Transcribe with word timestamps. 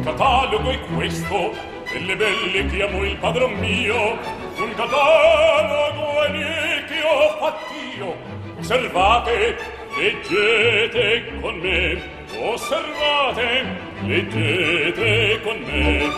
Il 0.00 0.06
catalogo 0.06 0.70
è 0.70 0.80
questo, 0.96 1.52
delle 1.92 2.16
belle 2.16 2.64
che 2.70 2.82
amo 2.82 3.04
il 3.04 3.18
padron 3.18 3.52
mio. 3.58 4.16
Un 4.56 4.72
catalogo 4.74 6.22
è 6.24 6.32
lì 6.32 6.84
che 6.88 7.02
ho 7.04 7.36
fatt'io. 7.38 8.16
Osservate, 8.58 9.58
leggete 9.98 11.38
con 11.42 11.58
me. 11.58 12.00
Osservate, 12.34 13.66
leggete 14.06 15.40
con 15.42 15.58
me. 15.66 16.08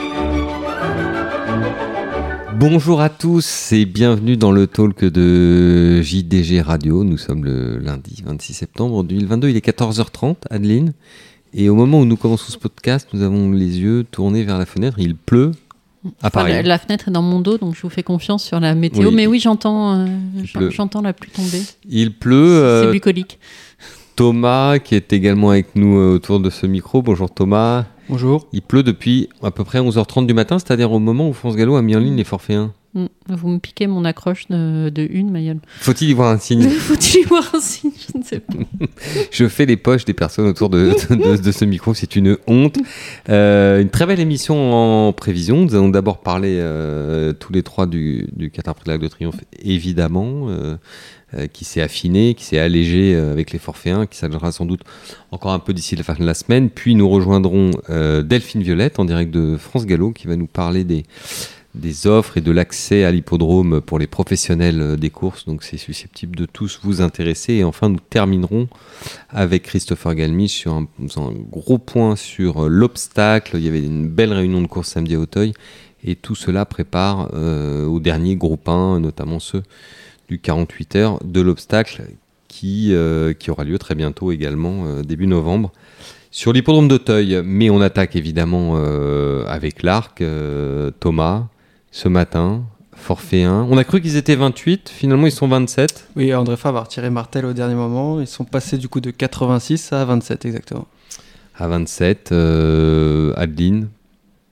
Bonjour 2.54 3.00
à 3.00 3.08
tous 3.08 3.72
et 3.72 3.84
bienvenue 3.84 4.36
dans 4.36 4.52
le 4.52 4.68
talk 4.68 5.04
de 5.04 6.00
JDG 6.04 6.60
Radio. 6.60 7.02
Nous 7.02 7.18
sommes 7.18 7.44
le 7.44 7.78
lundi 7.78 8.22
26 8.24 8.54
septembre 8.54 9.02
2022. 9.02 9.48
Il 9.48 9.56
est 9.56 9.66
14h30, 9.66 10.36
Adeline. 10.50 10.92
Et 11.54 11.68
au 11.68 11.74
moment 11.74 12.00
où 12.00 12.04
nous 12.04 12.16
commençons 12.16 12.50
ce 12.50 12.58
podcast, 12.58 13.08
nous 13.12 13.22
avons 13.22 13.50
les 13.50 13.78
yeux 13.80 14.04
tournés 14.10 14.42
vers 14.42 14.58
la 14.58 14.66
fenêtre. 14.66 14.98
Il 14.98 15.16
pleut 15.16 15.52
à 16.22 16.28
Enfin, 16.28 16.30
Paris. 16.30 16.52
la, 16.52 16.62
la 16.62 16.78
fenêtre 16.78 17.08
est 17.08 17.10
dans 17.12 17.22
mon 17.22 17.40
dos, 17.40 17.58
donc 17.58 17.74
je 17.76 17.82
vous 17.82 17.90
fais 17.90 18.02
confiance 18.02 18.42
sur 18.42 18.58
la 18.58 18.74
météo. 18.74 19.08
Oui. 19.08 19.14
Mais 19.14 19.26
oui, 19.26 19.38
j'entends, 19.38 20.00
euh, 20.00 20.06
j'entends 20.70 21.02
la 21.02 21.12
pluie 21.12 21.30
tomber. 21.30 21.60
Il 21.88 22.12
pleut. 22.14 22.54
C'est 22.82 22.86
euh, 22.88 22.90
bucolique. 22.90 23.38
Thomas, 24.16 24.78
qui 24.78 24.94
est 24.94 25.12
également 25.12 25.50
avec 25.50 25.74
nous 25.76 25.98
euh, 25.98 26.14
autour 26.14 26.40
de 26.40 26.50
ce 26.50 26.66
micro. 26.66 27.02
Bonjour 27.02 27.30
Thomas. 27.30 27.84
Bonjour. 28.08 28.46
Il 28.52 28.62
pleut 28.62 28.82
depuis 28.82 29.28
à 29.42 29.50
peu 29.50 29.64
près 29.64 29.78
11h30 29.80 30.26
du 30.26 30.34
matin, 30.34 30.58
c'est-à-dire 30.58 30.90
au 30.92 30.98
moment 30.98 31.28
où 31.28 31.32
France 31.32 31.56
Gallo 31.56 31.76
a 31.76 31.82
mis 31.82 31.94
en 31.96 32.00
ligne 32.00 32.16
les 32.16 32.24
forfaits 32.24 32.56
1. 32.56 32.72
Mm. 32.94 33.06
Vous 33.28 33.48
me 33.48 33.58
piquez 33.58 33.86
mon 33.86 34.04
accroche 34.04 34.48
de, 34.48 34.90
de 34.90 35.06
une, 35.08 35.30
Mayol. 35.30 35.58
Faut-il 35.80 36.10
y 36.10 36.12
voir 36.12 36.30
un 36.30 36.38
signe 36.38 36.68
Faut-il 36.68 37.20
y 37.20 37.24
voir 37.24 37.50
un 37.54 37.60
signe 37.60 37.92
Je 38.12 38.18
ne 38.18 38.22
sais 38.22 38.40
pas. 38.40 38.54
Je 39.30 39.48
fais 39.48 39.64
les 39.64 39.78
poches 39.78 40.04
des 40.04 40.12
personnes 40.12 40.46
autour 40.46 40.68
de, 40.68 40.94
de, 41.08 41.42
de 41.42 41.52
ce 41.52 41.64
micro, 41.64 41.94
c'est 41.94 42.16
une 42.16 42.36
honte. 42.46 42.76
Euh, 43.30 43.80
une 43.80 43.88
très 43.88 44.04
belle 44.04 44.20
émission 44.20 44.74
en 44.74 45.12
prévision. 45.14 45.64
Nous 45.64 45.74
allons 45.74 45.88
d'abord 45.88 46.20
parler 46.20 46.58
euh, 46.60 47.32
tous 47.32 47.52
les 47.52 47.62
trois 47.62 47.86
du, 47.86 48.28
du 48.36 48.50
Qatar 48.50 48.74
Prix 48.74 48.90
de 48.92 48.96
de 48.98 49.08
Triomphe, 49.08 49.40
évidemment, 49.62 50.48
euh, 50.48 50.76
qui 51.50 51.64
s'est 51.64 51.80
affiné, 51.80 52.34
qui 52.34 52.44
s'est 52.44 52.58
allégé 52.58 53.14
avec 53.16 53.52
les 53.52 53.58
forfaits 53.58 53.94
1, 53.94 54.06
qui 54.06 54.18
s'allégera 54.18 54.52
sans 54.52 54.66
doute 54.66 54.82
encore 55.30 55.52
un 55.52 55.58
peu 55.60 55.72
d'ici 55.72 55.96
la 55.96 56.02
fin 56.02 56.14
de 56.14 56.26
la 56.26 56.34
semaine. 56.34 56.68
Puis 56.68 56.94
nous 56.94 57.08
rejoindrons 57.08 57.70
Delphine 57.88 58.62
Violette 58.62 58.98
en 58.98 59.06
direct 59.06 59.30
de 59.30 59.56
France 59.56 59.86
Gallo, 59.86 60.10
qui 60.12 60.26
va 60.26 60.36
nous 60.36 60.46
parler 60.46 60.84
des 60.84 61.04
des 61.74 62.06
offres 62.06 62.36
et 62.36 62.40
de 62.42 62.50
l'accès 62.50 63.04
à 63.04 63.10
l'hippodrome 63.10 63.80
pour 63.80 63.98
les 63.98 64.06
professionnels 64.06 64.80
euh, 64.80 64.96
des 64.96 65.10
courses. 65.10 65.46
Donc 65.46 65.62
c'est 65.62 65.78
susceptible 65.78 66.36
de 66.36 66.44
tous 66.44 66.80
vous 66.82 67.00
intéresser. 67.00 67.54
Et 67.54 67.64
enfin, 67.64 67.88
nous 67.88 68.00
terminerons 68.10 68.68
avec 69.30 69.62
Christopher 69.62 70.14
Galmi 70.14 70.48
sur 70.48 70.74
un, 70.74 70.86
gros 71.50 71.78
point 71.78 72.16
sur 72.16 72.64
euh, 72.64 72.68
l'obstacle. 72.68 73.56
Il 73.56 73.64
y 73.64 73.68
avait 73.68 73.82
une 73.82 74.08
belle 74.08 74.32
réunion 74.32 74.60
de 74.60 74.66
course 74.66 74.88
samedi 74.88 75.14
à 75.14 75.18
Auteuil. 75.18 75.54
Et 76.04 76.14
tout 76.14 76.34
cela 76.34 76.66
prépare 76.66 77.30
euh, 77.32 77.86
au 77.86 78.00
dernier 78.00 78.36
groupe 78.36 78.68
1, 78.68 79.00
notamment 79.00 79.38
ceux 79.38 79.62
du 80.28 80.38
48 80.38 80.96
heures 80.96 81.24
de 81.24 81.40
l'obstacle 81.40 82.04
qui, 82.48 82.94
qui 83.38 83.50
aura 83.50 83.64
lieu 83.64 83.78
très 83.78 83.94
bientôt 83.94 84.30
également, 84.30 85.00
début 85.02 85.26
novembre. 85.26 85.72
Sur 86.30 86.52
l'hippodrome 86.52 86.86
d'Auteuil, 86.86 87.40
mais 87.44 87.70
on 87.70 87.80
attaque 87.80 88.14
évidemment 88.14 88.76
avec 89.46 89.82
l'arc, 89.82 90.22
Thomas, 91.00 91.46
ce 91.92 92.08
matin, 92.08 92.64
forfait 92.96 93.44
1. 93.44 93.68
On 93.70 93.76
a 93.76 93.84
cru 93.84 94.00
qu'ils 94.00 94.16
étaient 94.16 94.34
28, 94.34 94.88
finalement 94.88 95.26
ils 95.26 95.32
sont 95.32 95.46
27. 95.46 96.08
Oui, 96.16 96.34
André 96.34 96.56
Favre 96.56 96.78
a 96.78 96.82
retiré 96.82 97.10
Martel 97.10 97.44
au 97.44 97.52
dernier 97.52 97.74
moment. 97.74 98.20
Ils 98.20 98.26
sont 98.26 98.44
passés 98.44 98.78
du 98.78 98.88
coup 98.88 99.00
de 99.00 99.10
86 99.10 99.92
à 99.92 100.04
27 100.04 100.46
exactement. 100.46 100.86
À 101.54 101.68
27, 101.68 102.32
euh, 102.32 103.34
Adeline, 103.36 103.88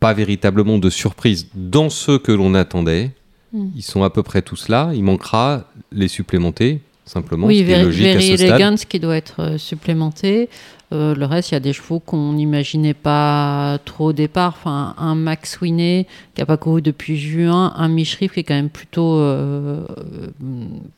pas 0.01 0.13
véritablement 0.13 0.79
de 0.79 0.91
surprise 0.91 1.49
dans 1.55 1.89
ceux 1.89 2.19
que 2.19 2.31
l'on 2.31 2.55
attendait. 2.55 3.11
Mm. 3.53 3.69
Ils 3.75 3.83
sont 3.83 4.03
à 4.03 4.11
peu 4.11 4.23
près 4.23 4.43
tous 4.43 4.69
là. 4.69 4.91
Il 4.95 5.03
manquera 5.03 5.65
les 5.93 6.09
supplémenter, 6.09 6.83
simplement. 7.07 7.47
Oui, 7.47 7.63
Very, 7.63 7.85
logique 7.85 8.07
à 8.07 8.13
Very 8.13 8.29
ce 8.29 8.37
stade. 8.37 8.61
Elegance 8.61 8.85
qui 8.85 9.01
doit 9.01 9.17
être 9.17 9.41
euh, 9.41 9.59
supplémenté. 9.59 10.51
Euh, 10.93 11.15
le 11.15 11.25
reste, 11.25 11.51
il 11.51 11.55
y 11.55 11.57
a 11.57 11.61
des 11.61 11.73
chevaux 11.73 12.01
qu'on 12.01 12.33
n'imaginait 12.33 12.95
pas 12.95 13.79
trop 13.85 14.07
au 14.07 14.13
départ. 14.13 14.55
Enfin, 14.59 14.95
un 14.99 15.15
Max 15.15 15.61
Winnet 15.61 16.07
qui 16.35 16.41
n'a 16.41 16.47
pas 16.47 16.57
couru 16.57 16.83
depuis 16.83 17.17
juin, 17.17 17.73
un 17.77 17.89
Michrif 17.89 18.33
qui 18.33 18.41
est 18.41 18.45
quand 18.45 18.55
même 18.55 18.71
plutôt, 18.71 19.19
euh, 19.19 19.87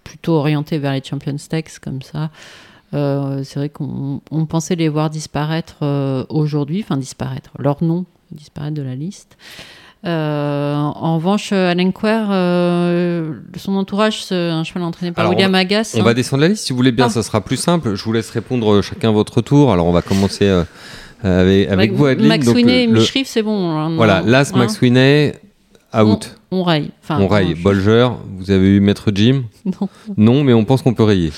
plutôt 0.05 0.35
orienté 0.35 0.79
vers 0.79 0.93
les 0.93 1.03
Champion 1.03 1.37
Stakes 1.37 1.79
comme 1.79 2.01
ça. 2.01 2.31
Euh, 2.95 3.43
c'est 3.45 3.59
vrai 3.59 3.69
qu'on 3.69 4.21
on 4.31 4.47
pensait 4.47 4.77
les 4.77 4.89
voir 4.89 5.11
disparaître 5.11 5.77
aujourd'hui, 6.31 6.81
enfin 6.83 6.97
disparaître, 6.97 7.51
leur 7.59 7.83
nom 7.83 8.07
disparaître 8.31 8.75
de 8.75 8.83
la 8.83 8.95
liste. 8.95 9.37
Euh, 10.05 10.75
en 10.77 11.17
revanche, 11.17 11.53
Alain 11.53 11.91
Quer, 11.93 12.27
euh, 12.31 13.35
son 13.57 13.77
entourage, 13.77 14.25
c'est 14.25 14.35
un 14.35 14.65
cheval 14.65 14.83
entraîné 14.83 15.13
par 15.13 15.23
Alors, 15.23 15.35
William 15.35 15.55
Agas. 15.55 15.95
On 15.97 16.01
hein. 16.01 16.05
va 16.05 16.15
descendre 16.15 16.43
la 16.43 16.49
liste, 16.49 16.65
si 16.67 16.73
vous 16.73 16.77
voulez 16.79 16.91
bien, 16.93 17.07
Ah. 17.07 17.11
ça 17.11 17.23
sera 17.23 17.41
plus 17.41 17.57
simple. 17.57 17.95
Je 17.95 18.03
vous 18.05 18.13
laisse 18.13 18.31
répondre 18.31 18.73
euh, 18.73 18.83
chacun 18.83 19.13
votre 19.13 19.41
tour. 19.43 19.73
Alors 19.73 19.87
on 19.87 19.93
va 19.93 20.03
commencer 20.03 20.45
euh, 20.47 20.65
avec, 21.23 21.69
avec 21.69 21.71
Avec 21.71 21.93
vous, 21.93 22.07
Adeline. 22.07 22.29
Max 22.29 22.49
Winnet 22.49 22.83
et 22.85 22.87
Michrif, 22.89 23.29
c'est 23.29 23.43
bon. 23.43 23.71
hein, 23.79 23.95
Voilà, 23.95 24.23
Las, 24.23 24.53
hein. 24.53 24.59
Max 24.59 24.81
Winnet, 24.81 25.41
out. 25.95 26.37
On 26.51 26.65
raye. 26.65 26.91
Enfin, 27.03 27.19
on 27.21 27.29
je- 27.29 27.63
Bolger, 27.63 28.09
vous 28.39 28.51
avez 28.51 28.77
eu 28.77 28.81
Maître 28.81 29.11
Jim 29.15 29.45
Non. 29.65 29.89
Non, 30.17 30.45
mais 30.45 30.53
on 30.53 30.65
pense 30.65 30.83
qu'on 30.83 30.95
peut 30.95 31.05
rayer. 31.05 31.33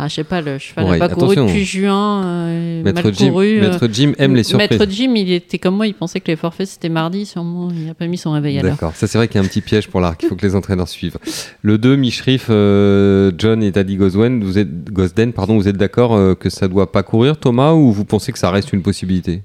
Ah, 0.00 0.06
je 0.06 0.14
sais 0.14 0.24
pas, 0.24 0.40
le 0.40 0.58
cheval 0.58 0.84
n'a 0.84 0.90
raye. 0.92 1.00
pas 1.00 1.08
couru 1.08 1.34
depuis 1.34 1.64
juin. 1.64 2.24
euh, 2.24 2.82
Maître 2.84 3.02
mal 3.02 3.14
Jim, 3.14 3.28
couru. 3.30 3.58
euh, 3.58 3.68
Maître 3.70 3.88
Jim 3.90 4.12
aime 4.18 4.36
les 4.36 4.44
surprises. 4.44 4.78
Maître 4.78 4.86
Jim, 4.92 5.12
il 5.16 5.32
était 5.32 5.58
comme 5.58 5.74
moi, 5.76 5.88
il 5.88 5.94
pensait 5.94 6.20
que 6.20 6.28
les 6.28 6.36
forfaits 6.36 6.68
c'était 6.68 6.88
mardi, 6.88 7.26
sûrement. 7.26 7.68
Il 7.72 7.86
n'a 7.86 7.94
pas 7.94 8.06
mis 8.06 8.16
son 8.16 8.30
réveil 8.30 8.58
à 8.58 8.62
l'heure. 8.62 8.72
D'accord, 8.72 8.94
ça 8.94 9.06
c'est 9.08 9.18
vrai 9.18 9.26
qu'il 9.26 9.40
y 9.40 9.42
a 9.42 9.44
un 9.44 9.48
petit 9.48 9.60
piège 9.60 9.88
pour 9.88 10.00
l'arc, 10.00 10.22
il 10.22 10.28
faut 10.28 10.36
que 10.36 10.46
les 10.46 10.54
entraîneurs 10.54 10.88
suivent. 10.88 11.18
Le 11.62 11.78
2, 11.78 11.96
Michrif, 11.96 12.46
euh, 12.50 13.32
John 13.36 13.62
et 13.62 13.72
Daddy 13.72 13.96
Goswen, 13.96 14.44
vous 14.44 14.58
êtes, 14.58 14.84
Gosden, 14.92 15.32
pardon, 15.32 15.56
vous 15.56 15.66
êtes 15.66 15.76
d'accord 15.76 16.14
euh, 16.14 16.34
que 16.34 16.48
ça 16.48 16.68
doit 16.68 16.92
pas 16.92 17.02
courir, 17.02 17.36
Thomas, 17.36 17.72
ou 17.72 17.90
vous 17.92 18.04
pensez 18.04 18.30
que 18.30 18.38
ça 18.38 18.50
reste 18.52 18.72
une 18.72 18.82
possibilité? 18.82 19.42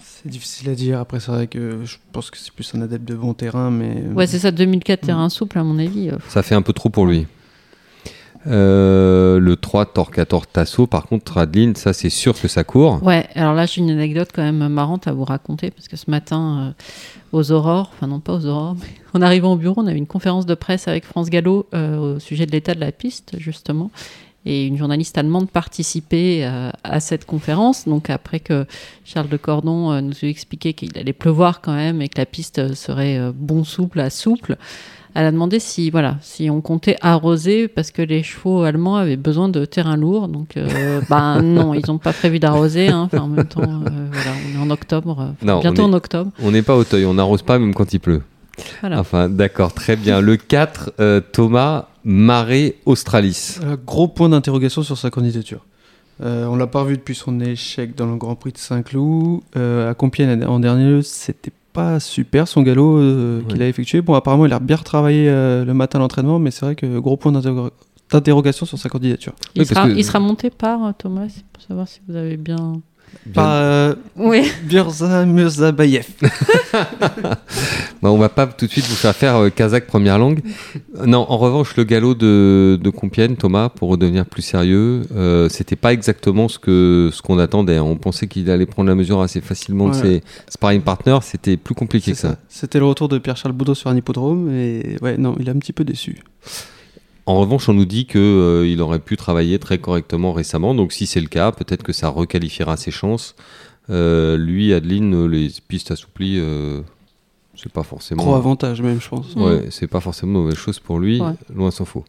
C'est 0.00 0.28
difficile 0.30 0.68
à 0.70 0.74
dire. 0.74 0.98
Après, 0.98 1.20
c'est 1.20 1.30
vrai 1.30 1.46
que 1.46 1.80
je 1.84 1.96
pense 2.12 2.30
que 2.30 2.38
c'est 2.38 2.52
plus 2.52 2.74
un 2.74 2.80
adepte 2.82 3.06
de 3.06 3.14
bon 3.14 3.34
terrain, 3.34 3.70
mais. 3.70 4.02
Ouais, 4.16 4.26
c'est 4.26 4.40
ça, 4.40 4.50
2004 4.50 5.02
terrain 5.02 5.28
souple, 5.28 5.58
à 5.58 5.62
mon 5.62 5.78
avis. 5.78 6.08
euh, 6.10 6.16
Ça 6.28 6.42
fait 6.42 6.56
un 6.56 6.62
peu 6.62 6.72
trop 6.72 6.88
pour 6.88 7.06
lui. 7.06 7.26
Euh, 8.46 9.40
le 9.40 9.56
3, 9.56 9.86
Torquator 9.86 10.46
Tasso, 10.46 10.86
par 10.86 11.06
contre, 11.06 11.38
Adeline, 11.38 11.74
ça 11.74 11.92
c'est 11.92 12.10
sûr 12.10 12.40
que 12.40 12.48
ça 12.48 12.64
court. 12.64 13.02
Ouais, 13.02 13.26
alors 13.34 13.54
là, 13.54 13.66
j'ai 13.66 13.80
une 13.80 13.90
anecdote 13.90 14.28
quand 14.34 14.42
même 14.42 14.68
marrante 14.68 15.06
à 15.08 15.12
vous 15.12 15.24
raconter 15.24 15.70
parce 15.70 15.88
que 15.88 15.96
ce 15.96 16.10
matin, 16.10 16.74
euh, 17.32 17.38
aux 17.38 17.50
aurores, 17.52 17.90
enfin 17.94 18.06
non 18.06 18.20
pas 18.20 18.34
aux 18.34 18.46
aurores, 18.46 18.76
mais 18.80 18.88
en 19.18 19.22
arrivant 19.22 19.52
au 19.52 19.56
bureau, 19.56 19.82
on 19.82 19.86
a 19.86 19.92
eu 19.92 19.96
une 19.96 20.06
conférence 20.06 20.46
de 20.46 20.54
presse 20.54 20.88
avec 20.88 21.04
France 21.04 21.30
Gallo 21.30 21.66
euh, 21.74 22.16
au 22.16 22.18
sujet 22.20 22.46
de 22.46 22.52
l'état 22.52 22.74
de 22.74 22.80
la 22.80 22.92
piste, 22.92 23.34
justement. 23.38 23.90
Et 24.46 24.66
une 24.66 24.78
journaliste 24.78 25.18
allemande 25.18 25.50
participait 25.50 26.48
à 26.82 27.00
cette 27.00 27.26
conférence. 27.26 27.86
Donc 27.86 28.08
après 28.08 28.40
que 28.40 28.66
Charles 29.04 29.28
de 29.28 29.36
Cordon 29.36 30.00
nous 30.00 30.14
a 30.22 30.26
expliqué 30.26 30.72
qu'il 30.72 30.96
allait 30.96 31.12
pleuvoir 31.12 31.60
quand 31.60 31.74
même 31.74 32.00
et 32.00 32.08
que 32.08 32.18
la 32.18 32.24
piste 32.24 32.72
serait 32.74 33.30
bon 33.34 33.64
souple 33.64 34.00
à 34.00 34.08
souple, 34.08 34.56
elle 35.14 35.26
a 35.26 35.32
demandé 35.32 35.58
si 35.58 35.90
voilà 35.90 36.16
si 36.20 36.50
on 36.50 36.60
comptait 36.60 36.96
arroser 37.00 37.68
parce 37.68 37.90
que 37.90 38.02
les 38.02 38.22
chevaux 38.22 38.62
allemands 38.62 38.96
avaient 38.96 39.16
besoin 39.16 39.48
de 39.48 39.64
terrain 39.64 39.96
lourd. 39.96 40.28
Donc 40.28 40.56
euh, 40.56 41.00
ben 41.10 41.42
non, 41.42 41.74
ils 41.74 41.82
n'ont 41.88 41.98
pas 41.98 42.12
prévu 42.12 42.38
d'arroser. 42.38 42.88
hein. 42.88 43.08
Enfin, 43.12 43.22
en 43.24 43.28
même 43.28 43.46
temps, 43.46 43.62
euh, 43.62 44.08
voilà, 44.12 44.30
on 44.54 44.58
est 44.58 44.62
en 44.62 44.70
octobre, 44.70 45.20
euh, 45.20 45.46
Non, 45.46 45.60
bientôt 45.60 45.82
est- 45.82 45.84
en 45.86 45.92
octobre. 45.92 46.30
On 46.42 46.50
n'est 46.50 46.62
pas 46.62 46.76
au 46.76 46.84
teuil, 46.84 47.04
on 47.04 47.14
n'arrose 47.14 47.42
pas 47.42 47.58
même 47.58 47.74
quand 47.74 47.92
il 47.92 48.00
pleut. 48.00 48.22
Voilà. 48.80 48.98
Enfin, 49.00 49.28
d'accord, 49.28 49.72
très 49.72 49.94
bien. 49.94 50.20
Le 50.20 50.36
4, 50.36 50.92
euh, 50.98 51.20
Thomas 51.20 51.86
Marais 52.04 52.74
Australis. 52.86 53.58
Euh, 53.62 53.76
gros 53.86 54.08
point 54.08 54.28
d'interrogation 54.28 54.82
sur 54.82 54.98
sa 54.98 55.10
candidature. 55.10 55.64
Euh, 56.24 56.46
on 56.46 56.56
l'a 56.56 56.66
pas 56.66 56.80
revu 56.82 56.96
depuis 56.96 57.14
son 57.14 57.38
échec 57.38 57.94
dans 57.94 58.06
le 58.06 58.16
Grand 58.16 58.34
Prix 58.34 58.50
de 58.50 58.58
Saint-Cloud. 58.58 59.42
Euh, 59.56 59.90
à 59.90 59.94
Compiègne 59.94 60.44
en 60.44 60.58
dernier 60.58 60.84
lieu, 60.86 61.02
c'était 61.02 61.52
pas 61.78 62.00
super 62.00 62.48
son 62.48 62.62
galop 62.62 62.98
euh, 62.98 63.40
qu'il 63.48 63.58
Ouais. 63.58 63.64
a 63.64 63.68
effectué. 63.68 64.00
Bon, 64.02 64.14
apparemment, 64.14 64.46
il 64.46 64.52
a 64.52 64.58
bien 64.58 64.76
retravaillé 64.76 65.28
euh, 65.28 65.64
le 65.64 65.74
matin 65.74 65.98
à 65.98 66.02
l'entraînement, 66.02 66.38
mais 66.38 66.50
c'est 66.50 66.64
vrai 66.66 66.74
que 66.74 66.98
gros 66.98 67.16
point 67.16 67.32
d'interro- 67.32 67.70
d'interrogation 68.10 68.66
sur 68.66 68.78
sa 68.78 68.88
candidature. 68.88 69.34
Il, 69.54 69.60
Oui, 69.62 69.66
sera, 69.66 69.86
que- 69.88 69.92
il 69.96 70.04
sera 70.04 70.18
monté 70.18 70.50
par 70.50 70.84
euh, 70.84 70.92
Thomas, 70.96 71.28
pour 71.52 71.62
savoir 71.62 71.86
si 71.86 72.00
vous 72.08 72.16
avez 72.16 72.36
bien. 72.36 72.80
Pas 73.34 73.60
euh, 73.60 73.94
Oui. 74.16 74.50
Mirza 74.70 75.24
Mirzabayev. 75.26 76.06
Bah, 78.00 78.12
on 78.12 78.18
va 78.18 78.28
pas 78.28 78.46
tout 78.46 78.66
de 78.66 78.70
suite 78.70 78.86
vous 78.86 78.94
faire 78.94 79.14
faire 79.14 79.34
euh, 79.36 79.50
Kazakh 79.50 79.86
première 79.88 80.18
langue. 80.18 80.40
Non, 81.04 81.26
en 81.28 81.36
revanche, 81.36 81.76
le 81.76 81.82
galop 81.82 82.14
de, 82.14 82.78
de 82.80 82.90
Compiègne, 82.90 83.34
Thomas, 83.34 83.70
pour 83.70 83.88
redevenir 83.88 84.24
plus 84.24 84.42
sérieux, 84.42 85.02
euh, 85.16 85.48
c'était 85.48 85.74
pas 85.74 85.92
exactement 85.92 86.46
ce 86.46 86.60
que 86.60 87.10
ce 87.12 87.20
qu'on 87.22 87.40
attendait. 87.40 87.80
On 87.80 87.96
pensait 87.96 88.28
qu'il 88.28 88.50
allait 88.50 88.66
prendre 88.66 88.88
la 88.88 88.94
mesure 88.94 89.20
assez 89.20 89.40
facilement 89.40 89.88
de 89.88 89.94
Ouais. 89.96 90.00
ses 90.00 90.22
sparring 90.48 90.82
partners. 90.82 91.18
C'était 91.22 91.56
plus 91.56 91.74
compliqué 91.74 92.12
que 92.12 92.18
ça. 92.18 92.28
ça. 92.30 92.36
C'était 92.48 92.78
le 92.78 92.84
retour 92.84 93.08
de 93.08 93.18
Pierre-Charles 93.18 93.54
Boudot 93.54 93.74
sur 93.74 93.90
un 93.90 93.96
hippodrome 93.96 94.48
et 94.52 94.96
ouais, 95.02 95.16
non, 95.16 95.34
il 95.40 95.48
est 95.48 95.52
un 95.52 95.58
petit 95.58 95.72
peu 95.72 95.82
déçu. 95.82 96.22
En 97.28 97.38
revanche, 97.38 97.68
on 97.68 97.74
nous 97.74 97.84
dit 97.84 98.06
que 98.06 98.18
euh, 98.18 98.66
il 98.66 98.80
aurait 98.80 99.00
pu 99.00 99.18
travailler 99.18 99.58
très 99.58 99.76
correctement 99.76 100.32
récemment. 100.32 100.74
Donc, 100.74 100.92
si 100.92 101.06
c'est 101.06 101.20
le 101.20 101.26
cas, 101.26 101.52
peut-être 101.52 101.82
que 101.82 101.92
ça 101.92 102.08
requalifiera 102.08 102.76
ses 102.78 102.90
chances 102.90 103.36
Euh, 103.90 104.36
lui, 104.38 104.72
Adeline, 104.74 105.26
les 105.26 105.48
pistes 105.66 105.90
assouplies, 105.90 106.38
euh, 106.38 106.80
c'est 107.54 107.72
pas 107.72 107.82
forcément. 107.82 108.22
Gros 108.22 108.34
avantage 108.34 108.80
même, 108.82 109.00
je 109.00 109.08
pense. 109.08 109.34
Ouais, 109.34 109.66
c'est 109.70 109.86
pas 109.86 110.00
forcément 110.00 110.32
une 110.32 110.38
mauvaise 110.44 110.56
chose 110.58 110.78
pour 110.78 110.98
lui, 110.98 111.20
Ouais. 111.20 111.32
loin 111.54 111.70
s'en 111.70 111.84
faut. 111.86 112.04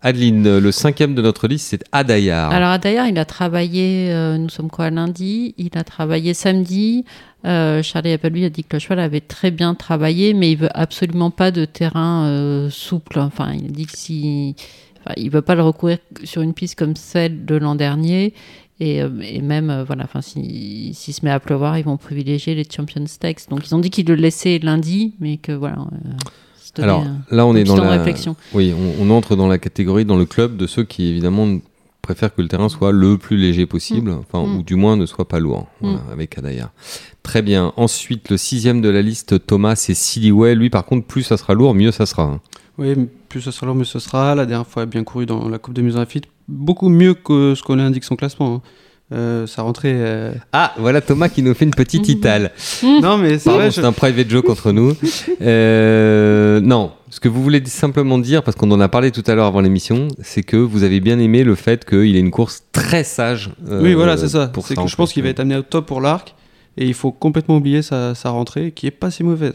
Adeline, 0.00 0.58
le 0.58 0.72
cinquième 0.72 1.14
de 1.14 1.22
notre 1.22 1.48
liste, 1.48 1.68
c'est 1.70 1.84
Adayar. 1.90 2.52
Alors 2.52 2.70
Adair, 2.70 3.06
il 3.08 3.18
a 3.18 3.24
travaillé, 3.24 4.10
euh, 4.12 4.38
nous 4.38 4.48
sommes 4.48 4.70
quoi, 4.70 4.90
lundi, 4.90 5.54
il 5.58 5.70
a 5.76 5.82
travaillé 5.82 6.34
samedi. 6.34 7.04
Euh, 7.44 7.82
Charlie 7.82 8.12
Appleby 8.12 8.44
a 8.44 8.50
dit 8.50 8.62
que 8.64 8.76
le 8.76 8.80
cheval 8.80 9.00
avait 9.00 9.20
très 9.20 9.50
bien 9.50 9.74
travaillé, 9.74 10.34
mais 10.34 10.52
il 10.52 10.56
veut 10.58 10.68
absolument 10.72 11.30
pas 11.30 11.50
de 11.50 11.64
terrain 11.64 12.26
euh, 12.26 12.70
souple. 12.70 13.18
Enfin, 13.18 13.52
il 13.54 13.72
dit 13.72 13.86
que 13.86 13.96
si, 13.96 14.54
veut 15.16 15.42
pas 15.42 15.54
le 15.56 15.62
recourir 15.62 15.98
sur 16.24 16.42
une 16.42 16.54
piste 16.54 16.76
comme 16.78 16.94
celle 16.96 17.44
de 17.44 17.56
l'an 17.56 17.74
dernier. 17.74 18.34
Et, 18.80 19.02
euh, 19.02 19.08
même, 19.42 19.82
voilà, 19.84 20.04
enfin, 20.04 20.20
si- 20.20 20.92
s'il 20.94 21.12
se 21.14 21.24
met 21.24 21.32
à 21.32 21.40
pleuvoir, 21.40 21.76
ils 21.78 21.84
vont 21.84 21.96
privilégier 21.96 22.54
les 22.54 22.64
Champions 22.70 23.06
Stakes. 23.06 23.48
Donc, 23.50 23.66
ils 23.66 23.74
ont 23.74 23.80
dit 23.80 23.90
qu'ils 23.90 24.06
le 24.06 24.14
laissaient 24.14 24.60
lundi, 24.62 25.14
mais 25.18 25.38
que 25.38 25.50
voilà. 25.50 25.78
Alors 26.82 27.04
là, 27.30 27.46
on 27.46 27.52
un 27.52 27.56
est 27.56 27.64
dans 27.64 27.76
de 27.76 27.82
la. 27.82 27.90
réflexion. 27.90 28.36
Oui, 28.54 28.74
on, 29.00 29.04
on 29.06 29.10
entre 29.10 29.36
dans 29.36 29.48
la 29.48 29.58
catégorie, 29.58 30.04
dans 30.04 30.16
le 30.16 30.24
club 30.26 30.56
de 30.56 30.66
ceux 30.66 30.84
qui 30.84 31.06
évidemment 31.08 31.58
préfèrent 32.02 32.34
que 32.34 32.40
le 32.40 32.48
terrain 32.48 32.68
soit 32.70 32.90
le 32.92 33.18
plus 33.18 33.36
léger 33.36 33.66
possible, 33.66 34.10
enfin, 34.12 34.46
Mm. 34.46 34.56
ou 34.56 34.62
du 34.62 34.76
moins 34.76 34.96
ne 34.96 35.04
soit 35.06 35.28
pas 35.28 35.40
lourd, 35.40 35.66
voilà, 35.80 36.00
avec 36.10 36.38
Adayar. 36.38 36.70
Très 37.22 37.42
bien. 37.42 37.72
Ensuite, 37.76 38.30
le 38.30 38.36
sixième 38.38 38.80
de 38.80 38.88
la 38.88 39.02
liste, 39.02 39.46
Thomas, 39.46 39.74
c'est 39.76 39.92
Siliway. 39.94 40.54
Lui, 40.54 40.70
par 40.70 40.86
contre, 40.86 41.06
plus 41.06 41.22
ça 41.22 41.36
sera 41.36 41.52
lourd, 41.54 41.74
mieux 41.74 41.90
ça 41.90 42.06
sera. 42.06 42.40
Oui, 42.78 42.94
mais 42.96 43.08
plus 43.28 43.40
ce 43.42 43.50
sera 43.50 43.66
long, 43.66 43.74
mieux 43.74 43.84
ce 43.84 43.98
sera. 43.98 44.34
La 44.34 44.46
dernière 44.46 44.66
fois, 44.66 44.82
il 44.82 44.84
a 44.84 44.86
bien 44.86 45.04
couru 45.04 45.26
dans 45.26 45.48
la 45.50 45.58
Coupe 45.58 45.74
des 45.74 45.82
Muses 45.82 46.02
Fit. 46.08 46.22
Beaucoup 46.48 46.88
mieux 46.88 47.12
que 47.12 47.54
ce 47.54 47.62
qu'on 47.62 47.78
indique 47.78 48.04
son 48.04 48.16
classement. 48.16 48.54
hein. 48.54 48.62
Euh, 49.10 49.46
sa 49.46 49.62
rentrée. 49.62 49.92
euh, 49.94 50.32
Ah, 50.52 50.74
voilà 50.78 51.00
Thomas 51.00 51.30
qui 51.30 51.42
nous 51.42 51.54
fait 51.54 51.64
une 51.64 51.70
petite 51.74 52.06
Mhm. 52.08 52.14
itale. 52.16 52.50
Non, 52.82 53.16
mais 53.16 53.38
c'est 53.38 53.48
vrai. 53.50 53.70
c'est 53.70 53.82
un 53.84 53.92
private 53.92 54.28
joke 54.28 54.50
entre 54.50 54.70
nous. 54.72 54.94
Euh, 55.40 56.60
non, 56.60 56.92
ce 57.10 57.20
que 57.20 57.28
vous 57.28 57.42
voulez 57.42 57.64
simplement 57.64 58.18
dire, 58.18 58.42
parce 58.42 58.56
qu'on 58.56 58.70
en 58.70 58.80
a 58.80 58.88
parlé 58.88 59.10
tout 59.10 59.22
à 59.26 59.34
l'heure 59.34 59.46
avant 59.46 59.60
l'émission, 59.60 60.08
c'est 60.22 60.42
que 60.42 60.56
vous 60.56 60.82
avez 60.82 61.00
bien 61.00 61.18
aimé 61.18 61.42
le 61.44 61.54
fait 61.54 61.84
qu'il 61.84 62.16
ait 62.16 62.20
une 62.20 62.30
course 62.30 62.64
très 62.72 63.04
sage. 63.04 63.50
euh, 63.68 63.82
Oui, 63.82 63.94
voilà, 63.94 64.16
c'est 64.16 64.28
ça. 64.28 64.48
pour 64.48 64.66
ça, 64.66 64.74
que 64.74 64.86
je 64.86 64.96
pense 64.96 65.12
qu'il 65.12 65.22
va 65.22 65.28
être 65.30 65.40
amené 65.40 65.56
au 65.56 65.62
top 65.62 65.86
pour 65.86 66.00
l'arc. 66.00 66.34
Et 66.76 66.86
il 66.86 66.94
faut 66.94 67.10
complètement 67.10 67.56
oublier 67.56 67.82
sa, 67.82 68.14
sa 68.14 68.30
rentrée, 68.30 68.72
qui 68.72 68.86
est 68.86 68.90
pas 68.92 69.10
si 69.10 69.24
mauvaise. 69.24 69.54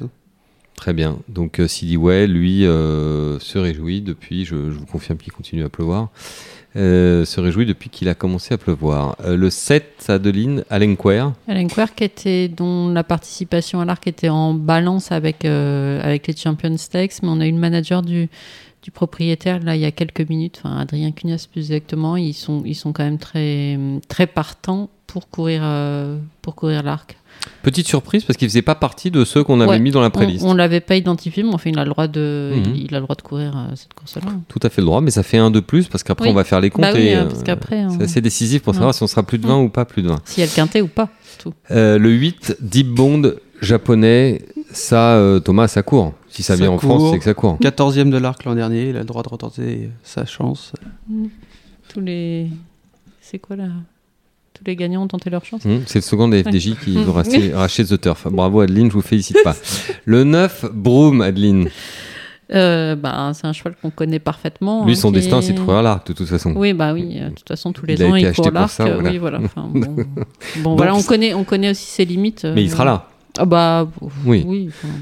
Très 0.76 0.94
bien. 0.94 1.20
Donc 1.30 1.60
euh, 1.60 1.68
Sidney 1.68 2.28
lui, 2.28 2.66
euh, 2.66 3.40
se 3.40 3.58
réjouit 3.60 4.02
depuis, 4.02 4.44
je, 4.46 4.56
je 4.56 4.78
vous 4.78 4.86
confirme 4.86 5.18
qu'il 5.20 5.32
continue 5.32 5.64
à 5.64 5.70
pleuvoir, 5.70 6.10
euh, 6.76 7.24
se 7.26 7.40
réjouit 7.40 7.66
depuis 7.66 7.90
qu'il 7.90 8.10
a 8.10 8.16
commencé 8.16 8.54
à 8.54 8.58
pleuvoir. 8.58 9.16
Euh, 9.24 9.38
le 9.38 9.50
7, 9.50 10.06
Adeline, 10.08 10.64
Alenquer. 10.70 11.30
Alan 11.48 11.68
Quirk 11.68 12.02
était, 12.02 12.48
dont 12.48 12.90
la 12.90 13.04
participation 13.04 13.80
à 13.80 13.86
l'arc 13.86 14.08
était 14.08 14.30
en 14.30 14.54
balance 14.54 15.12
avec, 15.12 15.46
euh, 15.46 16.02
avec 16.02 16.26
les 16.28 16.36
Champions 16.36 16.78
Stakes, 16.78 17.22
mais 17.22 17.30
on 17.30 17.40
a 17.42 17.48
eu 17.48 17.52
le 17.52 17.60
manager 17.60 18.02
du, 18.02 18.28
du 18.82 18.92
propriétaire 18.92 19.60
là 19.60 19.76
il 19.76 19.82
y 19.82 19.86
a 19.86 19.92
quelques 19.92 20.28
minutes, 20.28 20.62
enfin 20.64 20.78
Adrien 20.78 21.12
Cugnas 21.12 21.48
plus 21.52 21.72
exactement, 21.72 22.18
ils 22.18 22.34
sont, 22.34 22.64
ils 22.66 22.76
sont 22.76 22.92
quand 22.92 23.04
même 23.04 23.20
très, 23.20 23.78
très 24.08 24.26
partants 24.26 24.90
pour 25.06 25.30
courir, 25.30 25.62
pour 26.42 26.56
courir 26.56 26.82
l'arc. 26.82 27.18
Petite 27.62 27.88
surprise 27.88 28.24
parce 28.26 28.36
qu'il 28.38 28.48
faisait 28.50 28.62
pas 28.62 28.76
partie 28.76 29.10
de 29.12 29.24
ceux 29.24 29.44
qu'on 29.44 29.62
avait 29.62 29.72
Ouais. 29.72 29.80
mis 29.80 29.92
dans 29.92 30.02
la 30.02 30.08
On, 30.08 30.12
préliste. 30.12 30.44
on 30.46 30.54
l'avait 30.54 30.82
pas 30.82 30.96
identifié, 30.98 31.44
mais 31.44 31.54
enfin 31.54 31.70
il 31.70 31.80
a 31.80 31.84
le 31.86 31.90
droit 31.90 32.08
de, 32.08 32.54
Mhm. 32.56 32.76
il, 32.76 32.84
il 32.86 32.96
a 32.96 33.00
le 33.00 33.04
droit 33.04 33.16
de 33.16 33.22
courir 33.22 33.56
euh, 33.58 33.74
cette 33.76 33.94
course-là. 33.94 34.32
Tout 34.50 34.60
à 34.64 34.70
fait 34.70 34.82
le 34.82 34.86
droit, 34.86 35.00
mais 35.02 35.12
ça 35.12 35.24
fait 35.24 35.38
un 35.38 35.50
de 35.52 35.60
plus 35.62 35.88
parce 35.88 36.04
qu'après 36.04 36.26
Oui. 36.28 36.32
on 36.32 36.36
va 36.36 36.44
faire 36.44 36.60
les 36.60 36.70
comptes 36.70 36.82
Bah 36.84 36.92
oui, 36.94 37.02
et 37.08 37.16
euh, 37.16 37.22
euh, 37.24 37.26
parce 37.28 37.44
qu'après, 37.44 37.80
hein. 37.80 37.90
c'est 37.98 38.04
assez 38.04 38.22
décisif 38.22 38.62
pour 38.64 38.72
Ouais. 38.74 38.78
savoir 38.80 38.94
si 38.94 39.02
on 39.04 39.08
sera 39.08 39.24
plus 39.24 39.38
de 39.38 39.48
20 39.48 39.60
ou 39.62 39.70
pas 39.70 39.86
plus 39.86 40.02
de 40.04 40.10
20. 40.10 40.20
S'il 40.26 40.42
y 40.42 40.44
a 40.44 40.50
le 40.50 40.54
quintet 40.56 40.82
ou 40.82 40.88
pas, 40.88 41.10
tout. 41.40 41.54
Euh, 41.72 41.98
le 41.98 42.10
8, 42.12 42.58
Deep 42.62 42.88
Bond 42.90 43.34
japonais, 43.62 44.42
ça 44.72 45.16
euh, 45.16 45.40
Thomas, 45.40 45.68
ça 45.70 45.84
court. 45.84 46.14
Si 46.30 46.44
ça, 46.44 46.56
Ça 46.58 46.62
vient 46.64 46.72
en 46.72 46.78
court. 46.78 46.98
France, 46.98 47.12
c'est 47.14 47.20
que 47.20 47.24
ça 47.24 47.34
court. 47.34 47.58
14e 47.62 48.10
de 48.10 48.18
l'arc 48.18 48.44
l'an 48.44 48.56
dernier, 48.56 48.90
il 48.90 48.96
a 48.98 49.00
le 49.00 49.06
droit 49.06 49.24
de 49.24 49.30
retenter 49.30 49.90
sa 50.04 50.26
chance. 50.26 50.74
Tous 51.88 52.02
les, 52.02 52.48
c'est 53.22 53.40
quoi 53.40 53.56
là? 53.56 53.68
Tous 54.64 54.70
les 54.70 54.76
gagnants 54.76 55.04
ont 55.04 55.08
tenté 55.08 55.30
leur 55.30 55.44
chance. 55.44 55.66
Hum, 55.66 55.82
c'est 55.86 56.00
le 56.00 56.04
second 56.04 56.28
des 56.30 56.42
FDJ 56.44 56.76
qui 56.82 56.96
Hum. 56.98 57.04
veut 57.04 57.12
racheter, 57.12 57.86
The 57.86 58.00
Turf. 58.00 58.28
Bravo 58.32 58.62
Adeline, 58.62 58.88
je 58.90 58.94
vous 58.94 59.02
félicite 59.02 59.38
pas. 59.44 59.56
Le 60.06 60.24
9, 60.24 60.66
Broom, 60.74 61.22
Adeline. 61.22 61.68
Euh, 62.54 62.96
bah, 62.96 63.32
c'est 63.34 63.48
un 63.48 63.54
cheval 63.54 63.74
qu'on 63.82 63.90
connaît 63.90 64.20
parfaitement. 64.20 64.86
Lui, 64.86 64.94
hein, 64.94 64.96
son 64.96 65.10
qui 65.10 65.16
destin, 65.16 65.40
est- 65.40 65.42
c'est 65.44 65.54
de 65.54 65.60
courir 65.60 65.82
l'arc, 65.82 66.06
de 66.08 66.14
toute 66.14 66.28
façon. 66.28 66.54
Oui, 66.56 66.74
bah 66.74 66.94
oui. 66.94 67.18
euh, 67.20 67.30
De 67.30 67.36
toute 67.36 67.48
façon, 67.48 67.72
tous 67.74 67.86
les 67.86 67.96
Il 67.96 68.04
ans, 68.06 68.16
il 68.16 68.32
court 68.34 68.52
l'arc. 68.52 68.80
euh, 68.80 68.94
voilà. 68.96 69.10
Oui, 69.10 69.18
voilà. 69.18 69.40
Enfin, 69.44 69.70
bon, 69.74 69.96
bon, 70.58 70.76
voilà, 70.76 70.94
on 70.96 71.02
connaît, 71.02 71.34
on 71.34 71.44
connaît 71.44 71.72
aussi 71.72 71.86
ses 71.88 72.06
limites. 72.06 72.46
Mais 72.46 72.64
il 72.64 72.68
euh, 72.70 72.72
sera 72.72 72.86
là. 72.86 73.08
Ah 73.38 73.46
bah 73.46 73.88
Oui. 74.26 74.44
oui. 74.46 74.70
enfin, 74.70 74.94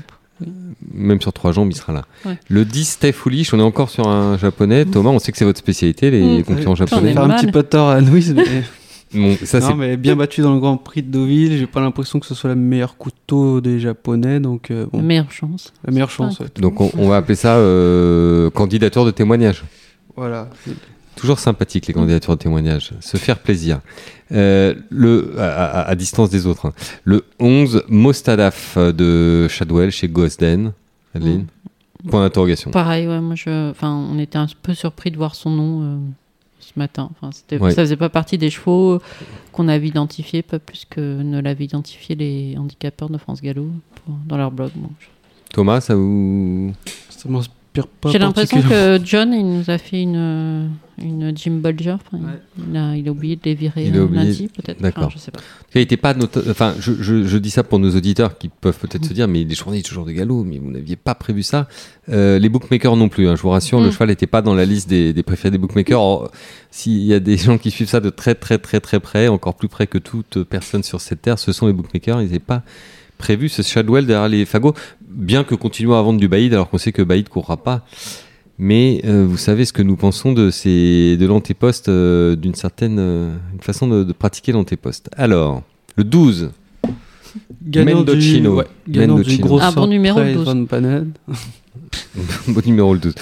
Même 0.93 1.19
sur 1.21 1.33
trois 1.33 1.51
jambes, 1.51 1.69
il 1.71 1.75
sera 1.75 1.91
là. 1.93 2.03
Ouais. 2.25 2.37
Le 2.47 2.63
10, 2.63 2.85
Steph 2.91 3.11
Foolish, 3.13 3.53
on 3.53 3.59
est 3.59 3.63
encore 3.63 3.89
sur 3.89 4.07
un 4.07 4.37
japonais. 4.37 4.85
Thomas, 4.85 5.09
on 5.09 5.19
sait 5.19 5.31
que 5.31 5.37
c'est 5.37 5.45
votre 5.45 5.59
spécialité, 5.59 6.09
les 6.09 6.21
Hum. 6.37 6.43
concurrents 6.43 6.75
J'en 6.75 6.85
ai 6.85 6.87
japonais. 6.87 7.13
Faire 7.13 7.23
un 7.23 7.29
petit 7.35 7.51
peu 7.51 7.63
de 7.63 7.67
tort 7.67 7.89
à 7.89 7.99
Louise, 8.01 8.33
mais, 8.35 8.45
Bon, 9.13 9.35
ça, 9.43 9.59
non, 9.59 9.75
mais 9.75 9.97
bien 9.97 10.15
battu 10.15 10.41
dans 10.41 10.53
le 10.53 10.59
Grand 10.59 10.77
Prix 10.77 11.03
de 11.03 11.11
Deauville. 11.11 11.57
J'ai 11.57 11.67
pas 11.67 11.81
l'impression 11.81 12.19
que 12.19 12.25
ce 12.25 12.33
soit 12.35 12.49
le 12.51 12.55
meilleur 12.55 12.97
couteau 12.97 13.59
des 13.61 13.79
Japonais, 13.79 14.39
donc 14.39 14.71
euh, 14.71 14.85
La 14.93 15.01
meilleure 15.01 15.31
chance. 15.31 15.73
la 15.85 15.91
meilleure 15.91 16.09
chance. 16.11 16.39
ouais. 16.39 16.47
Donc 16.59 16.79
on, 16.81 16.91
on 16.97 17.07
va 17.09 17.17
appeler 17.17 17.35
ça 17.35 17.55
euh, 17.57 18.49
candidature 18.51 19.03
de 19.05 19.11
témoignage. 19.11 19.63
Voilà. 20.15 20.49
Toujours 21.15 21.39
sympathique 21.39 21.87
les 21.87 21.93
candidatures 21.93 22.35
de 22.37 22.41
témoignage. 22.41 22.91
Se 23.01 23.17
faire 23.17 23.37
plaisir. 23.39 23.81
Euh, 24.31 24.75
le, 24.89 25.33
à, 25.37 25.81
à- 25.81 25.89
à 25.89 25.95
distance 25.95 26.29
des 26.29 26.47
autres. 26.47 26.67
hein. 26.67 26.73
Le 27.03 27.25
11, 27.39 27.83
Mostadaf 27.89 28.77
de 28.77 29.47
Shadwell 29.49 29.91
chez 29.91 30.07
Gosden. 30.07 30.71
Adeline? 31.13 31.47
Point 32.09 32.21
d'interrogation. 32.23 32.71
Pareil, 32.71 33.07
ouais, 33.07 33.19
moi 33.19 33.35
je, 33.35 33.69
enfin, 33.69 33.91
on 33.93 34.17
était 34.17 34.37
un 34.37 34.47
peu 34.63 34.73
surpris 34.73 35.11
de 35.11 35.17
voir 35.17 35.35
son 35.35 35.49
nom 35.51 35.81
euh, 35.83 35.97
ce 36.73 36.79
matin. 36.79 37.09
Enfin, 37.11 37.29
Ouais. 37.59 37.71
ça 37.71 37.81
faisait 37.83 37.97
pas 37.97 38.09
partie 38.09 38.37
des 38.37 38.49
chevaux 38.49 38.99
qu'on 39.51 39.67
avait 39.67 39.87
identifiés, 39.87 40.41
pas 40.41 40.59
plus 40.59 40.85
que 40.89 41.21
ne 41.21 41.39
l'avaient 41.41 41.65
identifié 41.65 42.15
les 42.15 42.55
handicapeurs 42.57 43.09
de 43.09 43.17
France 43.17 43.41
Gallo 43.41 43.67
pour- 43.95 44.15
dans 44.27 44.37
leur 44.37 44.51
blog. 44.51 44.71
Bon, 44.75 44.89
je- 44.99 45.07
Thomas, 45.53 45.81
ça 45.81 45.95
vous. 45.95 46.73
Ça 47.09 47.27
m'inspire 47.75 47.87
pas. 47.87 48.11
J'ai 48.11 48.19
l'impression 48.19 48.61
que 48.61 48.99
John, 49.03 49.33
il 49.33 49.45
nous 49.59 49.69
a 49.69 49.77
fait 49.77 50.01
une, 50.01 50.69
une 51.01 51.31
Jim 51.37 51.59
Bolger. 51.61 51.91
Enfin, 51.91 52.17
Ouais. 52.23 52.31
il, 52.69 52.77
a, 52.77 52.95
il 52.95 53.07
a 53.07 53.11
oublié 53.11 53.35
de 53.35 53.41
les 53.45 53.53
virer 53.55 53.87
Il 53.87 53.97
a 53.97 54.03
oublié- 54.03 54.23
lundi, 54.25 54.47
peut-être. 54.49 54.81
D'accord. 54.81 55.05
Enfin, 55.05 55.13
je 55.15 55.19
sais 55.21 55.31
pas. 55.31 55.39
Il 55.75 55.81
était 55.81 55.97
pas 55.97 56.13
Enfin, 56.49 56.75
je, 56.79 56.91
je- 56.99 57.23
je 57.25 57.37
dis 57.37 57.49
ça 57.49 57.63
pour 57.63 57.79
nos 57.79 57.95
auditeurs 57.95 58.37
qui 58.37 58.49
peuvent 58.49 58.77
peut-être 58.77 59.05
se 59.05 59.13
dire, 59.13 59.27
mais 59.27 59.43
les 59.43 59.55
journées 59.55 59.81
toujours 59.81 60.05
de 60.05 60.11
galop, 60.11 60.43
mais 60.43 60.57
vous 60.59 60.69
n'aviez 60.71 60.95
pas 60.97 61.15
prévu 61.15 61.43
ça. 61.43 61.67
Euh, 62.09 62.39
les 62.39 62.49
bookmakers 62.49 62.95
non 62.97 63.09
plus. 63.09 63.27
hein, 63.27 63.35
je 63.35 63.41
vous 63.41 63.49
rassure, 63.49 63.79
le 63.79 63.87
Mm. 63.87 63.91
cheval 63.91 64.09
n'était 64.09 64.27
pas 64.27 64.41
dans 64.41 64.53
la 64.53 64.65
liste 64.65 64.89
des, 64.89 65.13
des 65.13 65.23
préférés 65.23 65.51
des 65.51 65.57
bookmakers. 65.57 66.01
Or, 66.01 66.31
S'il 66.71 67.03
y 67.03 67.13
a 67.13 67.19
des 67.19 67.37
gens 67.37 67.57
qui 67.57 67.69
suivent 67.71 67.89
ça 67.89 67.99
de 67.99 68.09
très 68.09 68.33
très 68.35 68.57
très 68.57 68.79
très 68.79 68.99
près, 68.99 69.27
encore 69.27 69.55
plus 69.55 69.67
près 69.67 69.87
que 69.87 69.97
toute 69.97 70.43
personne 70.43 70.83
sur 70.83 71.01
cette 71.01 71.21
terre, 71.21 71.37
ce 71.39 71.51
sont 71.51 71.67
les 71.67 71.73
bookmakers. 71.73 72.21
Ils 72.21 72.25
n'avaient 72.27 72.39
pas 72.39 72.63
prévu 73.21 73.47
ce 73.47 73.61
Shadwell 73.61 74.05
derrière 74.05 74.27
les 74.27 74.45
fagots, 74.45 74.73
bien 75.07 75.43
que 75.43 75.55
continuons 75.55 75.93
à 75.93 76.01
vendre 76.01 76.19
du 76.19 76.27
Baïd, 76.27 76.53
alors 76.53 76.69
qu'on 76.69 76.77
sait 76.77 76.91
que 76.91 77.01
Baïd 77.01 77.29
courra 77.29 77.57
pas. 77.57 77.85
Mais 78.57 79.01
euh, 79.05 79.25
vous 79.27 79.37
savez 79.37 79.63
ce 79.65 79.73
que 79.73 79.81
nous 79.81 79.95
pensons 79.95 80.33
de, 80.33 80.49
ces, 80.51 81.17
de 81.17 81.25
l'antéposte, 81.25 81.87
euh, 81.89 82.35
d'une 82.35 82.55
certaine 82.55 82.97
euh, 82.99 83.33
une 83.53 83.61
façon 83.61 83.87
de, 83.87 84.03
de 84.03 84.13
pratiquer 84.13 84.51
l'antéposte. 84.51 85.09
Alors, 85.15 85.63
le 85.95 86.03
12, 86.03 86.51
Gagnant 87.63 88.01
du, 88.01 88.11
Mendocino. 88.11 88.55
ouais, 88.55 88.65
gagnant 88.87 89.19
du 89.19 89.37
gros 89.37 89.61
Un 89.61 89.71
bon 89.71 89.87
numéro, 89.87 90.19
le 90.19 90.33
Surprise 90.33 90.45
12. 90.45 90.55
Van 90.55 90.65
Panen. 90.65 91.11
bon 92.47 92.61
numéro 92.65 92.93
le 92.93 92.99
12. 92.99 93.13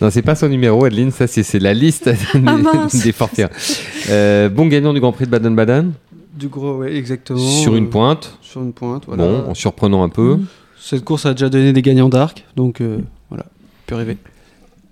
Non, 0.00 0.10
c'est 0.10 0.22
pas 0.22 0.34
son 0.34 0.48
numéro, 0.48 0.84
Adeline, 0.84 1.10
ça 1.10 1.26
c'est, 1.26 1.42
c'est 1.42 1.58
la 1.58 1.74
liste 1.74 2.08
des, 2.08 2.16
Ah, 2.46 2.86
des 3.04 3.12
forfaits. 3.12 3.50
Euh, 4.10 4.48
bon 4.48 4.66
gagnant 4.66 4.92
du 4.92 5.00
Grand 5.00 5.12
Prix 5.12 5.24
de 5.24 5.30
Baden-Baden, 5.30 5.92
Du 6.36 6.48
gros, 6.48 6.78
ouais, 6.78 6.94
exactement. 6.94 7.38
sur 7.38 7.74
une 7.76 7.86
Euh, 7.86 7.90
pointe, 7.90 8.38
Sur 8.42 8.62
une 8.62 8.72
pointe, 8.72 9.04
voilà. 9.06 9.24
bon, 9.24 9.50
en 9.50 9.54
surprenant 9.54 10.02
un 10.02 10.08
peu. 10.08 10.38
Cette 10.78 11.04
course 11.04 11.26
a 11.26 11.32
déjà 11.32 11.48
donné 11.48 11.72
des 11.72 11.82
gagnants 11.82 12.08
d'arc, 12.08 12.44
donc 12.54 12.80
euh, 12.80 12.98
voilà, 13.30 13.46
peut 13.86 13.94
rêver. 13.94 14.18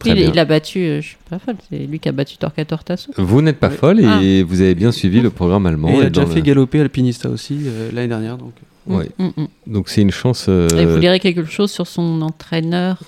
Il, 0.06 0.18
il 0.18 0.38
a 0.38 0.44
battu, 0.44 0.80
euh, 0.80 1.00
je 1.00 1.06
suis 1.08 1.16
pas 1.30 1.38
folle, 1.38 1.54
c'est 1.70 1.78
lui 1.86 1.98
qui 1.98 2.08
a 2.10 2.12
battu 2.12 2.36
Torquator 2.36 2.84
Tasso. 2.84 3.10
Vous 3.16 3.40
n'êtes 3.40 3.58
pas 3.58 3.68
Ouais. 3.68 3.74
folle 3.74 4.00
et 4.00 4.42
vous 4.42 4.60
avez 4.60 4.74
bien 4.74 4.92
suivi 4.92 5.20
le 5.22 5.30
programme 5.30 5.64
allemand. 5.66 5.88
et 5.88 5.94
il 5.94 6.02
et 6.02 6.06
a 6.06 6.10
déjà 6.10 6.26
fait 6.26 6.36
le- 6.36 6.40
galoper 6.42 6.80
Alpinista 6.80 7.30
aussi 7.30 7.60
euh, 7.64 7.90
l'année 7.92 8.08
dernière, 8.08 8.36
donc. 8.36 8.52
Ouais. 8.86 9.08
Mm, 9.18 9.24
mm, 9.24 9.30
mm. 9.38 9.46
Donc 9.72 9.88
c'est 9.88 10.02
une 10.02 10.10
chance. 10.10 10.44
euh, 10.50 10.68
Et 10.76 10.84
vous 10.84 10.98
lirez 10.98 11.20
quelque 11.20 11.44
chose 11.46 11.70
sur 11.70 11.86
son 11.86 12.20
entraîneur, 12.20 12.98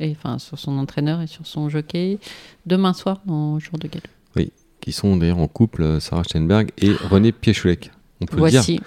et, 0.00 0.12
enfin 0.18 0.38
sur 0.38 0.58
son 0.58 0.78
entraîneur 0.78 1.20
et 1.20 1.26
sur 1.26 1.46
son 1.46 1.68
jockey 1.68 2.18
demain 2.64 2.94
soir 2.94 3.20
dans 3.26 3.58
Jour 3.58 3.78
de 3.78 3.88
Galop. 3.88 4.48
Qui 4.88 4.92
sont 4.94 5.18
d'ailleurs 5.18 5.38
en 5.38 5.48
couple, 5.48 5.82
euh, 5.82 6.00
Sarah 6.00 6.24
Steinberg 6.24 6.70
et 6.80 6.92
René 7.10 7.30
Piechulek. 7.30 7.90
On 8.22 8.24
peut 8.26 8.36
le 8.42 8.48
dire. 8.50 8.60
Voici. 8.60 8.80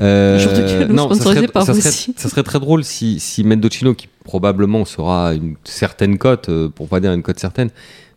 Euh, 0.00 0.88
non, 0.88 1.12
ça 1.12 1.22
serait, 1.22 1.46
par 1.48 1.64
ça, 1.66 1.74
serait, 1.74 1.82
Voici. 1.82 2.14
ça 2.16 2.30
serait 2.30 2.42
très 2.42 2.58
drôle 2.58 2.82
si, 2.82 3.20
si 3.20 3.44
Mendocino, 3.44 3.92
qui 3.94 4.08
probablement 4.24 4.86
sera 4.86 5.34
une 5.34 5.56
certaine 5.64 6.16
cote, 6.16 6.48
euh, 6.48 6.70
pour 6.70 6.88
pas 6.88 7.00
dire 7.00 7.12
une 7.12 7.22
cote 7.22 7.38
certaine, 7.38 7.68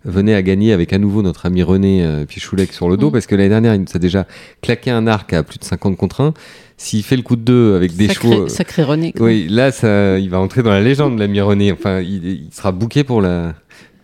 venait 0.06 0.34
à 0.36 0.42
gagner 0.42 0.72
avec 0.72 0.94
à 0.94 1.00
nouveau 1.00 1.22
notre 1.22 1.46
ami 1.46 1.64
René 1.64 2.04
euh, 2.06 2.26
Pichoulec 2.26 2.72
sur 2.72 2.88
le 2.88 2.96
dos, 2.96 3.10
Mm. 3.10 3.12
parce 3.12 3.26
que 3.28 3.36
l'année 3.36 3.50
dernière, 3.50 3.76
il 3.76 3.82
nous 3.82 3.88
a 3.94 4.00
déjà 4.00 4.26
claqué 4.62 4.90
un 4.90 5.06
arc 5.06 5.34
à 5.34 5.44
plus 5.44 5.60
de 5.60 5.66
50 5.66 5.98
contre 5.98 6.22
1. 6.22 6.34
S'il 6.78 7.04
fait 7.04 7.18
le 7.18 7.24
coup 7.24 7.36
de 7.36 7.42
deux 7.42 7.76
avec 7.76 7.96
des 7.98 8.08
sacré, 8.08 8.32
chevaux. 8.32 8.48
sacré 8.48 8.84
René. 8.84 9.12
quoi. 9.12 9.26
Oui, 9.26 9.48
là, 9.50 9.72
ça, 9.74 10.18
il 10.18 10.30
va 10.30 10.40
entrer 10.40 10.64
dans 10.64 10.70
la 10.70 10.82
légende, 10.82 11.20
l'ami 11.20 11.42
René. 11.42 11.72
Enfin, 11.74 12.00
il, 12.00 12.26
il 12.26 12.48
sera 12.54 12.72
booké 12.72 13.04
pour 13.04 13.22
la 13.22 13.54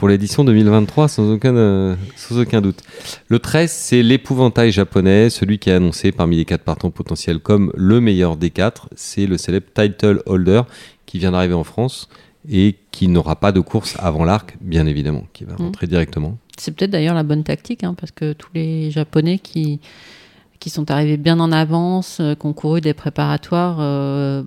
pour 0.03 0.10
l'édition 0.10 0.43
2023 0.43 1.07
sans 1.07 1.31
aucun 1.31 1.55
euh, 1.55 1.95
sans 2.17 2.38
aucun 2.38 2.60
doute. 2.60 2.81
Le 3.29 3.39
13, 3.39 3.72
c'est 3.72 4.03
l'épouvantail 4.03 4.69
japonais, 4.69 5.29
celui 5.29 5.60
qui 5.60 5.69
est 5.69 5.74
annoncé 5.74 6.12
parmi 6.12 6.36
les 6.36 6.43
quatre 6.43 6.65
partants 6.65 6.91
potentiels 6.91 7.39
comme 7.39 7.72
le 7.74 8.01
meilleur 8.01 8.36
des 8.36 8.50
quatre. 8.50 8.89
C'est 8.98 9.25
le 9.27 9.38
célèbre 9.38 9.67
title 9.74 10.22
holder 10.25 10.63
qui 11.05 11.19
vient 11.19 11.31
d'arriver 11.31 11.53
en 11.53 11.63
France 11.63 12.10
et 12.51 12.75
qui 12.91 13.07
n'aura 13.07 13.38
pas 13.38 13.53
de 13.53 13.62
course 13.62 13.95
avant 13.98 14.25
l'arc, 14.25 14.57
bien 14.60 14.88
évidemment, 14.88 15.24
qui 15.31 15.45
va 15.45 15.53
Mm. 15.53 15.67
rentrer 15.67 15.88
directement. 15.88 16.38
C'est 16.57 16.75
peut-être 16.75 16.91
d'ailleurs 16.91 17.15
la 17.15 17.24
bonne 17.24 17.45
tactique, 17.45 17.86
hein, 17.86 17.95
parce 17.98 18.12
que 18.12 18.33
tous 18.33 18.50
les 18.53 18.91
Japonais 18.91 19.39
qui, 19.39 19.79
qui 20.60 20.69
sont 20.69 20.91
arrivés 20.91 21.15
bien 21.15 21.39
en 21.39 21.53
avance, 21.53 22.17
euh, 22.19 22.36
qui 22.36 22.45
ont 22.45 22.51
couru 22.51 22.81
des 22.81 22.93
préparatoires, 22.93 23.77
euh, 23.79 24.43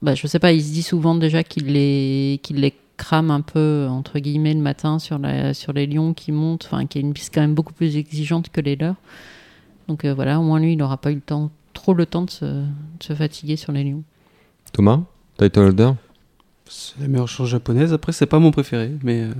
bah, 0.00 0.14
je 0.14 0.28
sais 0.28 0.38
pas, 0.38 0.52
ils 0.52 0.62
se 0.62 0.70
disent 0.70 0.86
souvent 0.86 1.16
déjà 1.16 1.42
qu'ils 1.42 1.72
les, 1.72 2.38
qu'ils 2.44 2.60
les 2.60 2.72
crament 2.96 3.30
un 3.30 3.40
peu, 3.40 3.86
entre 3.90 4.18
guillemets, 4.18 4.54
le 4.54 4.60
matin 4.60 4.98
sur, 4.98 5.18
la, 5.18 5.54
sur 5.54 5.72
les 5.72 5.86
lions 5.86 6.14
qui 6.14 6.32
montent, 6.32 6.64
enfin, 6.70 6.86
qui 6.86 6.98
est 6.98 7.00
une 7.00 7.12
piste 7.14 7.32
quand 7.34 7.40
même 7.40 7.54
beaucoup 7.54 7.72
plus 7.72 7.96
exigeante 7.96 8.50
que 8.50 8.60
les 8.60 8.76
leurs. 8.76 8.96
Donc 9.88 10.04
euh, 10.04 10.14
voilà, 10.14 10.38
au 10.38 10.42
moins 10.42 10.60
lui, 10.60 10.72
il 10.72 10.76
n'aura 10.76 10.96
pas 10.96 11.10
eu 11.10 11.16
le 11.16 11.20
temps, 11.20 11.50
trop 11.72 11.94
le 11.94 12.06
temps 12.06 12.22
de 12.22 12.30
se, 12.30 12.44
de 12.44 12.64
se 13.02 13.12
fatiguer 13.14 13.56
sur 13.56 13.72
les 13.72 13.84
lions. 13.84 14.02
Thomas, 14.72 15.00
title 15.38 15.60
holder 15.60 15.92
C'est 16.66 17.00
la 17.00 17.08
meilleure 17.08 17.28
chose 17.28 17.48
japonaise. 17.50 17.92
Après, 17.92 18.12
c'est 18.12 18.26
pas 18.26 18.38
mon 18.38 18.50
préféré, 18.52 18.92
mais 19.02 19.22
euh, 19.22 19.32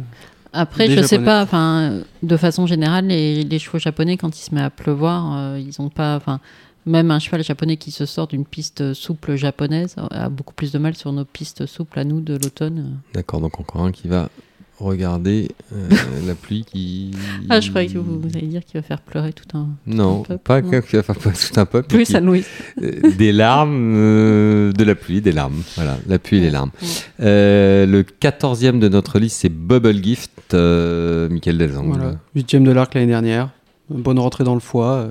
Après, 0.52 0.88
Des 0.88 0.96
je 0.96 1.00
sais 1.02 1.16
Japonais. 1.16 1.24
pas, 1.24 1.42
enfin, 1.42 2.00
de 2.22 2.36
façon 2.36 2.66
générale, 2.66 3.06
les, 3.06 3.44
les 3.44 3.58
chevaux 3.58 3.78
japonais, 3.78 4.16
quand 4.16 4.36
il 4.36 4.42
se 4.42 4.54
met 4.54 4.60
à 4.62 4.70
pleuvoir, 4.70 5.36
euh, 5.36 5.58
ils 5.58 5.80
ont 5.80 5.88
pas, 5.88 6.16
enfin, 6.16 6.40
même 6.86 7.10
un 7.10 7.18
cheval 7.18 7.42
japonais 7.44 7.76
qui 7.76 7.90
se 7.90 8.06
sort 8.06 8.26
d'une 8.26 8.44
piste 8.44 8.94
souple 8.94 9.36
japonaise 9.36 9.94
a 10.10 10.28
beaucoup 10.28 10.54
plus 10.54 10.72
de 10.72 10.78
mal 10.78 10.94
sur 10.94 11.12
nos 11.12 11.24
pistes 11.24 11.66
souples 11.66 11.98
à 11.98 12.04
nous 12.04 12.20
de 12.20 12.34
l'automne. 12.34 12.98
D'accord, 13.14 13.40
donc 13.40 13.60
encore 13.60 13.82
un 13.82 13.92
qui 13.92 14.08
va 14.08 14.28
regarder 14.80 15.48
euh, 15.72 15.88
la 16.26 16.34
pluie 16.34 16.64
qui. 16.64 17.12
Ah, 17.48 17.60
je 17.60 17.70
croyais 17.70 17.86
que 17.88 17.98
vous, 17.98 18.18
vous 18.18 18.28
allez 18.36 18.48
dire 18.48 18.64
qu'il 18.64 18.80
va 18.80 18.82
faire 18.86 19.00
pleurer 19.00 19.32
tout 19.32 19.56
un. 19.56 19.68
Non, 19.86 20.22
un 20.22 20.24
peuple, 20.24 20.42
pas 20.42 20.60
non. 20.60 20.70
que- 20.70 20.80
qui 20.80 20.96
va 20.96 21.02
faire 21.04 21.16
pas 21.18 21.30
tout 21.30 21.60
un 21.60 21.66
peuple. 21.66 21.88
Plus 21.88 22.12
Louise. 22.16 22.46
Euh, 22.82 23.12
des 23.16 23.30
larmes, 23.30 23.92
euh, 23.94 24.72
de 24.72 24.82
la 24.82 24.96
pluie, 24.96 25.20
des 25.20 25.30
larmes. 25.30 25.62
Voilà, 25.76 25.98
la 26.08 26.18
pluie 26.18 26.38
et 26.38 26.40
les 26.40 26.50
larmes. 26.50 26.70
Ouais. 26.82 26.88
Euh, 27.20 27.86
le 27.86 28.02
14e 28.02 28.80
de 28.80 28.88
notre 28.88 29.20
liste, 29.20 29.36
c'est 29.42 29.48
Bubble 29.50 30.02
Gift, 30.02 30.54
euh, 30.54 31.28
Michael 31.28 31.58
Delzang. 31.58 31.86
voilà. 31.86 32.14
Huitième 32.34 32.64
de 32.64 32.72
l'arc 32.72 32.92
l'année 32.94 33.06
dernière. 33.06 33.50
Bonne 33.88 34.18
rentrée 34.18 34.42
dans 34.42 34.54
le 34.54 34.60
foie. 34.60 35.06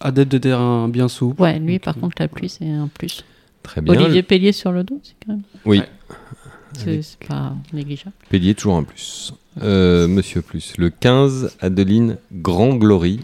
Adepte 0.00 0.32
de 0.32 0.38
terrain 0.38 0.88
bien 0.88 1.08
souple. 1.08 1.40
Ouais, 1.42 1.58
lui, 1.58 1.74
Donc, 1.74 1.82
par 1.82 1.96
euh, 1.96 2.00
contre, 2.00 2.16
la 2.20 2.28
pluie, 2.28 2.48
c'est 2.48 2.68
un 2.68 2.88
plus. 2.88 3.24
Très 3.62 3.80
bien. 3.80 3.94
Olivier 3.94 4.22
Pellier 4.22 4.52
sur 4.52 4.72
le 4.72 4.84
dos, 4.84 5.00
c'est 5.02 5.14
quand 5.24 5.32
même. 5.32 5.42
Oui, 5.64 5.78
Ouais. 5.78 7.00
C'est 7.04 7.18
pas 7.28 7.54
négligeable. 7.72 8.14
Pélier, 8.30 8.54
toujours 8.54 8.76
un 8.76 8.82
plus. 8.82 9.32
Euh, 9.62 10.08
Monsieur 10.08 10.42
Plus. 10.42 10.74
Le 10.76 10.90
15, 10.90 11.56
Adeline 11.60 12.16
Grand 12.32 12.74
Glory. 12.74 13.20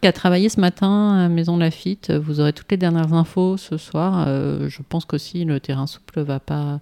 qui 0.00 0.06
a 0.06 0.12
travaillé 0.12 0.48
ce 0.48 0.60
matin 0.60 1.14
à 1.24 1.28
Maison 1.28 1.56
Lafitte. 1.56 2.12
Vous 2.12 2.38
aurez 2.38 2.52
toutes 2.52 2.70
les 2.70 2.76
dernières 2.76 3.12
infos 3.12 3.56
ce 3.56 3.76
soir. 3.76 4.24
Euh, 4.28 4.68
je 4.68 4.82
pense 4.88 5.04
qu'aussi 5.04 5.44
le 5.44 5.58
terrain 5.58 5.88
souple 5.88 6.20
va 6.20 6.38
pas 6.38 6.78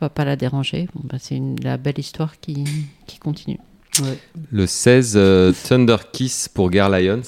va 0.00 0.08
pas 0.08 0.24
la 0.24 0.36
déranger. 0.36 0.88
Bon, 0.94 1.02
bah, 1.04 1.18
c'est 1.20 1.36
une 1.36 1.60
la 1.62 1.76
belle 1.76 1.98
histoire 1.98 2.40
qui, 2.40 2.64
qui 3.06 3.18
continue. 3.18 3.58
ouais. 4.00 4.18
Le 4.50 4.66
16, 4.66 5.14
euh, 5.16 5.52
Thunder 5.68 5.96
Kiss 6.12 6.48
pour 6.48 6.70
Gare 6.70 6.88
Lions. 6.88 7.20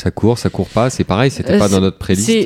Ça 0.00 0.10
court, 0.10 0.38
ça 0.38 0.48
court 0.48 0.68
pas. 0.68 0.88
C'est 0.88 1.04
pareil, 1.04 1.30
c'était 1.30 1.52
Euh, 1.54 1.58
pas 1.58 1.68
dans 1.68 1.80
notre 1.80 1.98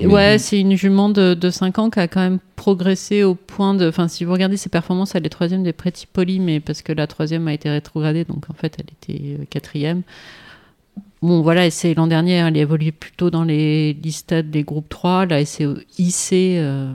mais- 0.02 0.12
ouais, 0.12 0.38
c'est 0.38 0.58
une 0.58 0.74
jument 0.74 1.08
de, 1.08 1.34
de 1.34 1.50
5 1.50 1.78
ans 1.78 1.88
qui 1.88 2.00
a 2.00 2.08
quand 2.08 2.20
même 2.20 2.40
progressé 2.56 3.22
au 3.22 3.36
point 3.36 3.74
de. 3.74 3.88
Enfin, 3.88 4.08
si 4.08 4.24
vous 4.24 4.32
regardez 4.32 4.56
ses 4.56 4.68
performances, 4.70 5.14
elle 5.14 5.24
est 5.24 5.28
troisième 5.28 5.62
des 5.62 5.72
Pretty 5.72 6.06
Poly, 6.12 6.40
mais 6.40 6.58
parce 6.58 6.82
que 6.82 6.92
la 6.92 7.06
troisième 7.06 7.46
a 7.46 7.54
été 7.54 7.70
rétrogradée, 7.70 8.24
donc 8.24 8.50
en 8.50 8.54
fait, 8.54 8.76
elle 8.78 8.86
était 9.12 9.36
euh, 9.40 9.44
quatrième. 9.48 10.02
Bon, 11.22 11.42
voilà, 11.42 11.70
c'est 11.70 11.94
l'an 11.94 12.06
dernier, 12.08 12.32
elle 12.34 12.56
évoluait 12.56 12.90
plutôt 12.92 13.30
dans 13.30 13.44
les 13.44 13.92
listades 13.94 14.50
des 14.50 14.62
groupes 14.64 14.88
3. 14.88 15.26
Là, 15.26 15.38
elle 15.40 15.46
s'est 15.46 15.66
hissée 15.96 16.56
euh, 16.58 16.92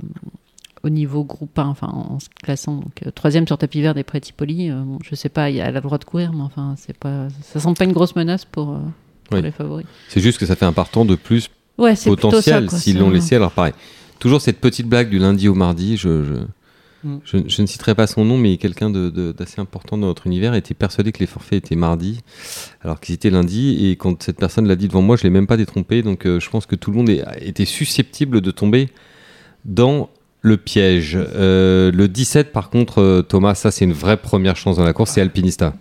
au 0.84 0.90
niveau 0.90 1.24
groupe 1.24 1.58
1, 1.58 1.66
enfin, 1.68 1.88
en 1.88 2.20
se 2.20 2.28
classant. 2.44 2.76
Donc, 2.76 3.02
euh, 3.08 3.12
troisième 3.12 3.48
sur 3.48 3.58
tapis 3.58 3.82
vert 3.82 3.94
des 3.96 4.04
Pretty 4.04 4.34
Poly. 4.34 4.70
Euh, 4.70 4.82
bon, 4.82 5.00
je 5.04 5.16
sais 5.16 5.30
pas, 5.30 5.50
elle 5.50 5.62
a 5.62 5.72
le 5.72 5.82
droit 5.82 5.98
de 5.98 6.04
courir, 6.06 6.32
mais 6.34 6.42
enfin, 6.44 6.76
c'est 6.78 6.98
pas, 6.98 7.28
ça 7.44 7.60
semble 7.60 7.78
pas 7.78 7.86
une 7.86 7.94
grosse 7.94 8.16
menace 8.16 8.46
pour, 8.46 8.72
euh, 8.72 8.80
pour 9.30 9.38
Oui. 9.38 9.44
les 9.44 9.52
favoris. 9.52 9.86
C'est 10.10 10.22
juste 10.22 10.38
que 10.40 10.46
ça 10.46 10.56
fait 10.56 10.66
un 10.66 10.74
partant 10.74 11.06
de 11.06 11.16
plus 11.16 11.50
Ouais, 11.78 11.96
potentiel 12.04 12.70
s'ils 12.70 13.00
l'ont 13.00 13.10
laissé. 13.10 13.36
Alors 13.36 13.52
pareil, 13.52 13.74
toujours 14.20 14.42
cette 14.42 14.60
petite 14.60 14.88
blague 14.88 15.10
du 15.10 15.20
lundi 15.20 15.48
au 15.48 15.54
mardi. 15.56 15.96
Je, 15.98 16.24
je, 16.26 16.34
Mm. 17.02 17.20
je, 17.24 17.38
je 17.48 17.62
ne 17.62 17.66
citerai 17.68 17.96
pas 17.96 18.08
son 18.08 18.26
nom, 18.26 18.38
mais 18.38 18.58
quelqu'un 18.58 18.90
de- 18.90 19.10
de- 19.10 19.32
d'assez 19.32 19.62
important 19.62 19.98
dans 19.98 20.08
notre 20.08 20.28
univers 20.28 20.54
était 20.54 20.74
persuadé 20.74 21.14
que 21.14 21.20
les 21.20 21.28
forfaits 21.28 21.64
étaient 21.64 21.78
mardi, 21.78 22.20
alors 22.82 23.00
qu'ils 23.00 23.16
étaient 23.16 23.30
lundi. 23.30 23.88
Et 23.88 23.96
quand 23.96 24.22
cette 24.22 24.36
personne 24.38 24.68
l'a 24.68 24.76
dit 24.76 24.90
devant 24.90 25.02
moi, 25.02 25.16
je 25.16 25.24
l'ai 25.24 25.30
même 25.30 25.48
pas 25.48 25.56
détrompé. 25.56 26.02
Donc 26.02 26.26
euh, 26.26 26.42
je 26.42 26.50
pense 26.50 26.66
que 26.66 26.76
tout 26.76 26.92
le 26.92 26.98
monde 26.98 27.10
est- 27.10 27.24
était 27.40 27.64
susceptible 27.64 28.42
de 28.42 28.52
tomber 28.52 28.90
dans 29.64 30.10
le 30.42 30.58
piège. 30.58 31.18
Euh, 31.18 31.90
le 31.94 32.08
17, 32.10 32.52
par 32.52 32.70
contre, 32.70 33.00
euh, 33.02 33.22
Thomas, 33.22 33.56
ça 33.56 33.72
c'est 33.72 33.86
une 33.86 33.94
vraie 33.94 34.18
première 34.18 34.58
chance 34.58 34.76
dans 34.76 34.84
la 34.84 34.92
course, 34.92 35.12
c'est 35.12 35.22
Alpinista. 35.22 35.76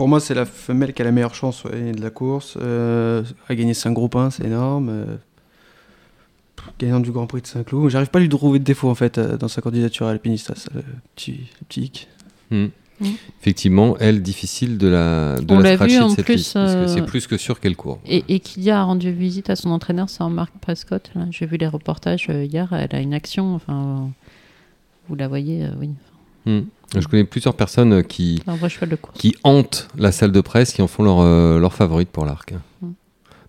Pour 0.00 0.08
moi, 0.08 0.18
c'est 0.18 0.32
la 0.32 0.46
femelle 0.46 0.94
qui 0.94 1.02
a 1.02 1.04
la 1.04 1.12
meilleure 1.12 1.34
chance 1.34 1.62
ouais, 1.64 1.92
de 1.92 2.00
la 2.00 2.08
course. 2.08 2.56
Euh, 2.58 3.22
à 3.50 3.54
gagner 3.54 3.74
5 3.74 3.92
groupes 3.92 4.16
1, 4.16 4.30
c'est 4.30 4.44
énorme. 4.44 4.88
Euh, 4.88 5.16
gagnant 6.78 7.00
du 7.00 7.12
Grand 7.12 7.26
Prix 7.26 7.42
de 7.42 7.46
Saint-Cloud. 7.46 7.90
J'arrive 7.90 8.08
pas 8.08 8.18
à 8.18 8.22
lui 8.22 8.28
trouver 8.30 8.60
de 8.60 8.64
défaut 8.64 8.88
en 8.88 8.94
fait 8.94 9.18
euh, 9.18 9.36
dans 9.36 9.48
sa 9.48 9.60
candidature 9.60 10.06
à 10.06 10.12
Alpinista. 10.12 10.54
ça, 10.56 10.70
le 10.74 10.82
petit, 11.14 11.32
le 11.60 11.66
petit 11.68 11.82
hic. 11.82 12.08
Hmm. 12.50 12.68
Mm. 13.00 13.06
Effectivement, 13.42 13.98
elle, 13.98 14.22
difficile 14.22 14.78
de 14.78 14.88
la, 14.88 15.38
de 15.38 15.52
On 15.52 15.58
la 15.58 15.72
vu 15.72 15.76
scratcher 15.76 15.98
de 15.98 16.02
en 16.02 16.08
cette 16.08 16.24
plus, 16.24 16.36
liste, 16.36 16.54
parce 16.54 16.72
que 16.72 16.78
euh, 16.78 16.88
c'est 16.88 17.04
plus 17.04 17.26
que 17.26 17.36
sûr 17.36 17.60
qu'elle 17.60 17.76
court. 17.76 18.00
Et, 18.06 18.24
et 18.28 18.40
qui 18.40 18.70
a 18.70 18.82
rendu 18.82 19.12
visite 19.12 19.50
à 19.50 19.56
son 19.56 19.68
entraîneur, 19.68 20.08
c'est 20.08 20.24
Marc 20.24 20.54
Prescott. 20.62 21.10
J'ai 21.30 21.44
vu 21.44 21.58
les 21.58 21.68
reportages 21.68 22.28
euh, 22.30 22.42
hier, 22.42 22.72
elle 22.72 22.96
a 22.96 23.00
une 23.00 23.12
action, 23.12 23.54
enfin, 23.54 24.08
vous 25.10 25.14
la 25.14 25.28
voyez, 25.28 25.64
euh, 25.64 25.70
oui. 25.78 25.90
Hmm. 26.46 26.62
Je 26.98 27.06
connais 27.06 27.24
plusieurs 27.24 27.54
personnes 27.54 27.92
euh, 27.92 28.02
qui, 28.02 28.42
qui 29.14 29.36
hantent 29.44 29.88
la 29.96 30.10
salle 30.12 30.32
de 30.32 30.40
presse, 30.40 30.72
qui 30.72 30.82
en 30.82 30.88
font 30.88 31.02
leur, 31.04 31.20
euh, 31.20 31.58
leur 31.60 31.72
favorite 31.72 32.08
pour 32.10 32.24
l'arc. 32.26 32.52
Mm. 32.82 32.88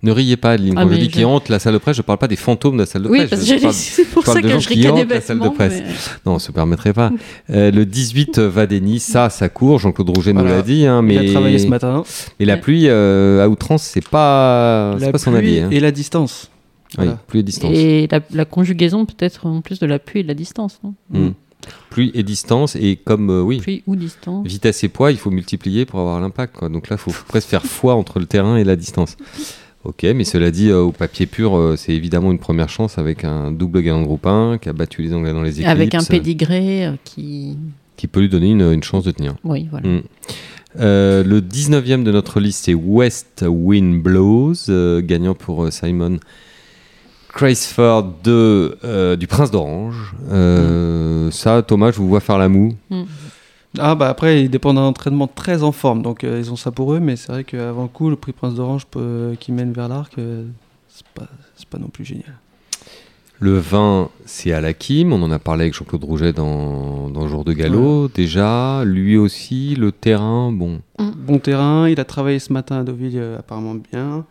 Ne 0.03 0.11
riez 0.11 0.35
pas, 0.35 0.51
Adeline. 0.53 0.73
Ah, 0.77 0.83
Quand 0.83 0.89
je 0.91 0.97
dis 0.97 1.09
qui 1.09 1.23
hantent 1.25 1.49
la 1.49 1.59
salle 1.59 1.73
de 1.73 1.77
presse, 1.77 1.95
je 1.97 2.01
parle 2.01 2.17
pas 2.17 2.27
des 2.27 2.35
fantômes 2.35 2.73
de 2.73 2.79
la 2.81 2.85
salle 2.87 3.03
de 3.03 3.09
Oui, 3.09 3.19
presse. 3.19 3.29
parce 3.31 3.45
je 3.45 3.53
que 3.55 3.61
parle- 3.61 3.73
c'est 3.77 4.05
pour 4.05 4.25
ça 4.25 4.41
que 4.41 4.47
gens 4.47 4.59
je 4.59 4.69
ricanais 4.69 5.05
la 5.05 5.21
salle 5.21 5.37
de 5.37 5.43
bêtement. 5.43 5.55
presse. 5.55 5.81
mais- 5.85 5.93
Non, 6.25 6.33
on 6.35 6.39
se 6.39 6.51
permettrait 6.51 6.93
pas. 6.93 7.11
Euh, 7.51 7.69
le 7.71 7.85
18 7.85 8.37
euh, 8.39 8.49
va 8.49 8.65
Denis, 8.67 8.99
ça, 8.99 9.29
ça 9.29 9.49
court. 9.49 9.77
Jean-Claude 9.79 10.09
Rouget 10.15 10.33
nous 10.33 10.43
l'a 10.45 10.61
dit. 10.61 10.85
hein, 10.85 11.01
mais... 11.01 11.15
Il 11.15 11.29
a 11.29 11.31
travaillé 11.31 11.59
ce 11.59 11.67
matin. 11.67 12.03
Et 12.39 12.45
la 12.45 12.57
pluie 12.57 12.85
euh, 12.87 13.43
à 13.43 13.49
outrance, 13.49 13.83
c'est 13.83 14.07
pas, 14.07 14.95
c'est 14.99 15.05
La 15.07 15.11
pas 15.11 15.17
son 15.17 15.31
pluie 15.31 15.39
avis. 15.39 15.59
hein. 15.59 15.69
et 15.71 15.79
la 15.79 15.91
distance. 15.91 16.49
Oui, 16.97 17.05
Voilà. 17.05 17.19
pluie 17.27 17.39
et 17.39 17.43
distance. 17.43 17.71
Et 17.73 18.07
la, 18.11 18.21
la 18.31 18.45
conjugaison 18.45 19.05
peut-être 19.05 19.45
en 19.45 19.61
plus 19.61 19.79
de 19.79 19.85
la 19.85 19.99
pluie 19.99 20.21
et 20.21 20.23
de 20.23 20.27
la 20.27 20.33
distance, 20.33 20.79
non? 20.83 20.93
Hmm. 21.11 21.31
Pluie 21.89 22.11
et 22.13 22.23
distance. 22.23 22.75
Et 22.75 22.95
comme, 22.95 23.29
euh, 23.29 23.41
oui, 23.41 23.59
Pluie 23.59 23.83
ou 23.87 23.95
distance. 23.95 24.45
vitesse 24.47 24.83
et 24.83 24.89
poids, 24.89 25.11
il 25.11 25.17
faut 25.17 25.31
multiplier 25.31 25.85
pour 25.85 25.99
avoir 25.99 26.19
l'impact. 26.21 26.55
quoi. 26.55 26.69
Donc 26.69 26.89
là, 26.89 26.95
il 26.95 26.99
faut 26.99 27.11
presque 27.27 27.49
faire 27.49 27.63
foi 27.65 27.95
entre 27.95 28.19
le 28.19 28.25
terrain 28.25 28.57
et 28.57 28.63
la 28.63 28.75
distance. 28.75 29.17
Ok, 29.83 30.03
mais 30.03 30.25
cela 30.25 30.51
dit, 30.51 30.69
euh, 30.69 30.79
au 30.81 30.91
papier 30.91 31.25
pur, 31.25 31.57
euh, 31.57 31.75
c'est 31.75 31.93
évidemment 31.93 32.31
une 32.31 32.37
première 32.37 32.69
chance 32.69 32.99
avec 32.99 33.23
un 33.23 33.51
double 33.51 33.81
gagnant 33.81 34.01
de 34.01 34.05
groupe 34.05 34.27
1 34.27 34.59
qui 34.59 34.69
a 34.69 34.73
battu 34.73 35.01
les 35.01 35.11
Anglais 35.11 35.33
dans 35.33 35.41
les 35.41 35.53
équipes. 35.53 35.67
Avec 35.67 35.95
un 35.95 36.03
pédigré 36.03 36.85
euh, 36.85 36.93
qui. 37.03 37.57
Qui 37.97 38.07
peut 38.07 38.19
lui 38.19 38.29
donner 38.29 38.51
une, 38.51 38.61
une 38.61 38.83
chance 38.83 39.03
de 39.03 39.11
tenir. 39.11 39.35
Oui, 39.43 39.67
voilà. 39.71 39.87
Mm. 39.87 40.01
Euh, 40.79 41.23
le 41.23 41.41
19e 41.41 42.03
de 42.03 42.11
notre 42.11 42.39
liste, 42.39 42.65
c'est 42.65 42.73
West 42.73 43.43
Wind 43.47 44.01
Blows, 44.01 44.53
gagnant 45.01 45.33
pour 45.35 45.71
Simon 45.71 46.19
Craisford 47.33 48.13
de, 48.23 48.77
euh, 48.83 49.15
du 49.15 49.27
Prince 49.27 49.51
d'Orange. 49.51 50.13
Euh, 50.31 51.31
Ça, 51.31 51.61
Thomas, 51.61 51.91
je 51.91 51.97
vous 51.97 52.07
vois 52.07 52.19
faire 52.19 52.37
la 52.37 52.49
moue. 52.49 52.75
Mm. 52.89 53.03
Ah 53.79 53.95
bah 53.95 54.09
après, 54.09 54.43
il 54.43 54.49
dépend 54.49 54.73
d'un 54.73 54.81
entraînement 54.81 55.27
très 55.27 55.63
en 55.63 55.71
forme, 55.71 56.01
donc 56.01 56.25
euh, 56.25 56.39
ils 56.39 56.51
ont 56.51 56.57
ça 56.57 56.71
pour 56.71 56.93
eux, 56.93 56.99
mais 56.99 57.15
c'est 57.15 57.31
vrai 57.31 57.43
qu'avant 57.45 57.83
le 57.83 57.87
coup, 57.87 58.09
le 58.09 58.17
prix 58.17 58.33
Prince 58.33 58.55
d'Orange 58.55 58.85
qui 59.39 59.51
mène 59.53 59.71
vers 59.71 59.87
l'arc, 59.87 60.13
euh, 60.17 60.43
c'est 60.89 61.07
pas, 61.13 61.27
c'est 61.55 61.67
pas 61.69 61.77
non 61.77 61.87
plus 61.87 62.03
génial. 62.03 62.33
Le 63.39 63.57
20, 63.57 64.09
c'est 64.25 64.51
Alakim. 64.51 65.13
On 65.13 65.23
en 65.23 65.31
a 65.31 65.39
parlé 65.39 65.63
avec 65.63 65.73
Jean-Claude 65.73 66.03
Rouget 66.03 66.31
dans, 66.31 67.09
dans 67.09 67.27
Jour 67.27 67.43
de 67.43 67.53
Galop. 67.53 68.07
Déjà, 68.13 68.83
lui 68.85 69.17
aussi, 69.17 69.73
le 69.75 69.91
terrain, 69.91 70.51
bon. 70.51 70.81
Bon 70.99 71.39
terrain, 71.39 71.89
il 71.89 71.99
a 71.99 72.05
travaillé 72.05 72.37
ce 72.37 72.53
matin 72.53 72.81
à 72.81 72.83
Deauville 72.83 73.17
euh, 73.17 73.39
apparemment 73.39 73.73
bien. 73.73 74.25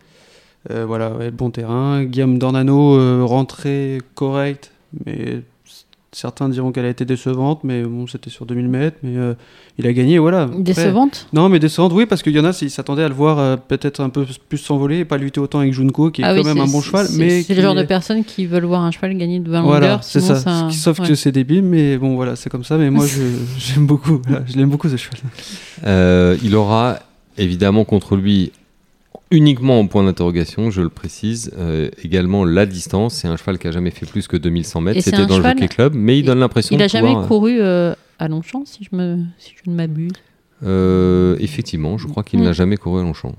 Euh, 0.70 0.84
voilà, 0.84 1.12
ouais, 1.12 1.30
bon 1.30 1.50
terrain. 1.50 2.04
Guillaume 2.04 2.38
Dornano, 2.38 2.96
euh, 2.96 3.22
rentrée 3.24 3.98
correcte, 4.14 4.72
mais 5.06 5.42
Certains 6.12 6.48
diront 6.48 6.72
qu'elle 6.72 6.86
a 6.86 6.88
été 6.88 7.04
décevante, 7.04 7.60
mais 7.62 7.84
bon, 7.84 8.08
c'était 8.08 8.30
sur 8.30 8.44
2000 8.44 8.66
mètres, 8.66 8.96
mais 9.04 9.16
euh, 9.16 9.34
il 9.78 9.86
a 9.86 9.92
gagné, 9.92 10.18
voilà. 10.18 10.42
Après- 10.42 10.58
Décevante? 10.60 11.28
Non, 11.32 11.48
mais 11.48 11.60
décevante, 11.60 11.92
oui, 11.94 12.04
parce 12.04 12.24
qu'il 12.24 12.32
y 12.34 12.40
en 12.40 12.44
a, 12.44 12.50
ils 12.62 12.68
s'attendaient 12.68 13.04
à 13.04 13.08
le 13.08 13.14
voir 13.14 13.38
euh, 13.38 13.56
peut-être 13.56 14.00
un 14.00 14.08
peu 14.08 14.26
plus 14.48 14.58
s'envoler 14.58 14.98
et 14.98 15.04
pas 15.04 15.18
lutter 15.18 15.38
autant 15.38 15.60
avec 15.60 15.72
Junko, 15.72 16.10
qui 16.10 16.22
est 16.22 16.24
Ah 16.24 16.34
quand 16.34 16.40
oui, 16.40 16.44
même 16.48 16.58
un 16.58 16.66
bon 16.66 16.80
cheval, 16.80 17.06
c'est- 17.06 17.16
mais 17.16 17.42
C'est 17.44 17.54
le 17.54 17.62
genre 17.62 17.76
de 17.76 17.84
personnes 17.84 18.24
qui 18.24 18.46
veulent 18.46 18.64
voir 18.64 18.82
un 18.82 18.90
cheval 18.90 19.16
gagner 19.16 19.38
de 19.38 19.48
20 19.48 19.62
Voilà, 19.62 19.86
longueurs. 19.86 20.02
c'est 20.02 20.18
ça. 20.20 20.34
ça... 20.34 20.68
Sauf 20.72 20.98
ouais. 20.98 21.06
que 21.06 21.14
c'est 21.14 21.30
débile, 21.30 21.62
mais 21.62 21.96
bon, 21.96 22.16
voilà, 22.16 22.34
c'est 22.34 22.50
comme 22.50 22.64
ça. 22.64 22.76
Mais 22.76 22.90
moi, 22.90 23.06
j'aime 23.58 23.86
beaucoup. 23.86 24.20
voilà, 24.26 24.42
je 24.48 24.56
l'aime 24.58 24.68
beaucoup 24.68 24.88
ce 24.88 24.96
cheval. 24.96 25.20
Euh, 25.86 26.36
il 26.42 26.56
aura 26.56 26.98
évidemment 27.38 27.84
contre 27.84 28.16
lui 28.16 28.50
uniquement 29.30 29.78
en 29.80 29.86
point 29.86 30.04
d'interrogation, 30.04 30.70
je 30.70 30.82
le 30.82 30.88
précise, 30.88 31.52
euh, 31.58 31.88
également 32.02 32.44
la 32.44 32.66
distance. 32.66 33.14
C'est 33.14 33.28
un 33.28 33.36
cheval 33.36 33.58
qui 33.58 33.68
a 33.68 33.70
jamais 33.72 33.90
fait 33.90 34.06
plus 34.06 34.26
que 34.28 34.36
2100 34.36 34.80
mètres. 34.80 35.00
C'était 35.02 35.26
dans 35.26 35.36
cheval- 35.36 35.54
le 35.54 35.60
Jockey 35.62 35.68
Club, 35.74 35.94
mais 35.94 36.18
il 36.18 36.24
donne 36.24 36.40
l'impression 36.40 36.74
Il 36.74 36.78
de 36.78 36.84
a 36.84 36.88
jamais 36.88 37.08
pouvoir- 37.08 37.28
couru 37.28 37.58
euh, 37.60 37.94
à 38.18 38.28
Longchamp, 38.28 38.64
si 38.64 38.84
je, 38.90 38.96
me... 38.96 39.18
si 39.38 39.54
je 39.64 39.70
ne 39.70 39.76
m'abuse. 39.76 40.12
Euh, 40.64 41.36
effectivement, 41.40 41.96
je 41.96 42.06
crois 42.06 42.22
qu'il 42.22 42.40
n'a 42.42 42.52
jamais 42.52 42.76
couru 42.76 43.00
à 43.00 43.02
Longchamp. 43.04 43.34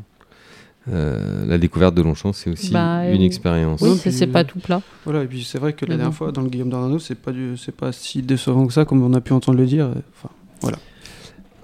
Euh, 0.91 1.45
la 1.45 1.59
découverte 1.59 1.93
de 1.93 2.01
Longchamp, 2.01 2.33
c'est 2.33 2.49
aussi 2.49 2.71
Bah, 2.71 3.07
une 3.11 3.21
euh, 3.21 3.25
expérience. 3.25 3.81
Oui, 3.81 3.95
c'est 3.99 4.25
pas 4.25 4.43
tout 4.43 4.57
plat. 4.57 4.81
Voilà, 5.05 5.21
et 5.23 5.27
puis 5.27 5.43
c'est 5.43 5.59
vrai 5.59 5.73
que 5.73 5.85
la 5.85 5.95
dernière 5.97 6.15
fois, 6.15 6.31
dans 6.31 6.41
le 6.41 6.49
Guillaume 6.49 6.71
d'Arnaud, 6.71 6.97
c'est 6.97 7.13
pas, 7.13 7.31
du- 7.31 7.55
c'est 7.57 7.75
pas 7.75 7.91
si 7.91 8.23
décevant 8.23 8.65
que 8.65 8.73
ça, 8.73 8.85
comme 8.85 9.03
on 9.03 9.13
a 9.13 9.21
pu 9.21 9.33
entendre 9.33 9.59
le 9.59 9.67
dire. 9.67 9.91
Enfin, 10.15 10.29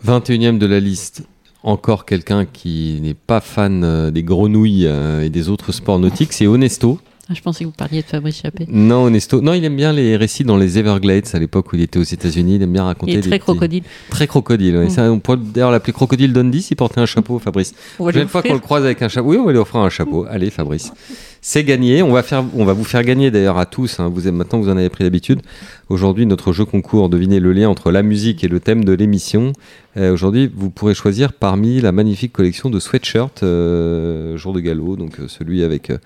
21e 0.06 0.60
de 0.60 0.66
la 0.68 0.80
liste, 0.80 1.24
encore 1.68 2.06
quelqu'un 2.06 2.46
qui 2.46 3.00
n'est 3.02 3.14
pas 3.14 3.42
fan 3.42 3.84
euh, 3.84 4.10
des 4.12 4.24
grenouilles 4.24 4.86
euh, 4.88 5.22
et 5.24 5.30
des 5.30 5.50
autres 5.50 5.72
sports 5.72 6.00
nautiques, 6.00 6.34
c'est 6.34 6.48
Onesto. 6.48 7.00
Ah, 7.30 7.34
je 7.36 7.42
pensais 7.42 7.66
que 7.66 7.70
vous 7.70 7.76
parliez 7.76 8.02
de 8.02 8.08
Fabrice 8.08 8.40
Chappé. 8.42 8.66
Non, 8.70 9.04
Onesto. 9.04 9.42
Non, 9.42 9.54
il 9.54 9.66
aime 9.66 9.76
bien 9.76 9.92
les 9.92 10.16
récits 10.16 10.46
dans 10.46 10.56
les 10.56 10.80
Everglades 10.80 11.26
à 11.34 11.40
l'époque 11.40 11.74
où 11.74 11.76
il 11.76 11.82
était 11.82 12.00
aux 12.00 12.04
États-Unis. 12.04 12.56
Il 12.56 12.64
aime 12.64 12.72
bien 12.72 12.86
raconter. 12.86 13.12
Il 13.12 13.18
est 13.18 13.22
des 13.22 13.28
très 13.28 13.40
petits- 13.40 13.44
crocodile. 13.44 13.84
Très 14.10 14.28
crocodile. 14.28 14.78
ouais. 14.78 14.86
Mm. 14.86 14.90
Ça, 14.90 15.12
on 15.12 15.20
pourrait 15.20 15.38
d'ailleurs 15.38 15.72
l'appeler 15.72 15.92
Crocodile 15.92 16.32
Dundee 16.32 16.62
s'il 16.62 16.78
portait 16.78 17.02
un 17.02 17.06
chapeau, 17.06 17.38
Fabrice. 17.38 17.74
On 18.00 18.06
La 18.06 18.12
prochaine 18.14 18.28
fois 18.30 18.42
qu'on 18.44 18.54
le 18.54 18.60
croise 18.62 18.86
avec 18.86 19.02
un 19.02 19.10
chapeau, 19.10 19.32
oui, 19.32 19.38
on 19.38 19.46
va 19.46 19.52
lui 19.52 19.60
offrir 19.60 19.82
un 19.82 19.90
chapeau. 19.90 20.26
Allez, 20.30 20.50
Fabrice. 20.50 20.94
C'est 21.42 21.66
gagné. 21.66 22.02
On 22.02 22.14
va, 22.14 22.24
faire, 22.24 22.46
on 22.56 22.64
va 22.64 22.72
vous 22.72 22.86
faire 22.86 23.04
gagner 23.04 23.30
d'ailleurs 23.30 23.58
à 23.58 23.66
tous. 23.66 24.00
hein. 24.00 24.10
Vous, 24.14 24.32
maintenant, 24.32 24.60
vous 24.60 24.70
en 24.70 24.78
avez 24.78 24.90
pris 24.90 25.04
l'habitude. 25.04 25.42
Aujourd'hui, 25.90 26.26
notre 26.28 26.54
jeu 26.54 26.64
concours, 26.64 27.10
devinez 27.10 27.42
le 27.42 27.52
lien 27.52 27.68
entre 27.68 27.92
la 27.92 28.04
musique 28.04 28.46
et 28.46 28.48
le 28.48 28.62
thème 28.62 28.86
de 28.86 28.94
l'émission. 28.94 29.52
Euh, 29.98 30.14
Aujourd'hui, 30.14 30.50
vous 30.54 30.70
pourrez 30.70 30.94
choisir 30.94 31.34
parmi 31.34 31.82
la 31.82 31.92
magnifique 31.92 32.32
collection 32.32 32.70
de 32.70 32.80
sweatshirts 32.80 33.42
euh, 33.44 34.38
jour 34.38 34.54
de 34.54 34.60
galop. 34.60 34.96
Donc, 34.96 35.20
euh, 35.20 35.28
celui 35.28 35.64
avec 35.64 35.90
euh, 35.90 35.98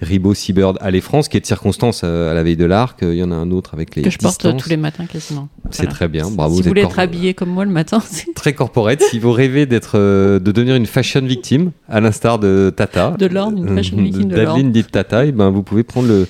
Ribot 0.00 0.34
Seabird 0.34 0.78
Allez 0.80 1.00
France, 1.00 1.28
qui 1.28 1.36
est 1.36 1.40
de 1.40 1.46
circonstance 1.46 2.04
à 2.04 2.32
la 2.32 2.42
veille 2.42 2.56
de 2.56 2.64
l'arc. 2.64 2.98
Il 3.02 3.14
y 3.14 3.22
en 3.22 3.30
a 3.30 3.34
un 3.34 3.50
autre 3.50 3.74
avec 3.74 3.94
les 3.96 4.02
Que 4.02 4.10
je 4.10 4.18
porte 4.18 4.56
tous 4.56 4.68
les 4.68 4.76
matins 4.76 5.06
quasiment. 5.06 5.48
C'est 5.70 5.82
Voilà. 5.82 5.92
très 5.94 6.08
bien. 6.08 6.30
Bravo. 6.30 6.56
Si 6.56 6.62
vous 6.62 6.68
voulez 6.68 6.82
être 6.82 6.98
habillé 6.98 7.34
comme 7.34 7.50
moi 7.50 7.64
le 7.64 7.70
matin, 7.70 8.00
c'est 8.04 8.32
très 8.34 8.54
corporate. 8.54 9.02
si 9.02 9.18
vous 9.18 9.32
rêvez 9.32 9.66
d'être, 9.66 9.98
de 9.98 10.50
devenir 10.52 10.74
une 10.76 10.86
fashion 10.86 11.20
victime, 11.22 11.72
à 11.88 12.00
l'instar 12.00 12.38
de 12.38 12.72
Tata, 12.74 13.14
De 13.18 13.26
Lorne, 13.26 13.58
une 13.58 13.76
fashion 13.76 13.98
victime 13.98 14.28
de 14.28 14.36
d'Adeline 14.36 14.72
dit 14.72 14.84
Tata, 14.84 15.26
et 15.26 15.32
ben 15.32 15.50
vous 15.50 15.62
pouvez 15.62 15.82
prendre 15.82 16.08
le 16.08 16.26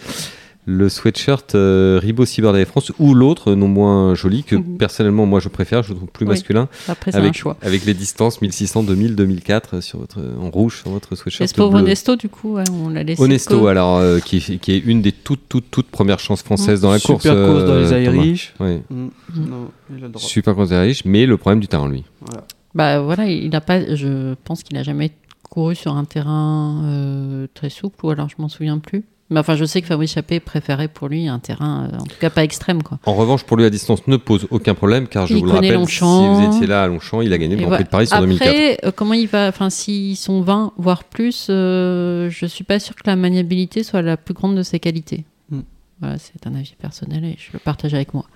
le 0.67 0.89
sweatshirt 0.89 1.55
euh, 1.55 1.99
Ribot 2.03 2.25
Cyber 2.25 2.53
Day 2.55 2.65
France 2.65 2.91
ou 2.99 3.13
l'autre 3.15 3.55
non 3.55 3.69
moins 3.69 4.15
joli 4.15 4.45
que 4.45 4.57
Mhm. 4.57 4.79
personnellement 4.79 5.27
moi 5.27 5.39
je 5.41 5.49
préfère, 5.49 5.83
je 5.83 5.93
trouve 5.93 6.09
plus 6.09 6.25
Oui. 6.25 6.31
masculin 6.31 6.69
après 6.89 7.13
c'est 7.13 7.19
un 7.19 7.21
avec 7.21 7.35
choix. 7.35 7.57
avec 7.61 7.85
les 7.85 7.93
distances 7.93 8.41
1600, 8.41 8.83
2000, 8.85 9.15
2004 9.15 9.81
sur 9.83 9.99
votre 9.99 10.21
en 10.41 10.51
rouge 10.51 10.81
sur 10.81 10.91
votre 10.91 11.13
Et 11.13 11.17
sweatshirt 11.17 11.49
ce 11.51 11.55
pauvre. 11.55 11.75
Onesto, 11.79 12.17
du 12.17 12.29
coup, 12.31 12.55
ouais, 12.55 12.65
on 12.73 12.89
l'a 12.89 13.03
laissé. 13.03 13.23
Honesto 13.23 13.61
co- 13.61 13.67
alors 13.67 13.99
euh, 13.99 14.21
qui, 14.21 14.41
qui 14.59 14.73
est 14.73 14.79
une 14.79 15.03
des 15.03 15.13
toutes 15.13 15.49
toutes 15.49 15.71
toutes 15.71 15.89
premières 15.91 16.19
chances 16.21 16.43
françaises 16.43 16.81
dans 16.81 16.91
la 16.93 16.99
super 16.99 17.19
course. 17.35 17.47
course 17.47 17.65
dans 17.65 17.73
euh, 17.73 17.99
les 17.99 18.05
Thomas. 18.07 18.23
Irish. 18.25 18.55
Ouais. 18.61 18.83
Mm. 18.91 18.95
Mm. 18.95 19.11
Non, 19.37 19.69
il 19.91 19.97
a 19.97 20.07
le 20.07 20.09
droit. 20.09 20.23
Super 20.27 20.55
course 20.55 20.71
des 20.71 20.77
Irish, 20.77 21.05
mais 21.05 21.27
le 21.27 21.37
problème 21.37 21.61
du 21.61 21.69
terrain 21.69 21.89
lui. 21.89 22.05
Voilà. 22.21 22.45
Bah 22.75 23.01
voilà, 23.03 23.27
il 23.27 23.55
a 23.55 23.61
pas. 23.61 23.95
Je 23.95 24.35
pense 24.45 24.63
qu'il 24.63 24.77
a 24.79 24.83
jamais 24.83 25.13
couru 25.51 25.75
sur 25.77 25.95
un 25.95 26.05
terrain 26.05 26.83
euh, 26.87 27.47
très 27.55 27.69
souple, 27.71 28.05
ou 28.07 28.11
alors 28.11 28.29
je 28.29 28.35
m'en 28.39 28.49
souviens 28.49 28.79
plus. 28.79 29.05
Mais 29.31 29.41
enfin, 29.41 29.57
je 29.57 29.65
sais 29.65 29.81
que 29.81 29.87
Fabrice 29.87 30.13
Chappé 30.13 30.39
préférait 30.39 30.89
pour 30.89 31.09
lui 31.09 31.29
un 31.29 31.39
terrain, 31.39 31.89
euh, 31.91 31.99
en 31.99 32.05
tout 32.05 32.17
cas 32.21 32.29
pas 32.29 32.45
extrême, 32.45 32.83
quoi. 32.83 32.99
En 33.07 33.15
revanche, 33.15 33.45
pour 33.45 33.57
lui, 33.57 33.65
la 33.65 33.71
distance 33.71 34.07
ne 34.07 34.19
pose 34.19 34.47
aucun 34.51 34.75
problème, 34.75 35.09
car 35.09 35.27
je 35.27 35.35
Il 35.35 35.41
vous 35.41 35.47
le 35.47 35.53
rappelle, 35.53 35.75
Longchamp. 35.75 36.41
si 36.41 36.47
vous 36.47 36.57
étiez 36.57 36.67
là 36.67 36.83
à 36.83 36.89
Longchamp, 36.89 37.23
il 37.23 37.33
a 37.33 37.39
gagné 37.39 37.57
le 37.57 37.63
Grand. 37.63 37.75
Prix 37.75 37.85
de 37.85 37.89
Paris 37.89 38.07
sur 38.07 38.21
2004. 38.21 38.49
Après, 38.49 38.79
euh, 38.85 38.91
comment 38.95 39.15
il 39.15 39.27
va 39.27 39.49
Enfin, 39.49 39.71
s'ils 39.71 40.17
sont 40.17 40.43
20, 40.43 40.75
voire 40.77 41.05
plus, 41.05 41.47
euh, 41.49 42.29
je 42.29 42.45
suis 42.45 42.65
pas 42.65 42.79
sûre 42.79 42.95
que 42.95 43.03
la 43.07 43.17
maniabilité 43.17 43.83
soit 43.83 44.03
la 44.03 44.19
plus 44.19 44.35
grande 44.35 44.57
de 44.57 44.63
ses 44.63 44.79
qualités. 44.79 45.25
Mm. 45.51 45.61
Voilà, 46.01 46.19
c'est 46.19 46.47
un 46.47 46.55
avis 46.55 46.75
personnel 46.79 47.25
et 47.25 47.37
je 47.39 47.51
le 47.55 47.59
partage 47.61 47.95
avec 47.95 48.13
moi. 48.13 48.27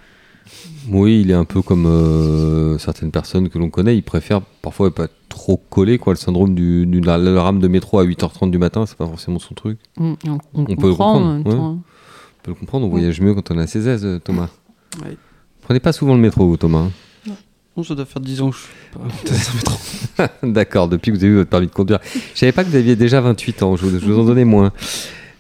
Oui, 0.91 1.21
il 1.21 1.31
est 1.31 1.35
un 1.35 1.45
peu 1.45 1.61
comme 1.61 1.87
euh, 1.87 2.79
certaines 2.79 3.11
personnes 3.11 3.51
que 3.51 3.59
l'on 3.59 3.69
connaît, 3.69 3.97
il 3.97 4.03
préfère 4.03 4.41
parfois 4.63 4.95
pas 4.95 5.09
trop 5.39 5.57
coller, 5.71 5.99
quoi. 5.99 6.13
Le 6.15 6.19
syndrome 6.19 6.55
du, 6.55 6.85
du- 6.87 7.01
la, 7.01 7.17
la 7.19 7.43
rame 7.43 7.61
de 7.61 7.69
métro 7.69 7.99
à 7.99 8.05
8h30 8.05 8.51
du 8.51 8.59
matin, 8.59 8.85
c'est 8.87 8.97
pas 8.97 9.07
forcément 9.07 9.39
son 9.39 9.55
truc. 9.55 9.79
Mm, 9.99 10.13
On, 10.27 10.39
on 10.55 10.65
peut 10.65 10.73
le 10.73 10.77
comprend, 10.95 11.15
comprendre, 11.15 11.37
ouais. 11.49 11.55
temps. 11.57 11.71
On 11.71 12.43
peut 12.43 12.51
le 12.51 12.55
comprendre, 12.55 12.87
on 12.87 12.89
voyage 12.91 13.21
mieux 13.21 13.35
quand 13.35 13.51
on 13.51 13.59
a 13.59 13.67
ses 13.67 13.89
aises, 13.89 14.05
euh, 14.05 14.19
Thomas. 14.19 14.49
Ouais. 15.05 15.17
Prenez 15.63 15.81
pas 15.81 15.93
souvent 15.93 16.15
le 16.15 16.21
métro, 16.21 16.47
vous, 16.47 16.57
Thomas. 16.57 16.79
hein. 17.29 17.33
Bon, 17.77 17.85
ça 17.85 17.95
doit 17.95 18.07
faire 18.07 18.21
10 18.21 18.43
ans 18.43 18.51
que 18.51 18.57
je 18.57 19.35
suis 19.35 19.65
pas. 20.17 20.29
D'accord, 20.43 20.89
depuis 20.89 21.13
que 21.13 21.17
vous 21.17 21.23
avez 21.23 21.33
eu 21.33 21.37
votre 21.37 21.51
permis 21.51 21.69
de 21.69 21.73
conduire. 21.73 22.01
Je 22.35 22.39
savais 22.39 22.51
pas 22.53 22.65
que 22.65 22.69
vous 22.71 22.77
aviez 22.77 22.97
déjà 22.97 23.21
28 23.21 23.63
ans, 23.63 23.77
je 23.77 23.87
vous, 23.87 23.99
je 24.01 24.05
vous 24.05 24.19
en 24.19 24.25
donnais 24.25 24.45
moins. 24.45 24.73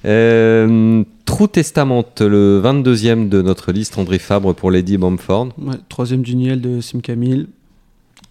Euh, 0.04 1.02
True 1.24 1.48
Testament, 1.48 2.04
le 2.20 2.60
22e 2.64 3.28
de 3.28 3.42
notre 3.42 3.72
liste, 3.72 3.98
André 3.98 4.18
Fabre 4.18 4.54
pour 4.54 4.70
Lady 4.70 4.96
Bamford. 4.96 5.48
Ouais, 5.58 5.74
troisième 5.88 6.22
du 6.22 6.36
Niel 6.36 6.60
de 6.60 6.80
Sim 6.80 7.00
Camille. 7.00 7.48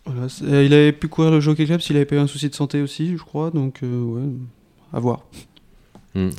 Voilà, 0.08 0.64
il 0.64 0.74
avait 0.74 0.92
pu 0.92 1.08
courir 1.08 1.32
le 1.32 1.40
Jockey 1.40 1.66
Club 1.66 1.82
s'il 1.82 1.96
avait 1.96 2.06
pas 2.06 2.16
eu 2.16 2.20
un 2.20 2.28
souci 2.28 2.50
de 2.50 2.56
santé 2.56 2.82
aussi, 2.82 3.16
je 3.18 3.22
crois. 3.24 3.52
Donc, 3.52 3.80
euh, 3.84 4.02
ouais, 4.04 4.22
à 4.94 5.00
voir. 5.00 5.22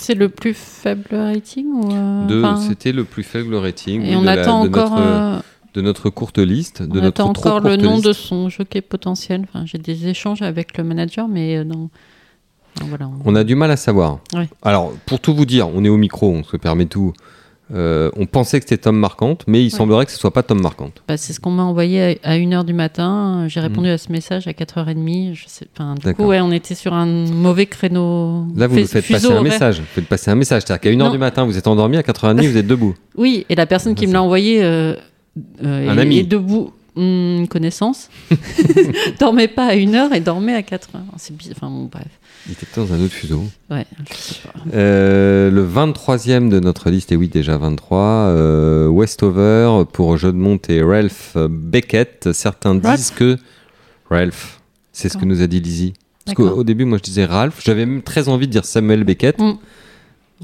C'est 0.00 0.14
le 0.14 0.28
plus 0.28 0.54
faible 0.54 1.06
rating 1.14 1.66
ou 1.66 1.92
euh, 1.92 2.56
C'était 2.68 2.90
le 2.90 3.04
plus 3.04 3.22
faible 3.22 3.54
rating 3.54 4.02
Et 4.02 4.08
oui, 4.10 4.16
on 4.16 4.20
de, 4.22 4.26
la- 4.26 4.32
attend 4.32 4.64
de 4.64 4.68
encore, 4.70 4.90
notre, 4.90 5.00
euh, 5.02 5.38
de 5.74 5.80
notre 5.82 6.10
courte 6.10 6.38
liste, 6.38 6.82
de 6.82 6.98
on 6.98 7.02
notre 7.02 7.20
attend 7.20 7.30
encore 7.30 7.60
le 7.60 7.76
nom 7.76 7.94
liste. 7.94 8.06
de 8.08 8.12
son 8.12 8.48
jockey 8.48 8.80
potentiel. 8.80 9.42
Enfin, 9.44 9.66
j'ai 9.66 9.78
des 9.78 10.08
échanges 10.08 10.42
avec 10.42 10.76
le 10.78 10.82
manager, 10.82 11.28
mais 11.28 11.58
euh, 11.58 11.62
non. 11.64 11.90
Enfin, 12.76 12.86
voilà, 12.88 13.06
on- 13.06 13.20
On 13.32 13.34
a 13.36 13.44
du 13.44 13.54
mal 13.54 13.70
à 13.70 13.76
savoir. 13.76 14.18
Ouais. 14.34 14.48
Alors, 14.62 14.92
pour 15.06 15.20
tout 15.20 15.32
vous 15.32 15.46
dire, 15.46 15.68
on 15.68 15.84
est 15.84 15.88
au 15.88 15.96
micro, 15.96 16.28
on 16.28 16.42
se 16.42 16.56
permet 16.56 16.86
tout. 16.86 17.12
Euh, 17.74 18.10
on 18.16 18.24
pensait 18.26 18.60
que 18.60 18.64
c'était 18.68 18.80
Tom 18.82 18.96
Marquante, 18.98 19.44
mais 19.46 19.62
il 19.62 19.70
semblerait 19.70 20.06
que 20.06 20.12
ce 20.12 20.18
soit 20.18 20.32
pas 20.32 20.42
Tom 20.42 20.60
Marquante. 20.60 21.02
Bah, 21.06 21.16
c'est 21.18 21.32
ce 21.34 21.40
qu'on 21.40 21.50
m'a 21.50 21.64
envoyé 21.64 22.18
à 22.24 22.36
1h 22.38 22.64
du 22.64 22.72
matin. 22.72 23.44
J'ai 23.48 23.60
répondu 23.60 23.88
à 23.90 23.98
ce 23.98 24.10
message 24.10 24.46
à 24.48 24.52
4h30. 24.52 25.34
Je 25.34 25.44
sais, 25.46 25.66
enfin, 25.74 25.94
du 25.94 26.08
Mm. 26.08 26.14
Coup, 26.14 26.24
ouais, 26.24 26.40
on 26.40 26.50
était 26.50 26.74
sur 26.74 26.94
un 26.94 27.04
mauvais 27.06 27.66
créneau. 27.66 28.46
Là, 28.56 28.66
vous 28.68 28.76
Fais- 28.76 28.86
faites 29.02 29.08
passer 29.12 29.30
un 29.32 29.42
message. 29.42 29.80
Vous 29.80 29.86
faites 29.86 30.06
passer 30.08 30.30
un 30.30 30.34
message. 30.34 30.62
C'est-à-dire 30.64 30.80
qu'à 30.80 30.90
1h 30.90 30.96
Non. 31.08 31.10
du 31.12 31.18
matin, 31.18 31.44
vous 31.44 31.58
êtes 31.58 31.66
endormi, 31.66 31.96
à 31.98 32.02
4h30, 32.02 32.46
vous 32.48 32.56
êtes 32.56 32.66
debout. 32.66 32.94
Oui, 33.16 33.44
et 33.48 33.54
la 33.54 33.66
personne 33.66 33.94
qui 33.94 34.06
me 34.06 34.12
l'a 34.12 34.22
envoyé 34.22 34.62
euh, 34.62 34.94
euh, 35.64 35.90
Un 35.90 35.98
est, 35.98 36.00
ami. 36.00 36.18
est 36.18 36.22
debout, 36.22 36.72
une 36.96 37.48
connaissance. 37.48 38.08
dormait 39.20 39.48
pas 39.48 39.66
à 39.66 39.74
1h 39.76 40.14
et 40.14 40.20
dormait 40.20 40.54
à 40.54 40.60
4h. 40.62 40.88
C'est 41.16 41.36
bizarre. 41.36 41.56
Enfin, 41.60 41.68
bon, 41.70 41.88
bref. 41.92 42.06
Il 42.46 42.52
était 42.52 42.66
dans 42.76 42.92
un 42.92 43.00
autre 43.02 43.12
fuseau. 43.12 43.44
Ouais, 43.70 43.84
je 44.10 44.14
sais 44.16 44.40
pas. 44.42 44.54
Euh, 44.74 45.50
le 45.50 45.66
23e 45.66 46.48
de 46.48 46.60
notre 46.60 46.88
liste, 46.90 47.12
et 47.12 47.16
oui, 47.16 47.28
déjà 47.28 47.58
23, 47.58 47.98
euh, 47.98 48.88
Westover 48.88 49.84
pour 49.92 50.16
Jodemont 50.16 50.58
et 50.68 50.82
Ralph 50.82 51.36
Beckett. 51.50 52.30
Certains 52.32 52.74
disent 52.74 53.10
que. 53.10 53.36
Ralph, 54.10 54.60
c'est 54.92 55.08
ce 55.10 55.18
que 55.18 55.24
nous 55.26 55.42
a 55.42 55.46
dit 55.46 55.60
Lizzie. 55.60 55.94
Parce 56.24 56.36
qu'au 56.36 56.48
au 56.48 56.64
début, 56.64 56.84
moi, 56.84 56.98
je 56.98 57.02
disais 57.02 57.24
Ralph. 57.24 57.60
J'avais 57.64 57.86
même 57.86 58.02
très 58.02 58.28
envie 58.28 58.46
de 58.46 58.52
dire 58.52 58.64
Samuel 58.64 59.04
Beckett 59.04 59.38
Mm. 59.38 59.52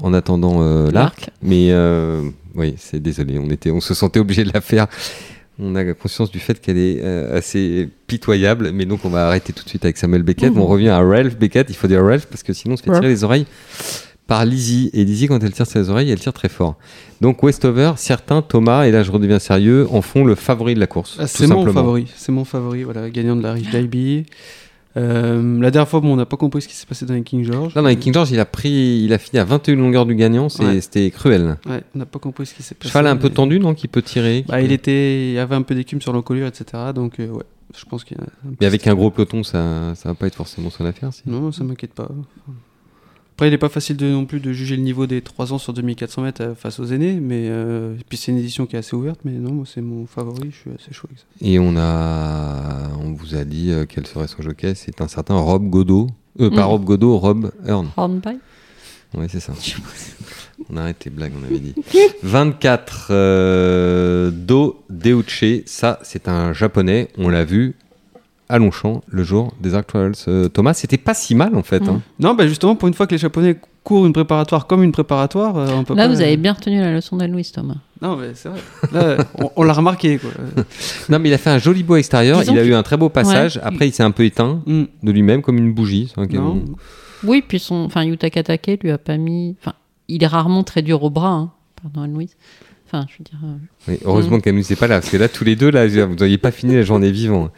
en 0.01 0.13
attendant 0.13 0.61
euh, 0.61 0.91
l'arc. 0.91 1.19
L'arc. 1.21 1.29
Mais 1.41 1.67
euh, 1.71 2.29
oui, 2.55 2.75
c'est 2.77 2.99
désolé, 2.99 3.39
on, 3.39 3.49
était, 3.49 3.71
on 3.71 3.81
se 3.81 3.93
sentait 3.93 4.19
obligé 4.19 4.43
de 4.43 4.51
la 4.53 4.61
faire. 4.61 4.87
On 5.57 5.75
a 5.75 5.93
conscience 5.93 6.31
du 6.31 6.39
fait 6.39 6.59
qu'elle 6.59 6.77
est 6.77 7.01
euh, 7.01 7.37
assez 7.37 7.89
pitoyable, 8.07 8.71
mais 8.73 8.85
donc 8.85 9.05
on 9.05 9.09
va 9.09 9.27
arrêter 9.27 9.53
tout 9.53 9.63
de 9.63 9.69
suite 9.69 9.85
avec 9.85 9.97
Samuel 9.97 10.23
Beckett. 10.23 10.53
Mhm. 10.53 10.61
On 10.61 10.65
revient 10.65 10.89
à 10.89 10.99
Ralph 10.99 11.37
Beckett. 11.37 11.67
Il 11.69 11.75
faut 11.75 11.87
dire 11.87 12.03
Ralph 12.03 12.25
parce 12.25 12.43
que 12.43 12.51
sinon 12.51 12.73
on 12.73 12.77
se 12.77 12.83
fait 12.83 12.91
tirer 12.91 13.07
les 13.07 13.23
oreilles 13.23 13.45
par 14.27 14.45
Lizzie. 14.45 14.89
Et 14.93 15.05
Lizzie, 15.05 15.27
quand 15.27 15.41
elle 15.43 15.53
tire 15.53 15.67
ses 15.67 15.89
oreilles, 15.89 16.11
elle 16.11 16.19
tire 16.19 16.33
très 16.33 16.49
fort. 16.49 16.75
Donc 17.21 17.41
Westover, 17.41 17.93
certains, 17.95 18.41
Thomas, 18.41 18.85
et 18.85 18.91
là 18.91 19.03
je 19.03 19.11
redeviens 19.11 19.39
sérieux, 19.39 19.87
en 19.91 20.01
font 20.01 20.25
le 20.25 20.35
favori 20.35 20.75
de 20.75 20.79
la 20.79 20.87
course. 20.87 21.17
Ah, 21.19 21.27
c'est 21.27 21.47
mon 21.47 21.65
favori. 21.71 22.07
C'est 22.15 22.31
mon 22.31 22.45
favori, 22.45 22.83
voilà, 22.83 23.09
gagnant 23.09 23.35
de 23.35 23.43
la 23.43 23.53
Riche 23.53 23.69
d'IB. 23.69 24.25
Euh, 24.97 25.59
la 25.61 25.71
dernière 25.71 25.89
fois, 25.89 25.99
bon, 25.99 26.13
on 26.13 26.15
n'a 26.15 26.25
pas 26.25 26.37
compris 26.37 26.61
ce 26.61 26.67
qui 26.67 26.75
s'est 26.75 26.85
passé 26.85 27.05
dans 27.05 27.13
les 27.13 27.23
King 27.23 27.43
George. 27.43 27.75
Non, 27.75 27.81
non, 27.81 27.89
et 27.89 27.97
King 27.97 28.13
George, 28.13 28.31
il 28.31 28.39
a 28.39 28.45
pris, 28.45 29.01
il 29.03 29.11
a 29.13 29.17
fini 29.17 29.39
à 29.39 29.43
21 29.43 29.75
longueurs 29.75 30.05
du 30.05 30.15
gagnant. 30.15 30.47
Ouais. 30.59 30.79
C'était 30.81 31.11
cruel. 31.11 31.57
Ouais, 31.67 31.83
on 31.95 31.99
n'a 31.99 32.05
pas 32.05 32.19
compris 32.19 32.45
ce 32.45 32.53
qui 32.53 32.63
s'est 32.63 32.75
passé. 32.75 32.89
Cheval 32.89 33.07
un 33.07 33.17
peu 33.17 33.29
tendu, 33.29 33.59
non, 33.59 33.73
qui 33.73 33.87
peut 33.87 34.01
tirer. 34.01 34.43
qui 34.43 34.51
Bah, 34.51 34.59
peut- 34.59 34.63
il 34.65 34.71
était, 34.71 35.33
il 35.33 35.37
avait 35.39 35.55
un 35.55 35.63
peu 35.63 35.75
d'écume 35.75 36.01
sur 36.01 36.13
l'encolure, 36.13 36.47
etc. 36.47 36.65
Donc, 36.95 37.19
euh, 37.19 37.27
ouais, 37.29 37.43
je 37.77 37.83
pense 37.85 38.03
qu'il 38.05 38.17
Mais 38.61 38.65
avec 38.67 38.87
un 38.87 38.95
gros 38.95 39.11
peloton, 39.11 39.43
ça, 39.43 39.93
ça 39.95 40.09
va 40.09 40.15
pas 40.15 40.27
être 40.27 40.35
forcément 40.35 40.69
son 40.69 40.85
affaire. 40.85 41.11
si. 41.13 41.23
Non, 41.25 41.51
ça 41.51 41.63
m'inquiète 41.65 41.93
pas. 41.93 42.09
Après, 43.35 43.49
il 43.49 43.51
n'est 43.51 43.57
pas 43.57 43.67
facile 43.69 43.97
de, 43.97 44.05
non 44.05 44.25
plus 44.25 44.39
de 44.39 44.53
juger 44.53 44.77
le 44.77 44.81
niveau 44.81 45.07
des 45.07 45.21
3 45.21 45.51
ans 45.51 45.57
sur 45.57 45.73
2400 45.73 46.21
mètres 46.21 46.41
euh, 46.41 46.55
face 46.55 46.79
aux 46.79 46.85
aînés, 46.85 47.19
mais 47.19 47.47
euh, 47.49 47.93
et 47.99 48.03
puis 48.07 48.17
c'est 48.17 48.31
une 48.31 48.37
édition 48.37 48.65
qui 48.65 48.77
est 48.77 48.79
assez 48.79 48.95
ouverte, 48.95 49.19
mais 49.25 49.33
non, 49.33 49.51
moi, 49.51 49.65
c'est 49.67 49.81
mon 49.81 50.05
favori, 50.05 50.51
je 50.51 50.55
suis 50.55 50.69
assez 50.71 50.93
chaud 50.93 51.07
avec 51.09 51.19
ça. 51.19 51.25
Et 51.41 51.59
on 51.59 51.75
a, 51.75 52.91
on 53.01 53.11
vous 53.11 53.35
a 53.35 53.43
dit 53.43 53.71
euh, 53.71 53.85
quel 53.87 54.07
serait 54.07 54.27
son 54.27 54.41
jockey. 54.41 54.73
C'est 54.75 55.01
un 55.01 55.09
certain 55.09 55.35
Rob 55.35 55.69
Godot. 55.69 56.07
Euh, 56.39 56.49
pas 56.49 56.63
Mm. 56.65 56.69
Rob 56.69 56.83
Godot, 56.85 57.17
Rob 57.17 57.51
Hearn. 57.67 57.89
Hornby 57.97 58.39
Oui, 59.13 59.25
c'est 59.29 59.39
ça. 59.41 59.53
On 60.69 60.77
arrête 60.77 61.03
les 61.03 61.11
blagues, 61.11 61.33
on 61.37 61.43
avait 61.45 61.59
dit. 61.59 61.75
24, 62.23 63.07
euh, 63.11 64.31
Do 64.31 64.81
Deuche. 64.89 65.43
Ça, 65.65 65.99
c'est 66.03 66.29
un 66.29 66.53
japonais. 66.53 67.09
On 67.17 67.27
l'a 67.27 67.43
vu 67.43 67.75
à 68.49 68.57
Longchamp 68.59 69.01
le 69.07 69.23
jour 69.23 69.53
des 69.59 69.73
Arc 69.75 69.87
Trials. 69.87 70.13
Euh, 70.27 70.47
Thomas, 70.49 70.73
c'était 70.73 70.97
pas 70.97 71.13
si 71.13 71.35
mal 71.35 71.55
en 71.55 71.63
fait. 71.63 71.79
Mm. 71.81 71.89
hein. 71.89 72.01
Non, 72.19 72.33
bah 72.35 72.47
justement, 72.47 72.75
pour 72.75 72.87
une 72.87 72.93
fois 72.93 73.07
que 73.07 73.11
les 73.11 73.17
Japonais 73.17 73.57
courent 73.83 74.05
une 74.07 74.13
préparatoire 74.13 74.65
comme 74.67 74.81
une 74.83 74.91
préparatoire, 74.91 75.57
euh, 75.57 75.67
on 75.75 75.83
peut 75.83 75.93
Là, 75.95 76.07
pas- 76.07 76.13
vous 76.13 76.21
avez 76.21 76.37
bien 76.37 76.53
retenu 76.53 76.79
la 76.79 76.91
leçon 76.93 77.17
d'Anne-Louise, 77.17 77.51
Thomas. 77.51 77.75
Non, 78.01 78.15
mais 78.17 78.31
c'est 78.33 78.49
vrai. 78.49 78.59
Là, 78.91 79.17
on, 79.39 79.51
on 79.55 79.63
l'a 79.63 79.73
remarqué, 79.73 80.17
quoi. 80.17 80.31
Non, 81.09 81.19
mais 81.19 81.29
il 81.29 81.33
a 81.33 81.37
fait 81.37 81.49
un 81.51 81.59
joli 81.59 81.83
beau 81.83 81.95
extérieur. 81.95 82.39
Disons 82.39 82.53
il 82.53 82.59
a 82.59 82.63
que- 82.63 82.67
eu 82.67 82.73
un 82.73 82.83
très 82.83 82.97
beau 82.97 83.09
passage. 83.09 83.59
Après, 83.63 83.87
il 83.87 83.91
s'est 83.93 84.03
un 84.03 84.11
peu 84.11 84.23
éteint 84.25 84.61
Hmm. 84.65 84.85
de 85.03 85.11
lui-même 85.11 85.41
comme 85.41 85.57
une 85.57 85.73
bougie. 85.73 86.11
Non. 86.31 86.63
Oui, 87.23 87.43
puis 87.47 87.59
son, 87.59 87.75
enfin, 87.85 88.03
Yuta 88.03 88.29
Katake 88.29 88.79
lui 88.83 88.91
a 88.91 88.97
pas 88.97 89.17
mis. 89.17 89.55
Enfin, 89.61 89.73
il 90.07 90.23
est 90.23 90.27
rarement 90.27 90.63
très 90.63 90.81
dur 90.81 91.01
au 91.03 91.09
bras, 91.09 91.31
hein. 91.31 91.51
pardon 91.81 92.01
Anne-Louise. 92.01 92.35
Enfin, 92.97 93.07
je 93.09 93.17
veux 93.19 93.23
dire. 93.23 93.39
euh, 93.43 93.91
Oui, 93.91 93.99
heureusement 94.05 94.39
qu'elle 94.39 94.55
nous 94.55 94.63
n'est 94.69 94.75
pas 94.75 94.87
là, 94.87 94.99
parce 94.99 95.09
que 95.11 95.17
là, 95.17 95.27
tous 95.27 95.43
les 95.43 95.55
deux, 95.55 95.69
là, 95.69 95.87
vous 95.87 96.15
n'auriez 96.15 96.37
pas 96.37 96.51
fini 96.51 96.75
la 96.75 96.83
journée 96.83 97.11
vivant. 97.11 97.49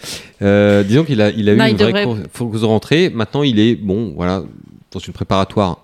Euh, 0.41 0.84
disons 0.84 1.04
qu'il 1.04 1.21
a, 1.21 1.30
il 1.30 1.47
a 1.50 1.54
eu 1.54 1.58
Non, 1.58 1.65
une 1.65 1.71
il 1.71 1.76
vraie 1.78 1.86
devrait- 1.88 2.04
course, 2.06 2.19
course 2.38 2.62
de 2.62 2.65
rentrée. 2.65 3.12
Maintenant, 3.13 3.43
il 3.43 3.60
est, 3.60 3.76
bon, 3.76 4.13
voilà, 4.15 4.43
dans 4.91 5.00
une 5.00 5.13
préparatoire. 5.13 5.84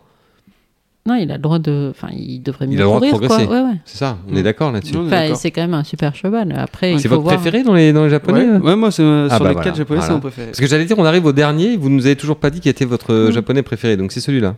Non, 1.06 1.16
il 1.16 1.30
a 1.32 1.36
le 1.36 1.42
droit 1.42 1.60
de. 1.60 1.90
Enfin, 1.92 2.08
il 2.18 2.42
devrait 2.42 2.66
mieux 2.66 2.74
Il 2.74 2.80
a 2.80 2.84
le 2.84 2.86
droit 2.86 3.02
de 3.02 3.08
progresser. 3.10 3.46
quoi. 3.46 3.56
Ouais, 3.56 3.62
ouais. 3.72 3.78
C'est 3.84 3.98
ça, 3.98 4.18
on 4.28 4.32
Mm. 4.34 4.38
est 4.38 4.44
d'accord 4.44 4.72
là-dessus. 4.72 4.96
Enfin, 4.98 5.36
c'est 5.36 5.52
quand 5.52 5.62
même 5.62 5.74
un 5.74 5.84
super 5.84 6.16
cheval. 6.16 6.54
Après, 6.58 6.94
il 6.94 7.00
C'est 7.02 7.10
faut 7.10 7.16
votre 7.16 7.24
voir. 7.26 7.36
préféré 7.36 7.62
dans 7.64 7.74
les, 7.74 7.92
dans 7.92 8.06
les 8.06 8.10
japonais 8.10 8.46
Ouais, 8.46 8.58
ouais, 8.60 8.76
moi, 8.78 8.90
c'est, 8.90 9.04
euh, 9.04 9.28
Ah 9.30 9.36
sur 9.36 9.44
bah 9.44 9.50
les 9.50 9.54
voilà, 9.56 9.66
4 9.70 9.76
japonais, 9.78 9.98
voilà. 10.00 10.08
c'est 10.08 10.14
mon 10.14 10.20
préféré. 10.22 10.48
Parce 10.48 10.60
que 10.62 10.66
j'allais 10.68 10.86
dire, 10.86 10.98
on 10.98 11.04
arrive 11.06 11.26
au 11.26 11.34
dernier, 11.34 11.76
vous 11.76 11.90
nous 11.90 12.06
avez 12.06 12.16
toujours 12.16 12.38
pas 12.38 12.50
dit 12.50 12.62
qui 12.62 12.70
était 12.70 12.86
votre 12.86 13.14
Mm. 13.14 13.32
japonais 13.32 13.64
préféré, 13.64 13.98
donc 13.98 14.14
c'est 14.14 14.22
celui-là. 14.22 14.56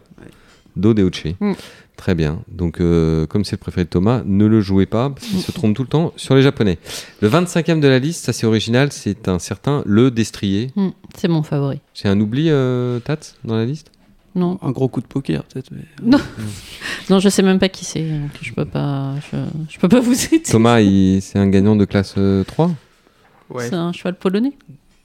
Do 0.75 0.93
Deuche. 0.93 1.25
Mm. 1.39 1.53
Très 1.97 2.13
bien. 2.15 2.41
Donc, 2.49 2.81
euh, 2.81 3.25
comme 3.25 3.45
c'est 3.45 3.53
le 3.55 3.59
préféré 3.59 3.85
de 3.85 3.89
Thomas, 3.89 4.21
ne 4.25 4.45
le 4.45 4.59
jouez 4.59 4.85
pas, 4.85 5.09
parce 5.09 5.25
qu'il 5.25 5.37
Mm. 5.37 5.41
se 5.41 5.51
trompe 5.53 5.75
tout 5.75 5.83
le 5.83 5.87
temps 5.87 6.11
sur 6.17 6.35
les 6.35 6.41
japonais. 6.41 6.77
Le 7.21 7.29
25e 7.29 7.79
de 7.79 7.87
la 7.87 7.99
liste, 7.99 8.25
ça 8.25 8.33
c'est 8.33 8.45
original, 8.45 8.91
c'est 8.91 9.27
un 9.29 9.39
certain 9.39 9.81
Le 9.85 10.11
Destrier. 10.11 10.71
Hmm, 10.75 10.89
c'est 11.17 11.29
mon 11.29 11.41
favori. 11.43 11.79
C'est 11.93 12.09
un 12.09 12.19
oubli, 12.19 12.47
euh, 12.49 12.99
Tats, 12.99 13.17
dans 13.45 13.55
la 13.55 13.65
liste? 13.65 13.91
Non, 14.35 14.59
Un 14.61 14.71
gros 14.71 14.89
coup 14.89 14.99
de 14.99 15.05
poker, 15.07 15.45
peut-être. 15.45 15.69
mais- 15.71 15.85
non, 17.09 17.19
je 17.19 17.29
sais 17.29 17.41
même 17.41 17.59
pas 17.59 17.69
qui 17.69 17.85
c'est. 17.85 18.05
Je 18.41 18.51
peux 18.53 18.65
pas. 18.65 19.13
Je, 19.31 19.37
je 19.69 19.79
peux 19.79 19.87
pas 19.87 20.01
vous 20.01 20.25
aider. 20.25 20.41
Thomas, 20.41 20.79
c'est 21.21 21.39
un 21.39 21.47
gagnant 21.47 21.77
de 21.77 21.85
classe 21.85 22.15
euh, 22.17 22.43
3 22.43 22.71
Ouais. 23.49 23.69
C'est 23.69 23.75
un 23.75 23.93
cheval 23.93 24.15
polonais? 24.15 24.53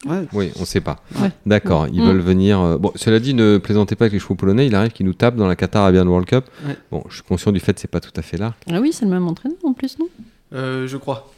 Ouais. 0.06 0.24
Oui, 0.32 0.50
on 0.58 0.64
sait 0.64 0.80
pas. 0.80 1.02
Ouais. 1.20 1.30
D'accord, 1.44 1.86
ils 1.92 2.00
Mm. 2.02 2.06
veulent 2.06 2.20
venir. 2.20 2.60
euh, 2.60 2.78
Bon, 2.78 2.90
cela 2.96 3.18
dit, 3.20 3.34
ne 3.34 3.58
plaisantez 3.58 3.96
pas 3.96 4.04
avec 4.06 4.14
les 4.14 4.18
chevaux 4.18 4.34
polonais. 4.34 4.66
Il 4.66 4.74
arrive 4.74 4.92
qu'ils 4.92 5.04
nous 5.06 5.12
tapent 5.12 5.36
dans 5.36 5.46
la 5.46 5.56
Qatar 5.56 5.82
Arabian 5.82 6.06
World 6.06 6.26
Cup. 6.26 6.44
Ouais. 6.66 6.76
Bon, 6.90 7.04
je 7.08 7.14
suis 7.16 7.22
conscient 7.22 7.52
du 7.52 7.60
fait 7.60 7.74
que 7.74 7.80
c'est 7.80 7.90
pas 7.90 8.00
tout 8.00 8.12
à 8.16 8.22
fait 8.22 8.38
là. 8.38 8.54
Ah 8.70 8.80
oui, 8.80 8.92
c'est 8.92 9.04
le 9.04 9.10
même 9.10 9.26
entraîneur 9.28 9.58
en 9.62 9.72
plus, 9.74 9.98
non? 9.98 10.06
Euh, 10.54 10.86
je 10.88 10.96
crois. 10.96 11.30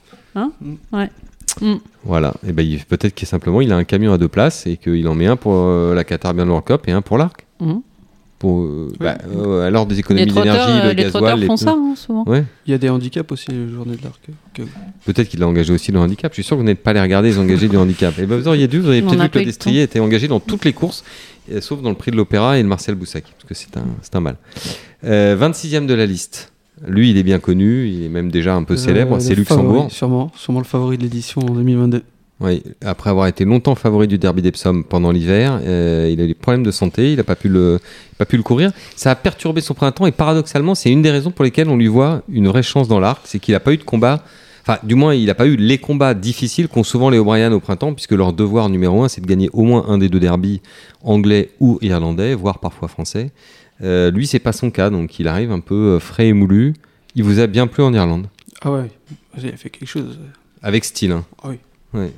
Hmm. 1.61 1.75
Voilà. 2.05 2.35
Et 2.47 2.53
ben, 2.53 2.67
il- 2.67 2.85
peut-être 2.85 3.15
qu'il 3.15 3.29
simplement 3.29 3.61
il 3.61 3.73
a 3.73 3.77
un 3.77 3.85
camion 3.85 4.13
à 4.13 4.19
deux 4.19 4.29
places 4.29 4.67
et 4.67 4.77
qu'il 4.79 5.07
en 5.09 5.15
met 5.15 5.27
un 5.27 5.37
pour 5.37 5.53
euh, 5.55 5.95
la 5.95 6.05
Qatar 6.05 6.31
Arabian 6.31 6.47
World 6.49 6.65
Cup 6.67 6.89
et 6.89 6.93
un 6.93 7.03
pour 7.03 7.19
l'arc. 7.19 7.45
Pour 8.43 8.63
euh, 8.65 8.89
Ouais. 9.01 9.07
bah, 9.07 9.19
euh, 9.37 9.65
alors 9.69 9.87
des 9.87 9.95
Les 9.95 10.01
économies 10.01 10.27
d'énergie, 10.27 10.51
euh, 10.69 10.89
le 10.89 10.95
les 10.95 11.05
trotteurs 11.11 11.23
gasoil. 11.23 11.41
les 11.41 11.47
font 11.47 11.57
ça, 11.57 11.71
hein, 11.79 11.95
souvent. 11.97 12.25
Ouais. 12.27 12.43
Il 12.67 12.73
y 12.73 12.75
a 12.75 12.79
des 12.79 12.89
handicaps 12.89 13.31
aussi, 13.31 13.47
les 13.53 13.69
journées 13.73 13.95
de 13.95 14.03
l'arc. 14.03 14.21
que- 14.53 14.63
Peut-être 15.07 15.29
qu'il 15.29 15.41
a 15.45 15.47
engagé 15.47 15.73
aussi 15.73 15.93
le 15.93 16.01
handicap. 16.01 16.33
Je 16.33 16.35
suis 16.35 16.43
sûr 16.43 16.57
que 16.57 16.61
vous 16.61 16.67
n'êtes 16.67 16.83
pas 16.83 16.91
allé 16.91 17.01
regarder 17.01 17.29
les 17.29 17.39
engagés 17.39 17.69
du 17.69 17.77
handicap. 17.77 18.19
Et 18.19 18.27
ben, 18.27 18.37
vous 18.39 18.49
auriez 18.49 18.67
dû, 18.67 18.81
vous 18.81 18.89
auriez 18.89 19.01
peut-être 19.01 19.23
vu 19.23 19.29
que 19.31 19.39
destrier 19.45 19.83
était 19.85 20.01
engagé 20.01 20.27
dans 20.27 20.41
toutes 20.41 20.65
les 20.65 20.73
courses, 20.73 21.05
euh, 21.53 21.61
sauf 21.61 21.81
dans 21.83 21.91
le 21.91 21.95
prix 21.95 22.11
de 22.11 22.17
l'Opéra 22.17 22.59
et 22.59 22.63
le 22.65 22.69
Marcel 22.69 22.97
Boussac, 22.97 23.23
parce 23.23 23.45
que 23.49 23.55
c'est 23.55 23.77
un, 23.77 23.87
c'est 24.03 24.17
un 24.17 24.21
mal. 24.21 24.37
Euh, 25.05 25.37
26e 25.37 25.87
de 25.87 25.95
la 25.95 26.05
liste. 26.07 26.53
Lui, 26.85 27.11
il 27.11 27.17
est 27.19 27.23
bien 27.23 27.39
connu, 27.39 27.89
il 27.89 28.03
est 28.07 28.09
même 28.09 28.33
déjà 28.33 28.57
un 28.57 28.65
peu 28.65 28.77
célèbre, 28.77 29.15
Euh, 29.17 29.21
c'est 29.21 29.37
Luxembourg. 29.37 29.73
favori, 29.75 29.91
sûrement, 29.95 30.33
sûrement 30.37 30.59
le 30.59 30.65
favori 30.65 30.99
de 30.99 31.05
l'édition 31.05 31.41
en 31.43 31.55
2022. 31.55 32.03
Oui, 32.43 32.63
après 32.85 33.11
avoir 33.11 33.29
été 33.29 33.45
longtemps 33.45 33.75
favori 33.77 34.09
du 34.09 34.19
Derby 34.19 34.43
d'Epsom 34.43 34.83
pendant 34.83 35.13
l'hiver, 35.13 35.61
euh, 35.65 36.09
il 36.13 36.21
a 36.21 36.25
eu 36.25 36.29
des 36.29 36.35
problèmes 36.35 36.65
de 36.65 36.73
santé, 36.73 37.13
il 37.13 37.17
n'a 37.17 37.23
pas, 37.25 37.37
pu 37.37 37.49
le- 37.49 37.79
pas 38.19 38.25
pu 38.25 38.37
le 38.37 38.43
courir. 38.43 38.73
Ça 38.97 39.13
a 39.13 39.15
perturbé 39.15 39.61
son 39.61 39.75
printemps 39.75 40.07
et 40.07 40.13
paradoxalement, 40.13 40.75
c'est 40.75 40.91
une 40.91 41.03
des 41.03 41.11
raisons 41.13 41.31
pour 41.31 41.45
lesquelles 41.45 41.69
on 41.69 41.77
lui 41.77 41.87
voit 41.87 42.23
une 42.29 42.49
vraie 42.49 42.65
chance 42.65 42.89
dans 42.89 42.99
l'arc, 42.99 43.21
c'est 43.27 43.39
qu'il 43.39 43.53
n'a 43.53 43.61
pas 43.61 43.73
eu 43.73 43.77
de 43.77 43.85
combat. 43.85 44.25
Enfin, 44.63 44.79
du 44.83 44.95
moins, 44.97 45.15
il 45.15 45.27
n'a 45.27 45.35
pas 45.35 45.47
eu 45.47 45.57
les 45.57 45.79
combats 45.79 46.15
difficiles 46.15 46.69
qu'ont 46.69 46.85
souvent 46.85 47.11
les 47.11 47.19
O'Brien 47.19 47.53
au 47.53 47.61
printemps, 47.61 47.95
puisque 47.95 48.13
leur 48.13 48.33
devoir 48.33 48.69
numéro 48.69 49.03
un, 49.05 49.09
c'est 49.09 49.21
de 49.21 49.27
gagner 49.27 49.49
au 49.53 49.63
moins 49.63 49.85
un 49.89 49.99
des 49.99 50.09
deux 50.09 50.21
derbies 50.21 50.63
anglais 51.03 51.51
ou 51.61 51.79
irlandais, 51.81 52.35
voire 52.35 52.59
parfois 52.59 52.89
français. 52.89 53.31
Euh, 53.83 54.11
lui, 54.11 54.27
c'est 54.27 54.39
pas 54.39 54.53
son 54.53 54.71
cas, 54.71 54.91
donc 54.91 55.19
il 55.19 55.27
arrive 55.29 55.51
un 55.53 55.59
peu 55.61 55.75
euh, 55.75 55.99
frais 56.01 56.29
et 56.29 56.33
moulu. 56.33 56.75
Il 57.15 57.25
vous 57.25 57.41
a 57.41 57.47
bien 57.47 57.67
plu 57.67 57.83
en 57.83 57.93
Irlande, 57.93 58.27
Ah 58.63 58.71
ouais, 58.73 58.91
il 59.39 59.49
a 59.49 59.57
fait 59.57 59.71
quelque 59.71 59.89
chose. 59.89 60.19
avec 60.63 60.85
style. 60.85 61.13
hein? 61.13 61.25
Ah 61.43 61.49
oui. 61.51 61.57
Ouais. 61.93 62.11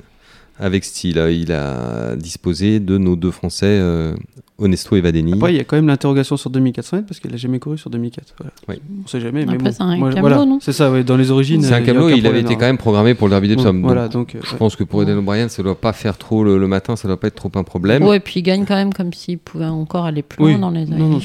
Avec 0.57 0.85
style, 0.85 1.17
euh, 1.17 1.31
il 1.31 1.51
a 1.51 2.15
disposé 2.15 2.79
de 2.79 2.97
nos 2.97 3.17
deux 3.17 3.31
Français, 3.31 3.65
euh, 3.67 4.13
Onesto 4.57 4.95
et 4.95 5.01
Vadeni. 5.01 5.33
Après, 5.33 5.53
il 5.53 5.57
y 5.57 5.59
a 5.59 5.65
quand 5.65 5.75
même 5.75 5.87
l'interrogation 5.87 6.37
sur 6.37 6.49
2400 6.49 6.95
mètres 6.95 7.07
parce 7.09 7.19
qu'il 7.19 7.33
a 7.33 7.35
jamais 7.35 7.59
couru 7.59 7.77
sur 7.77 7.89
2004. 7.89 8.35
Voilà. 8.37 8.53
Oui. 8.69 8.75
On 9.03 9.07
sait 9.07 9.19
jamais. 9.19 9.45
Mais 9.45 9.57
bon. 9.57 9.69
c'est 9.69 9.81
un 9.81 9.97
camelot, 9.99 10.19
voilà. 10.21 10.45
non 10.45 10.59
C'est 10.61 10.71
ça, 10.71 10.89
ouais, 10.89 11.03
dans 11.03 11.17
les 11.17 11.29
origines. 11.29 11.61
c'est 11.61 11.73
euh, 11.73 11.77
un 11.77 11.81
camelot, 11.81 12.07
il 12.07 12.25
avait 12.25 12.39
été 12.39 12.53
quand 12.53 12.61
même 12.61 12.77
programmé 12.77 13.15
pour 13.15 13.27
le 13.27 13.31
Derby 13.31 13.49
d'Epsom. 13.49 13.73
Bon, 13.81 13.87
Voilà, 13.87 14.07
donc 14.07 14.27
donc. 14.33 14.35
euh, 14.35 14.39
je 14.45 14.51
ouais. 14.53 14.57
pense 14.57 14.77
que 14.77 14.85
pour 14.85 15.03
Eden 15.03 15.17
O'Brien, 15.17 15.49
ça 15.49 15.61
doit 15.61 15.75
pas 15.79 15.91
faire 15.91 16.17
trop 16.17 16.45
le, 16.45 16.57
le 16.57 16.67
matin, 16.69 16.95
ça 16.95 17.09
doit 17.09 17.19
pas 17.19 17.27
être 17.27 17.35
trop 17.35 17.51
un 17.55 17.63
problème. 17.63 18.03
Ouais, 18.03 18.15
et 18.15 18.19
puis 18.21 18.39
il 18.39 18.43
gagne 18.43 18.63
quand 18.65 18.75
même 18.75 18.93
comme 18.93 19.11
s'il 19.11 19.39
pouvait 19.39 19.65
encore 19.65 20.05
aller 20.05 20.21
plus 20.21 20.41
Oui. 20.41 20.51
loin 20.51 20.59
dans 20.61 20.69
les 20.71 20.83
années. 20.83 20.97
Non. 20.99 21.19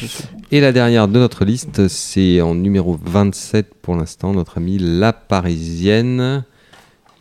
Et 0.51 0.61
la 0.61 0.73
dernière 0.73 1.07
de 1.07 1.21
notre 1.21 1.45
liste, 1.45 1.87
c'est 1.87 2.41
en 2.41 2.57
numéro 2.57 2.99
27 3.01 3.75
pour 3.81 3.95
l'instant, 3.95 4.33
notre 4.33 4.59
amie 4.59 4.79
La 4.81 5.13
Parisienne. 5.13 6.43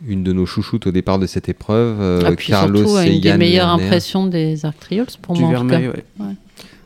Une 0.06 0.22
de 0.24 0.32
nos 0.32 0.46
chouchoutes 0.46 0.86
au 0.86 0.92
départ 0.92 1.18
de 1.18 1.26
cette 1.26 1.48
épreuve, 1.48 2.00
euh, 2.00 2.22
Ah, 2.24 2.32
puis 2.32 2.48
Carlos 2.48 2.78
surtout, 2.86 2.98
et 3.00 3.14
une 3.16 3.20
des 3.20 3.28
Yann 3.28 3.38
meilleures 3.38 3.66
Lerner. 3.68 3.84
impressions 3.84 4.26
des 4.26 4.64
Arc 4.64 4.78
Triols 4.80 5.06
pour 5.20 5.34
Du 5.34 5.42
moi. 5.42 5.50
en 5.58 5.62
tout 5.62 5.68
cas. 5.68 5.78
Vermeil, 5.78 6.00
ouais. 6.20 6.34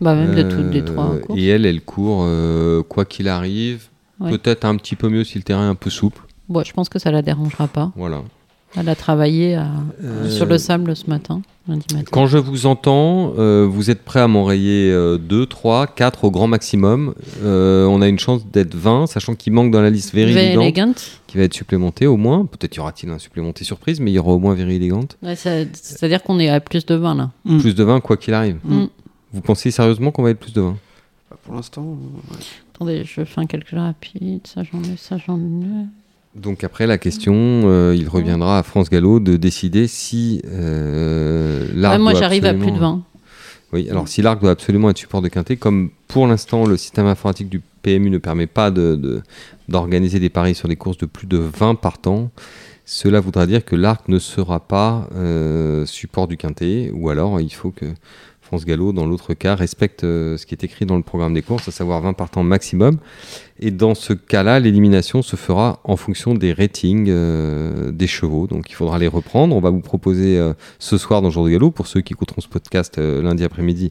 Bah, 0.00 0.14
même 0.16 0.34
de 0.34 0.42
toutes 0.42 0.72
les 0.72 0.80
Euh, 0.80 0.84
trois 0.84 1.16
courses. 1.20 1.38
Et 1.38 1.46
elle, 1.46 1.64
elle 1.66 1.80
court 1.80 2.22
euh, 2.26 2.82
quoi 2.82 3.04
qu'il 3.04 3.28
arrive. 3.28 3.84
Ouais. 4.20 4.30
Peut-être 4.30 4.64
un 4.64 4.76
petit 4.76 4.96
peu 4.96 5.08
mieux 5.08 5.22
si 5.24 5.38
le 5.38 5.44
terrain 5.44 5.66
est 5.66 5.70
un 5.70 5.74
peu 5.76 5.90
souple. 5.90 6.20
Bon, 6.48 6.62
je 6.64 6.72
pense 6.72 6.88
que 6.88 6.98
ça 6.98 7.10
la 7.10 7.22
dérangera 7.22 7.68
pas. 7.68 7.92
Voilà. 7.96 8.22
Elle 8.76 8.88
a 8.88 8.96
travaillé 8.96 9.54
à- 9.54 9.68
Euh, 10.02 10.28
sur 10.28 10.46
le 10.46 10.58
sable 10.58 10.96
ce 10.96 11.08
matin, 11.08 11.42
lundi 11.68 11.86
matin. 11.94 12.08
Quand 12.10 12.26
je 12.26 12.38
vous 12.38 12.66
entends, 12.66 13.32
euh, 13.38 13.66
vous 13.70 13.90
êtes 13.90 14.02
prêt 14.04 14.20
à 14.20 14.26
m'enrayer 14.28 14.92
2, 15.20 15.46
3, 15.46 15.86
4 15.86 16.24
au 16.24 16.30
grand 16.30 16.48
maximum. 16.48 17.14
Euh, 17.42 17.86
on 17.86 18.02
a 18.02 18.08
une 18.08 18.18
chance 18.18 18.46
d'être 18.46 18.74
20, 18.74 19.06
sachant 19.06 19.34
qu'il 19.36 19.52
manque 19.52 19.70
dans 19.70 19.80
la 19.80 19.90
liste 19.90 20.12
Very 20.12 20.32
Very 20.32 20.46
Elegant, 20.46 20.62
Elegant. 20.62 20.92
qui 21.28 21.36
va 21.38 21.44
être 21.44 21.54
supplémenté 21.54 22.06
au 22.08 22.16
moins. 22.16 22.46
Peut-être 22.46 22.74
y 22.76 22.80
aura-t-il 22.80 23.10
un 23.12 23.18
supplémenté 23.20 23.64
surprise, 23.64 24.00
mais 24.00 24.10
il 24.10 24.14
y 24.14 24.18
aura 24.18 24.32
au 24.32 24.38
moins 24.40 24.54
Very 24.54 24.76
Elegant. 24.76 25.06
Ouais, 25.22 25.36
C'est-à-dire 25.36 26.22
qu'on 26.22 26.38
est 26.40 26.48
à 26.48 26.58
plus 26.60 26.84
de 26.84 26.94
20 26.96 27.14
là. 27.14 27.30
Mm. 27.44 27.58
Plus 27.60 27.74
de 27.74 27.84
20, 27.84 28.00
quoi 28.00 28.16
qu'il 28.16 28.34
arrive. 28.34 28.56
Mm. 28.64 28.86
Vous 29.32 29.40
pensez 29.40 29.70
sérieusement 29.70 30.10
qu'on 30.10 30.22
va 30.24 30.30
être 30.30 30.40
plus 30.40 30.52
de 30.52 30.60
20 30.60 30.76
Bah, 31.30 31.36
Pour 31.44 31.54
l'instant. 31.54 31.82
euh, 31.82 32.32
ouais. 32.34 32.40
Attendez, 32.74 33.04
je 33.04 33.24
fais 33.24 33.40
un 33.40 33.46
calcul 33.46 33.78
rapide. 33.78 34.40
Ça, 34.46 34.62
j'en 34.64 34.82
ai, 34.82 34.96
ça, 34.96 35.16
j'en 35.24 35.38
ai. 35.38 35.86
Donc 36.34 36.64
après 36.64 36.86
la 36.86 36.98
question, 36.98 37.34
euh, 37.34 37.94
il 37.96 38.08
reviendra 38.08 38.58
à 38.58 38.62
France 38.62 38.90
Gallo 38.90 39.20
de 39.20 39.36
décider 39.36 39.86
si 39.86 40.42
euh, 40.46 41.68
l'arc 41.74 41.94
Ouais, 41.94 42.02
moi, 42.02 42.12
doit 42.12 42.20
j'arrive 42.20 42.44
à 42.46 42.50
plus 42.52 42.58
de 42.58 42.64
absolument- 42.72 42.96
20. 42.96 43.02
Oui, 43.72 43.90
alors 43.90 44.06
si 44.08 44.22
l'arc 44.22 44.40
doit 44.40 44.50
absolument 44.52 44.90
être 44.90 44.98
support 44.98 45.20
de 45.22 45.28
quintet, 45.28 45.56
comme 45.56 45.90
pour 46.08 46.26
l'instant 46.26 46.64
le 46.66 46.76
système 46.76 47.06
informatique 47.06 47.48
du 47.48 47.60
PMU 47.82 48.10
ne 48.10 48.18
permet 48.18 48.46
pas 48.46 48.70
de- 48.70 48.94
de- 48.94 49.22
d'organiser 49.68 50.20
des 50.20 50.28
paris 50.28 50.54
sur 50.54 50.68
des 50.68 50.76
courses 50.76 50.98
de 50.98 51.06
plus 51.06 51.26
de 51.26 51.38
20 51.38 51.74
partants, 51.74 52.30
cela 52.84 53.18
voudra 53.20 53.46
dire 53.46 53.64
que 53.64 53.74
l'arc 53.74 54.08
ne 54.08 54.18
sera 54.18 54.60
pas 54.60 55.08
euh, 55.16 55.86
support 55.86 56.28
du 56.28 56.36
quintet, 56.36 56.90
ou 56.94 57.08
alors 57.10 57.40
il 57.40 57.52
faut 57.52 57.70
que 57.70 57.86
France 58.54 58.66
Gallo, 58.66 58.92
dans 58.92 59.04
l'autre 59.04 59.34
cas, 59.34 59.56
respecte 59.56 60.04
euh, 60.04 60.36
ce 60.36 60.46
qui 60.46 60.54
est 60.54 60.62
écrit 60.62 60.86
dans 60.86 60.96
le 60.96 61.02
programme 61.02 61.34
des 61.34 61.42
courses, 61.42 61.66
à 61.66 61.72
savoir 61.72 62.00
20 62.02 62.12
partants 62.12 62.44
maximum. 62.44 62.98
Et 63.58 63.72
dans 63.72 63.96
ce 63.96 64.12
cas-là, 64.12 64.60
l'élimination 64.60 65.22
se 65.22 65.34
fera 65.34 65.80
en 65.82 65.96
fonction 65.96 66.34
des 66.34 66.52
ratings 66.52 67.08
euh, 67.08 67.90
des 67.90 68.06
chevaux. 68.06 68.46
Donc 68.46 68.70
il 68.70 68.74
faudra 68.74 69.00
les 69.00 69.08
reprendre. 69.08 69.56
On 69.56 69.60
va 69.60 69.70
vous 69.70 69.80
proposer 69.80 70.38
euh, 70.38 70.52
ce 70.78 70.98
soir 70.98 71.20
dans 71.20 71.30
Jour 71.30 71.46
de 71.46 71.50
Galop, 71.50 71.72
pour 71.72 71.88
ceux 71.88 72.00
qui 72.00 72.12
écouteront 72.12 72.40
ce 72.40 72.46
podcast 72.46 72.96
lundi 72.98 73.42
après-midi, 73.42 73.90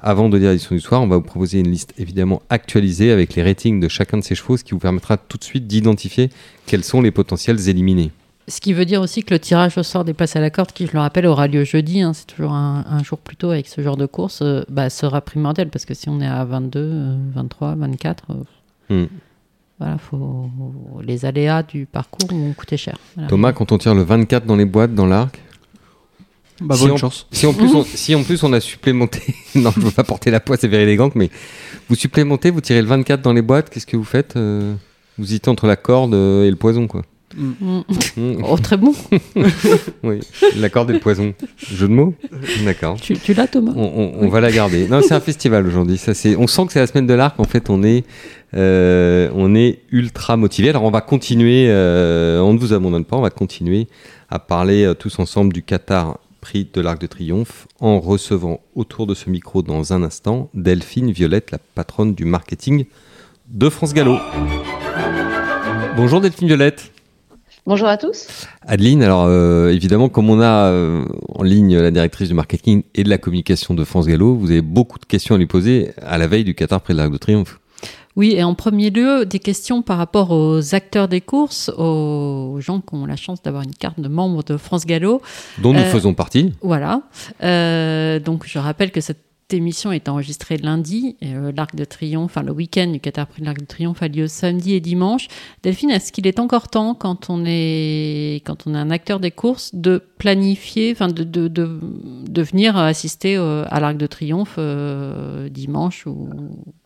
avant 0.00 0.28
de 0.28 0.38
lire 0.38 0.50
l'édition 0.50 0.76
du 0.76 0.80
soir, 0.80 1.02
on 1.02 1.08
va 1.08 1.16
vous 1.16 1.22
proposer 1.22 1.58
une 1.58 1.70
liste 1.72 1.92
évidemment 1.98 2.42
actualisée 2.48 3.10
avec 3.10 3.34
les 3.34 3.42
ratings 3.42 3.80
de 3.80 3.88
chacun 3.88 4.18
de 4.18 4.22
ces 4.22 4.36
chevaux, 4.36 4.56
ce 4.56 4.62
qui 4.62 4.70
vous 4.70 4.78
permettra 4.78 5.16
tout 5.16 5.36
de 5.36 5.42
suite 5.42 5.66
d'identifier 5.66 6.30
quels 6.66 6.84
sont 6.84 7.02
les 7.02 7.10
potentiels 7.10 7.68
éliminés. 7.68 8.12
Ce 8.48 8.60
qui 8.60 8.72
veut 8.72 8.84
dire 8.84 9.00
aussi 9.00 9.24
que 9.24 9.34
le 9.34 9.40
tirage 9.40 9.76
au 9.76 9.82
sort 9.82 10.04
des 10.04 10.14
places 10.14 10.36
à 10.36 10.40
la 10.40 10.50
corde, 10.50 10.70
qui 10.70 10.86
je 10.86 10.92
le 10.92 11.00
rappelle 11.00 11.26
aura 11.26 11.48
lieu 11.48 11.64
jeudi, 11.64 12.00
hein, 12.00 12.12
c'est 12.12 12.26
toujours 12.26 12.52
un, 12.52 12.84
un, 12.88 13.02
jour 13.02 13.18
plus 13.18 13.34
tôt 13.34 13.50
avec 13.50 13.66
ce 13.66 13.80
genre 13.80 13.96
de 13.96 14.06
course, 14.06 14.40
euh, 14.42 14.62
bah, 14.68 14.88
sera 14.88 15.20
primordial 15.20 15.68
parce 15.68 15.84
que 15.84 15.94
si 15.94 16.08
on 16.08 16.20
est 16.20 16.26
à 16.26 16.44
22, 16.44 17.16
23, 17.34 17.74
24, 17.74 18.24
euh, 18.30 19.02
mm. 19.02 19.08
voilà, 19.80 19.98
faut, 19.98 20.48
les 21.02 21.24
aléas 21.24 21.64
du 21.64 21.86
parcours 21.86 22.28
vont 22.30 22.52
coûter 22.52 22.76
cher. 22.76 22.96
Voilà. 23.16 23.28
Thomas, 23.28 23.52
quand 23.52 23.72
on 23.72 23.78
tire 23.78 23.96
le 23.96 24.02
24 24.02 24.46
dans 24.46 24.54
les 24.54 24.64
boîtes, 24.64 24.94
dans 24.94 25.06
l'arc, 25.06 25.40
bah, 26.60 26.76
bonne 26.78 26.92
si 26.92 26.98
chance. 26.98 27.26
si, 27.32 27.46
en 27.46 27.52
plus 27.52 27.74
on, 27.74 27.82
si 27.94 28.14
en 28.14 28.22
plus 28.22 28.44
on 28.44 28.52
a 28.52 28.60
supplémenté, 28.60 29.22
non, 29.56 29.72
je 29.72 29.80
veux 29.80 29.90
pas 29.90 30.04
porter 30.04 30.30
la 30.30 30.38
poisse, 30.38 30.60
c'est 30.60 30.68
very 30.68 30.84
élégant, 30.84 31.10
mais 31.16 31.30
vous 31.88 31.96
supplémentez, 31.96 32.50
vous 32.50 32.60
tirez 32.60 32.80
le 32.80 32.86
24 32.86 33.22
dans 33.22 33.32
les 33.32 33.42
boîtes, 33.42 33.70
qu'est-ce 33.70 33.86
que 33.86 33.96
vous 33.96 34.04
faites 34.04 34.36
euh, 34.36 34.72
Vous 35.18 35.24
hésitez 35.24 35.50
entre 35.50 35.66
la 35.66 35.74
corde 35.74 36.14
et 36.14 36.48
le 36.48 36.56
poison, 36.56 36.86
quoi. 36.86 37.02
Mm. 37.36 37.80
Oh, 38.48 38.56
très 38.56 38.76
bon. 38.76 38.94
oui, 40.02 40.20
la 40.56 40.68
corde 40.68 40.90
et 40.90 40.94
le 40.94 41.00
poison. 41.00 41.34
Jeu 41.58 41.88
de 41.88 41.92
mots 41.92 42.14
D'accord. 42.64 43.00
Tu, 43.00 43.14
tu 43.18 43.34
l'as, 43.34 43.46
Thomas 43.46 43.72
On, 43.76 43.82
on, 44.20 44.24
on 44.24 44.28
va 44.28 44.40
la 44.40 44.50
garder. 44.50 44.88
Non, 44.88 45.00
c'est 45.02 45.14
un 45.14 45.20
festival 45.20 45.66
aujourd'hui. 45.66 45.98
Ça, 45.98 46.14
c'est. 46.14 46.36
On 46.36 46.46
sent 46.46 46.66
que 46.66 46.72
c'est 46.72 46.80
la 46.80 46.86
semaine 46.86 47.06
de 47.06 47.14
l'arc. 47.14 47.38
En 47.38 47.44
fait, 47.44 47.68
on 47.70 47.82
est, 47.82 48.04
euh, 48.54 49.28
on 49.34 49.54
est 49.54 49.80
ultra 49.90 50.36
motivé. 50.36 50.70
Alors, 50.70 50.84
on 50.84 50.90
va 50.90 51.00
continuer. 51.00 51.66
Euh, 51.68 52.40
on 52.40 52.52
ne 52.54 52.58
vous 52.58 52.72
abandonne 52.72 53.04
pas. 53.04 53.16
On 53.16 53.22
va 53.22 53.30
continuer 53.30 53.86
à 54.30 54.38
parler 54.38 54.84
euh, 54.84 54.94
tous 54.94 55.18
ensemble 55.18 55.52
du 55.52 55.62
Qatar 55.62 56.18
Prix 56.40 56.68
de 56.72 56.80
l'Arc 56.80 57.00
de 57.00 57.06
Triomphe 57.06 57.66
en 57.80 58.00
recevant 58.00 58.60
autour 58.74 59.06
de 59.06 59.14
ce 59.14 59.28
micro 59.30 59.62
dans 59.62 59.92
un 59.92 60.02
instant 60.02 60.48
Delphine 60.54 61.10
Violette, 61.10 61.50
la 61.50 61.58
patronne 61.74 62.14
du 62.14 62.24
marketing 62.24 62.84
de 63.48 63.68
France 63.68 63.94
Gallo. 63.94 64.16
Bonjour 65.96 66.20
Delphine 66.20 66.48
Violette. 66.48 66.92
Bonjour 67.66 67.88
à 67.88 67.96
tous. 67.96 68.28
Adeline, 68.64 69.02
alors 69.02 69.24
euh, 69.26 69.70
évidemment, 69.70 70.08
comme 70.08 70.30
on 70.30 70.40
a 70.40 70.70
euh, 70.70 71.04
en 71.28 71.42
ligne 71.42 71.76
la 71.76 71.90
directrice 71.90 72.28
du 72.28 72.34
marketing 72.34 72.84
et 72.94 73.02
de 73.02 73.08
la 73.08 73.18
communication 73.18 73.74
de 73.74 73.82
France 73.82 74.06
Gallo, 74.06 74.36
vous 74.36 74.52
avez 74.52 74.62
beaucoup 74.62 75.00
de 75.00 75.04
questions 75.04 75.34
à 75.34 75.38
lui 75.38 75.46
poser 75.46 75.90
à 76.00 76.16
la 76.16 76.28
veille 76.28 76.44
du 76.44 76.54
Qatar 76.54 76.80
près 76.80 76.92
de 76.92 76.98
l'Arc 76.98 77.10
de 77.10 77.16
Triomphe. 77.16 77.58
Oui, 78.14 78.34
et 78.36 78.44
en 78.44 78.54
premier 78.54 78.90
lieu, 78.90 79.26
des 79.26 79.40
questions 79.40 79.82
par 79.82 79.98
rapport 79.98 80.30
aux 80.30 80.74
acteurs 80.74 81.08
des 81.08 81.20
courses, 81.20 81.68
aux 81.76 82.56
gens 82.60 82.80
qui 82.80 82.94
ont 82.94 83.04
la 83.04 83.16
chance 83.16 83.42
d'avoir 83.42 83.62
une 83.62 83.74
carte 83.74 84.00
de 84.00 84.08
membre 84.08 84.44
de 84.44 84.56
France 84.56 84.86
Gallo. 84.86 85.20
Dont 85.58 85.74
nous 85.74 85.80
euh, 85.80 85.90
faisons 85.90 86.14
partie. 86.14 86.52
Voilà. 86.62 87.02
Euh, 87.42 88.18
donc 88.18 88.44
je 88.46 88.58
rappelle 88.58 88.90
que 88.92 89.02
cette 89.02 89.25
émission 89.54 89.92
est 89.92 90.08
enregistrée 90.08 90.56
lundi. 90.56 91.16
Euh, 91.22 91.52
L'Arc 91.56 91.74
de 91.76 91.84
Triomphe, 91.84 92.32
enfin 92.32 92.42
le 92.42 92.52
week-end 92.52 92.88
du 92.88 93.00
Qatar 93.00 93.26
Prix 93.26 93.40
de 93.42 93.46
l'Arc 93.46 93.60
de 93.60 93.64
Triomphe 93.64 94.02
a 94.02 94.08
lieu 94.08 94.26
samedi 94.26 94.74
et 94.74 94.80
dimanche. 94.80 95.28
Delphine, 95.62 95.90
est-ce 95.90 96.12
qu'il 96.12 96.26
est 96.26 96.40
encore 96.40 96.68
temps, 96.68 96.94
quand 96.94 97.30
on 97.30 97.44
est, 97.46 98.42
quand 98.44 98.66
on 98.66 98.74
est 98.74 98.78
un 98.78 98.90
acteur 98.90 99.20
des 99.20 99.30
courses, 99.30 99.74
de 99.74 100.02
planifier, 100.18 100.92
enfin 100.92 101.08
de, 101.08 101.22
de, 101.24 101.48
de, 101.48 101.78
de 102.28 102.42
venir 102.42 102.76
assister 102.76 103.36
euh, 103.36 103.64
à 103.68 103.78
l'Arc 103.80 103.96
de 103.96 104.06
Triomphe 104.06 104.56
euh, 104.58 105.48
dimanche 105.48 106.06
ou, 106.06 106.28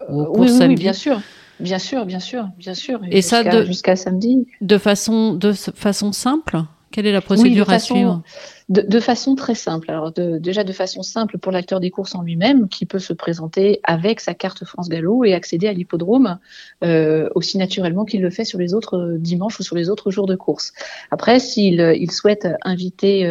ou 0.09 0.21
aux 0.21 0.33
courses 0.33 0.53
oui, 0.53 0.59
samedi? 0.59 0.75
oui, 0.75 0.81
bien 0.83 0.93
sûr. 0.93 1.21
Bien 1.61 1.79
sûr, 1.79 2.07
bien 2.07 2.21
sûr, 2.21 2.49
bien 2.59 2.73
sûr. 2.75 3.01
Et 3.11 3.21
ça 3.21 3.65
jusqu'à 3.67 3.95
samedi. 3.95 4.47
De 4.63 4.79
façon, 4.79 5.35
de 5.35 5.53
façon 5.53 6.11
simple 6.11 6.63
Quelle 6.91 7.07
est 7.07 7.13
la 7.13 7.21
procédure 7.21 7.69
à 7.69 7.75
façon- 7.75 7.95
suivre? 7.95 8.23
De, 8.71 9.01
façon 9.01 9.35
très 9.35 9.57
simple. 9.57 9.91
Alors 9.91 10.13
déjà 10.13 10.63
de 10.63 10.73
façon 10.73 11.03
simple 11.03 11.39
pour 11.39 11.51
l'acteur 11.51 11.81
des 11.81 11.91
courses 11.91 12.15
en 12.15 12.23
lui-même, 12.23 12.69
qui 12.69 12.87
peut 12.87 13.01
se 13.01 13.13
présenter 13.13 13.81
avec 13.83 14.21
sa 14.21 14.33
carte 14.33 14.65
France 14.65 14.89
Gallo 14.89 15.25
et 15.25 15.35
accéder 15.35 15.67
à 15.67 15.73
l'hippodrome 15.73 16.39
euh, 16.85 17.29
aussi 17.35 17.59
naturellement 17.59 18.05
qu'il 18.05 18.23
le 18.23 18.31
fait 18.31 18.45
sur 18.45 18.61
les 18.61 18.73
autres 18.73 18.97
euh, 18.97 19.19
dimanches 19.19 19.59
ou 19.59 19.65
sur 19.65 19.75
les 19.75 19.91
autres 19.91 20.13
jours 20.13 20.27
de 20.27 20.37
course. 20.37 20.73
Après, 21.11 21.41
s'il 21.41 21.81
euh, 21.81 21.97
il 21.97 22.13
souhaite 22.13 22.47
inviter 22.63 23.27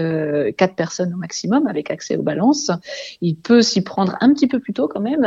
quatre 0.58 0.76
personnes 0.76 1.14
au 1.14 1.18
maximum 1.18 1.68
avec 1.68 1.90
accès 1.90 2.18
aux 2.18 2.22
balances, 2.22 2.70
il 3.22 3.38
peut 3.38 3.62
s'y 3.62 3.82
prendre 3.82 4.18
un 4.20 4.34
petit 4.34 4.48
peu 4.48 4.60
plus 4.60 4.74
tôt 4.74 4.90
quand 4.90 5.00
même, 5.00 5.26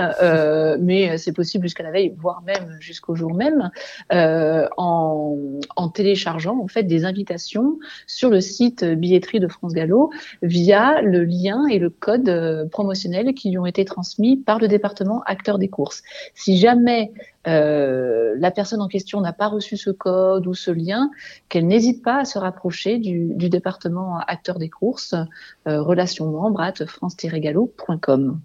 mais 0.80 1.16
c'est 1.16 1.32
possible 1.32 1.64
jusqu'à 1.64 1.84
la 1.84 1.90
veille, 1.90 2.12
voire 2.18 2.42
même 2.42 2.76
jusqu'au 2.80 3.14
jour 3.14 3.32
même, 3.34 3.70
en, 4.10 5.38
en 5.76 5.88
téléchargeant 5.88 6.58
en 6.58 6.68
fait 6.68 6.82
des 6.82 7.04
invitations 7.06 7.78
sur 8.06 8.28
le 8.28 8.40
site 8.40 8.84
billetterie 8.84 9.40
de 9.40 9.48
France 9.48 9.72
Gallo 9.72 10.01
via 10.42 11.02
le 11.02 11.24
lien 11.24 11.66
et 11.66 11.78
le 11.78 11.90
code 11.90 12.28
euh, 12.28 12.66
promotionnel 12.66 13.34
qui 13.34 13.50
lui 13.50 13.58
ont 13.58 13.66
été 13.66 13.84
transmis 13.84 14.36
par 14.36 14.58
le 14.58 14.68
département 14.68 15.22
acteur 15.26 15.58
des 15.58 15.68
courses. 15.68 16.02
Si 16.34 16.58
jamais 16.58 17.12
euh, 17.46 18.34
la 18.38 18.50
personne 18.50 18.80
en 18.80 18.88
question 18.88 19.20
n'a 19.20 19.32
pas 19.32 19.48
reçu 19.48 19.76
ce 19.76 19.90
code 19.90 20.46
ou 20.46 20.54
ce 20.54 20.70
lien, 20.70 21.10
qu'elle 21.48 21.66
n'hésite 21.66 22.02
pas 22.02 22.20
à 22.20 22.24
se 22.24 22.38
rapprocher 22.38 22.98
du, 22.98 23.34
département 23.48 24.18
acteur 24.18 24.58
des 24.58 24.68
courses, 24.68 25.14
euh, 25.66 25.82
relations 25.82 26.30
membres 26.30 26.60
at 26.60 26.86
france-gallo.com. 26.86 28.40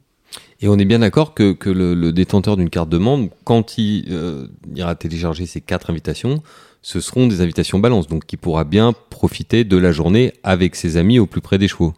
Et 0.60 0.67
on 0.67 0.78
est 0.78 0.86
bien 0.86 1.00
d'accord 1.00 1.34
que, 1.34 1.56
le, 1.65 2.12
détenteur 2.12 2.58
d'une 2.58 2.70
carte 2.70 2.89
de 2.89 2.98
membre, 2.98 3.30
quand 3.43 3.78
il 3.78 4.06
euh, 4.12 4.48
ira 4.76 4.96
télécharger 4.96 5.46
ces 5.46 5.62
quatre 5.62 5.89
invitations, 5.89 6.41
ce 6.81 6.99
seront 6.99 7.27
des 7.27 7.41
invitations 7.41 7.79
balance, 7.79 8.07
donc 8.07 8.31
il 8.31 8.37
pourra 8.37 8.63
bien 8.63 8.93
profiter 9.09 9.63
de 9.63 9.77
la 9.77 9.91
journée 9.91 10.33
avec 10.43 10.75
ses 10.75 10.97
amis 10.97 11.19
au 11.19 11.25
plus 11.25 11.41
près 11.41 11.57
des 11.57 11.67
chevaux. 11.67 11.93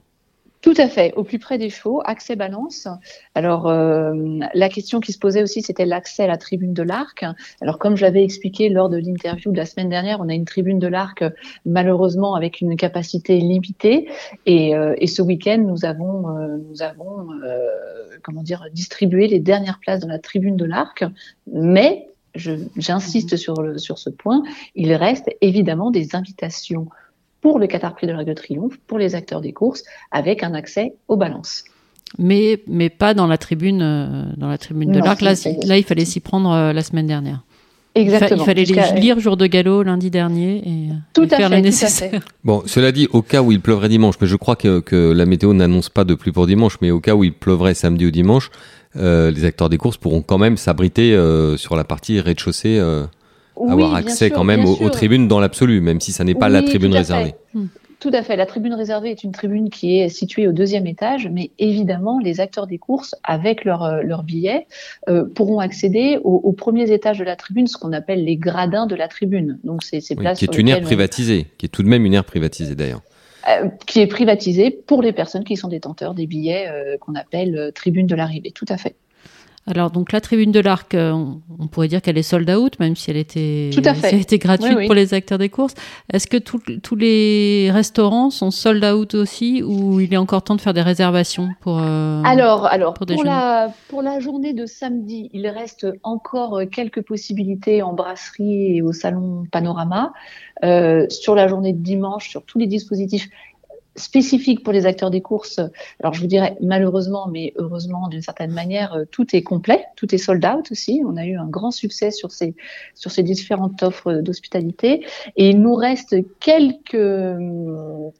Tout 0.61 0.73
à 0.75 0.89
fait, 0.89 1.13
au 1.15 1.23
plus 1.23 1.39
près 1.39 1.57
des 1.57 1.69
chevaux, 1.69 2.01
accès 2.03 2.35
balance. 2.35 2.89
Alors 3.33 3.67
euh, 3.67 4.13
la 4.53 4.67
question 4.67 4.99
qui 4.99 5.13
se 5.13 5.17
posait 5.17 5.41
aussi, 5.41 5.61
c'était 5.61 5.85
l'accès 5.85 6.23
à 6.23 6.27
la 6.27 6.35
tribune 6.35 6.73
de 6.73 6.83
l'Arc. 6.83 7.23
Alors 7.61 7.79
comme 7.79 7.95
je 7.95 8.01
l'avais 8.01 8.23
expliqué 8.23 8.67
lors 8.67 8.89
de 8.89 8.97
l'interview 8.97 9.53
de 9.53 9.57
la 9.57 9.65
semaine 9.65 9.87
dernière, 9.87 10.19
on 10.19 10.27
a 10.27 10.33
une 10.33 10.43
tribune 10.43 10.77
de 10.77 10.87
l'Arc 10.87 11.23
malheureusement 11.65 12.35
avec 12.35 12.59
une 12.59 12.75
capacité 12.75 13.37
limitée. 13.37 14.09
Et, 14.45 14.75
euh, 14.75 14.95
ce 15.05 15.21
week-end, 15.21 15.63
nous 15.65 15.85
avons, 15.85 16.37
euh, 16.37 16.57
nous 16.69 16.81
avons, 16.83 17.29
comment 18.21 18.43
dire, 18.43 18.65
distribué 18.73 19.27
les 19.27 19.39
dernières 19.39 19.79
places 19.79 20.01
dans 20.01 20.07
la 20.07 20.19
tribune 20.19 20.57
de 20.57 20.65
l'Arc. 20.65 21.05
Mais 21.51 22.08
j'insiste 22.35 23.35
sur, 23.37 23.61
le, 23.61 23.77
sur 23.77 23.97
ce 23.97 24.09
point, 24.09 24.43
il 24.75 24.93
reste 24.93 25.29
évidemment 25.41 25.91
des 25.91 26.15
invitations 26.15 26.87
pour 27.41 27.59
le 27.59 27.67
Qatar 27.67 27.95
Prix 27.95 28.07
de 28.07 28.11
l'Arc 28.11 28.25
de 28.25 28.33
Triomphe, 28.33 28.77
pour 28.87 28.97
les 28.97 29.15
acteurs 29.15 29.41
des 29.41 29.53
courses, 29.53 29.83
avec 30.11 30.43
un 30.43 30.53
accès 30.53 30.93
aux 31.07 31.15
balances. 31.15 31.63
mais, 32.17 32.61
mais 32.67 32.89
pas 32.89 33.13
dans 33.13 33.27
la 33.27 33.37
tribune, 33.37 33.81
euh, 33.81 34.23
dans 34.37 34.47
la 34.49 34.57
tribune 34.57 34.91
de 34.91 34.99
l'Arc. 34.99 35.21
Là, 35.21 35.77
il 35.77 35.83
fallait 35.83 36.05
s'y 36.05 36.19
prendre 36.19 36.51
euh, 36.51 36.73
la 36.73 36.81
semaine 36.81 37.07
dernière. 37.07 37.41
Exactement. 37.95 38.43
Il, 38.43 38.45
fa- 38.45 38.61
il 38.61 38.65
fallait 38.75 38.91
les- 38.93 39.01
lire 39.01 39.19
jour 39.19 39.35
de 39.35 39.47
galop 39.47 39.83
lundi 39.83 40.11
dernier 40.11 40.57
et, 40.57 40.89
Tout 41.13 41.23
et 41.23 41.33
à 41.33 41.37
faire 41.37 41.49
fait, 41.49 41.55
le 41.55 41.61
tout 41.61 41.67
à 41.67 41.69
nécessaire. 41.69 42.11
fait. 42.11 42.19
Bon, 42.43 42.61
cela 42.65 42.91
dit, 42.91 43.07
au 43.11 43.21
cas 43.21 43.41
où 43.41 43.51
il 43.51 43.61
pleuvrait 43.61 43.89
dimanche, 43.89 44.15
mais 44.21 44.27
je 44.27 44.35
crois 44.35 44.55
que, 44.55 44.79
que 44.79 45.11
la 45.11 45.25
météo 45.25 45.53
n'annonce 45.53 45.89
pas 45.89 46.03
de 46.03 46.13
pluie 46.13 46.31
pour 46.31 46.45
dimanche, 46.45 46.77
mais 46.81 46.91
au 46.91 46.99
cas 46.99 47.15
où 47.15 47.23
il 47.23 47.33
pleuvrait 47.33 47.73
samedi 47.73 48.05
ou 48.05 48.11
dimanche, 48.11 48.51
euh, 48.95 49.31
les 49.31 49.45
acteurs 49.45 49.69
des 49.69 49.77
courses 49.77 49.97
pourront 49.97 50.21
quand 50.21 50.37
même 50.37 50.57
s'abriter 50.57 51.13
euh, 51.13 51.57
sur 51.57 51.75
la 51.75 51.83
partie 51.83 52.19
rez-de-chaussée, 52.19 52.77
euh, 52.79 53.05
Oui, 53.55 53.71
avoir 53.71 53.95
accès 53.95 54.27
sûr, 54.27 54.35
quand 54.35 54.43
même 54.43 54.65
aux, 54.65 54.89
tribunes 54.89 55.27
dans 55.27 55.39
l'absolu, 55.39 55.81
même 55.81 55.99
si 55.99 56.11
ça 56.11 56.23
n'est 56.23 56.35
pas 56.35 56.49
la 56.49 56.63
tribune 56.63 56.93
réservée. 56.93 57.35
fait. 57.53 57.59
Tout 57.99 58.11
à 58.13 58.23
fait. 58.23 58.37
La 58.37 58.45
tribune 58.45 58.73
réservée 58.73 59.11
est 59.11 59.25
une 59.25 59.33
tribune 59.33 59.69
qui 59.69 59.99
est 59.99 60.07
située 60.07 60.47
au 60.47 60.53
deuxième 60.53 60.87
étage, 60.87 61.29
mais 61.29 61.51
évidemment, 61.59 62.17
les 62.23 62.39
acteurs 62.39 62.65
des 62.65 62.77
courses, 62.77 63.13
avec 63.25 63.65
leur, 63.65 63.83
euh, 63.83 64.01
leur 64.03 64.23
billet, 64.23 64.67
euh, 65.09 65.25
pourront 65.25 65.59
accéder 65.59 66.17
aux, 66.23 66.37
aux 66.41 66.53
premiers 66.53 66.91
étages 66.93 67.19
de 67.19 67.25
la 67.25 67.35
tribune, 67.35 67.67
ce 67.67 67.75
qu'on 67.75 67.91
appelle 67.91 68.23
les 68.23 68.37
gradins 68.37 68.87
de 68.87 68.95
la 68.95 69.09
tribune. 69.09 69.59
Donc, 69.65 69.83
c'est 69.83 69.99
ces 69.99 70.13
Oui, 70.15 70.21
places 70.21 70.39
qui 70.39 70.45
est 70.45 70.57
une 70.57 70.69
aire 70.69 70.77
on- 70.79 70.85
privatisée, 70.85 71.47
qui 71.57 71.65
est 71.65 71.69
tout 71.69 71.83
de 71.83 71.89
même 71.89 72.05
une 72.05 72.13
aire 72.13 72.23
privatisée 72.23 72.73
d'ailleurs. 72.75 73.01
Euh, 73.47 73.69
qui 73.85 74.01
est 74.01 74.07
privatisée 74.07 74.69
pour 74.69 75.01
les 75.01 75.13
personnes 75.13 75.45
qui 75.45 75.55
sont 75.55 75.69
détenteurs 75.69 76.13
des 76.13 76.27
billets 76.27 76.67
euh, 76.67 76.97
qu'on 76.97 77.15
appelle 77.15 77.57
euh, 77.57 77.71
tribune 77.71 78.05
de 78.05 78.15
l'arrivée. 78.15 78.51
Tout 78.51 78.65
à 78.67 78.77
fait. 78.77 78.95
Alors, 79.67 79.91
donc, 79.91 80.11
la 80.13 80.19
tribune 80.21 80.51
de 80.51 80.59
l'Arc, 80.61 80.95
euh, 80.95 81.11
on, 81.11 81.41
on 81.59 81.67
pourrait 81.67 81.87
dire 81.89 82.01
qu'elle 82.01 82.17
est 82.17 82.23
sold 82.23 82.49
out, 82.49 82.79
même 82.79 82.95
si 82.95 83.11
elle 83.11 83.17
était, 83.17 83.69
Tout 83.71 83.81
à 83.85 83.93
fait. 83.93 84.09
si 84.09 84.15
elle 84.15 84.21
était 84.21 84.39
gratuite 84.39 84.69
Oui, 84.71 84.75
oui. 84.79 84.85
pour 84.87 84.95
les 84.95 85.13
acteurs 85.13 85.37
des 85.37 85.49
courses. 85.49 85.75
Est-ce 86.11 86.25
que 86.25 86.37
tout- 86.37 86.61
tous 86.81 86.95
les 86.95 87.69
restaurants 87.71 88.31
sont 88.31 88.49
sold 88.49 88.83
out 88.83 89.13
aussi 89.13 89.61
ou 89.61 89.99
il 89.99 90.11
est 90.11 90.17
encore 90.17 90.41
temps 90.43 90.55
de 90.55 90.61
faire 90.61 90.73
des 90.73 90.81
réservations 90.81 91.49
pour. 91.61 91.77
euh, 91.79 92.23
Alors, 92.25 92.65
alors 92.65 92.93
pour 92.93 93.05
pour, 93.05 93.05
déjeuner. 93.05 93.29
la, 93.29 93.71
pour 93.89 94.01
la 94.01 94.19
journée 94.19 94.53
de 94.53 94.65
samedi, 94.65 95.29
il 95.33 95.45
reste 95.47 95.85
encore 96.01 96.57
euh, 96.61 96.65
quelques 96.65 97.03
possibilités 97.03 97.83
en 97.83 97.93
brasserie 97.93 98.77
et 98.77 98.81
au 98.81 98.91
salon 98.93 99.43
Panorama. 99.51 100.13
Euh, 100.63 101.05
sur 101.09 101.35
la 101.35 101.47
journée 101.47 101.71
de 101.71 101.81
dimanche, 101.81 102.27
sur 102.29 102.43
tous 102.43 102.57
les 102.59 102.67
dispositifs, 102.67 103.29
spécifique 103.99 104.63
pour 104.63 104.73
les 104.73 104.85
acteurs 104.85 105.11
des 105.11 105.21
courses, 105.21 105.59
alors 105.99 106.13
je 106.13 106.21
vous 106.21 106.27
dirais 106.27 106.57
malheureusement, 106.61 107.27
mais 107.27 107.53
heureusement 107.57 108.07
d'une 108.07 108.21
certaine 108.21 108.51
manière, 108.51 108.93
euh, 108.93 109.05
tout 109.11 109.35
est 109.35 109.43
complet, 109.43 109.85
tout 109.95 110.13
est 110.13 110.17
sold 110.17 110.45
out 110.45 110.71
aussi. 110.71 111.01
On 111.05 111.17
a 111.17 111.25
eu 111.25 111.37
un 111.37 111.47
grand 111.47 111.71
succès 111.71 112.11
sur 112.11 112.31
ces 112.31 112.55
sur 112.95 113.11
ces 113.11 113.23
différentes 113.23 113.81
offres 113.83 114.13
d'hospitalité, 114.13 115.05
et 115.35 115.49
il 115.49 115.61
nous 115.61 115.75
reste 115.75 116.15
quelques 116.39 117.39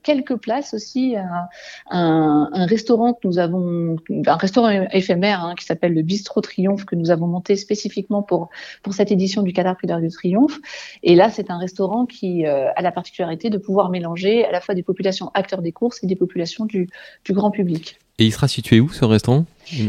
quelques 0.04 0.36
places 0.36 0.74
aussi. 0.74 1.16
Un, 1.16 1.48
un, 1.92 2.66
restaurant 2.66 3.14
que 3.14 3.28
nous 3.28 3.40
avons, 3.40 3.96
un 4.26 4.36
restaurant 4.36 4.70
éphémère 4.92 5.44
hein, 5.44 5.56
qui 5.58 5.66
s'appelle 5.66 5.94
le 5.94 6.02
Bistro 6.02 6.42
Triomphe 6.42 6.86
que 6.86 6.96
nous 6.96 7.10
avons 7.10 7.28
monté 7.28 7.56
spécifiquement 7.56 8.22
pour 8.22 8.50
pour 8.84 8.94
cette 8.94 9.12
édition 9.12 9.42
du 9.42 9.54
Cadre 9.54 9.76
Prix 9.76 9.88
du 9.88 10.10
Triomphe. 10.10 10.60
Et 11.04 11.16
là, 11.16 11.30
c'est 11.30 11.50
un 11.50 11.58
restaurant 11.58 12.06
qui 12.06 12.46
euh, 12.46 12.72
a 12.76 12.82
la 12.82 12.92
particularité 12.92 13.50
de 13.50 13.58
pouvoir 13.58 13.90
mélanger 13.90 14.46
à 14.46 14.52
la 14.52 14.62
fois 14.62 14.76
des 14.76 14.84
populations 14.84 15.32
acteurs 15.34 15.62
des 15.62 15.69
courses 15.72 16.04
et 16.04 16.08
des 16.08 16.16
populations 16.16 16.66
du, 16.66 16.90
du 17.26 17.34
grand 17.34 17.52
public. 17.52 17.98
Et 18.20 18.26
il 18.26 18.34
sera 18.34 18.50
situé 18.50 18.82
où 18.82 18.90
ce 18.90 19.06
restaurant? 19.06 19.46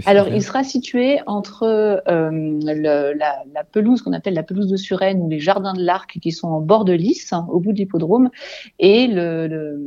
Alors, 0.07 0.29
il 0.29 0.43
sera 0.43 0.62
situé 0.62 1.19
entre 1.27 1.64
euh, 1.64 2.31
le, 2.31 3.12
la, 3.12 3.43
la, 3.53 3.64
pelouse 3.64 4.03
qu'on 4.03 4.12
appelle 4.12 4.35
la 4.35 4.45
pelouse 4.45 4.69
de 4.69 4.77
Suresnes 4.77 5.21
ou 5.21 5.29
les 5.29 5.40
jardins 5.40 5.73
de 5.73 5.83
l'Arc 5.83 6.16
qui 6.23 6.31
sont 6.31 6.47
en 6.47 6.61
bord 6.61 6.85
de 6.85 6.93
Lys, 6.93 7.33
hein, 7.33 7.47
au 7.51 7.59
bout 7.59 7.73
de 7.73 7.79
l'hippodrome, 7.79 8.31
et 8.79 9.09
le, 9.09 9.49
le, 9.49 9.81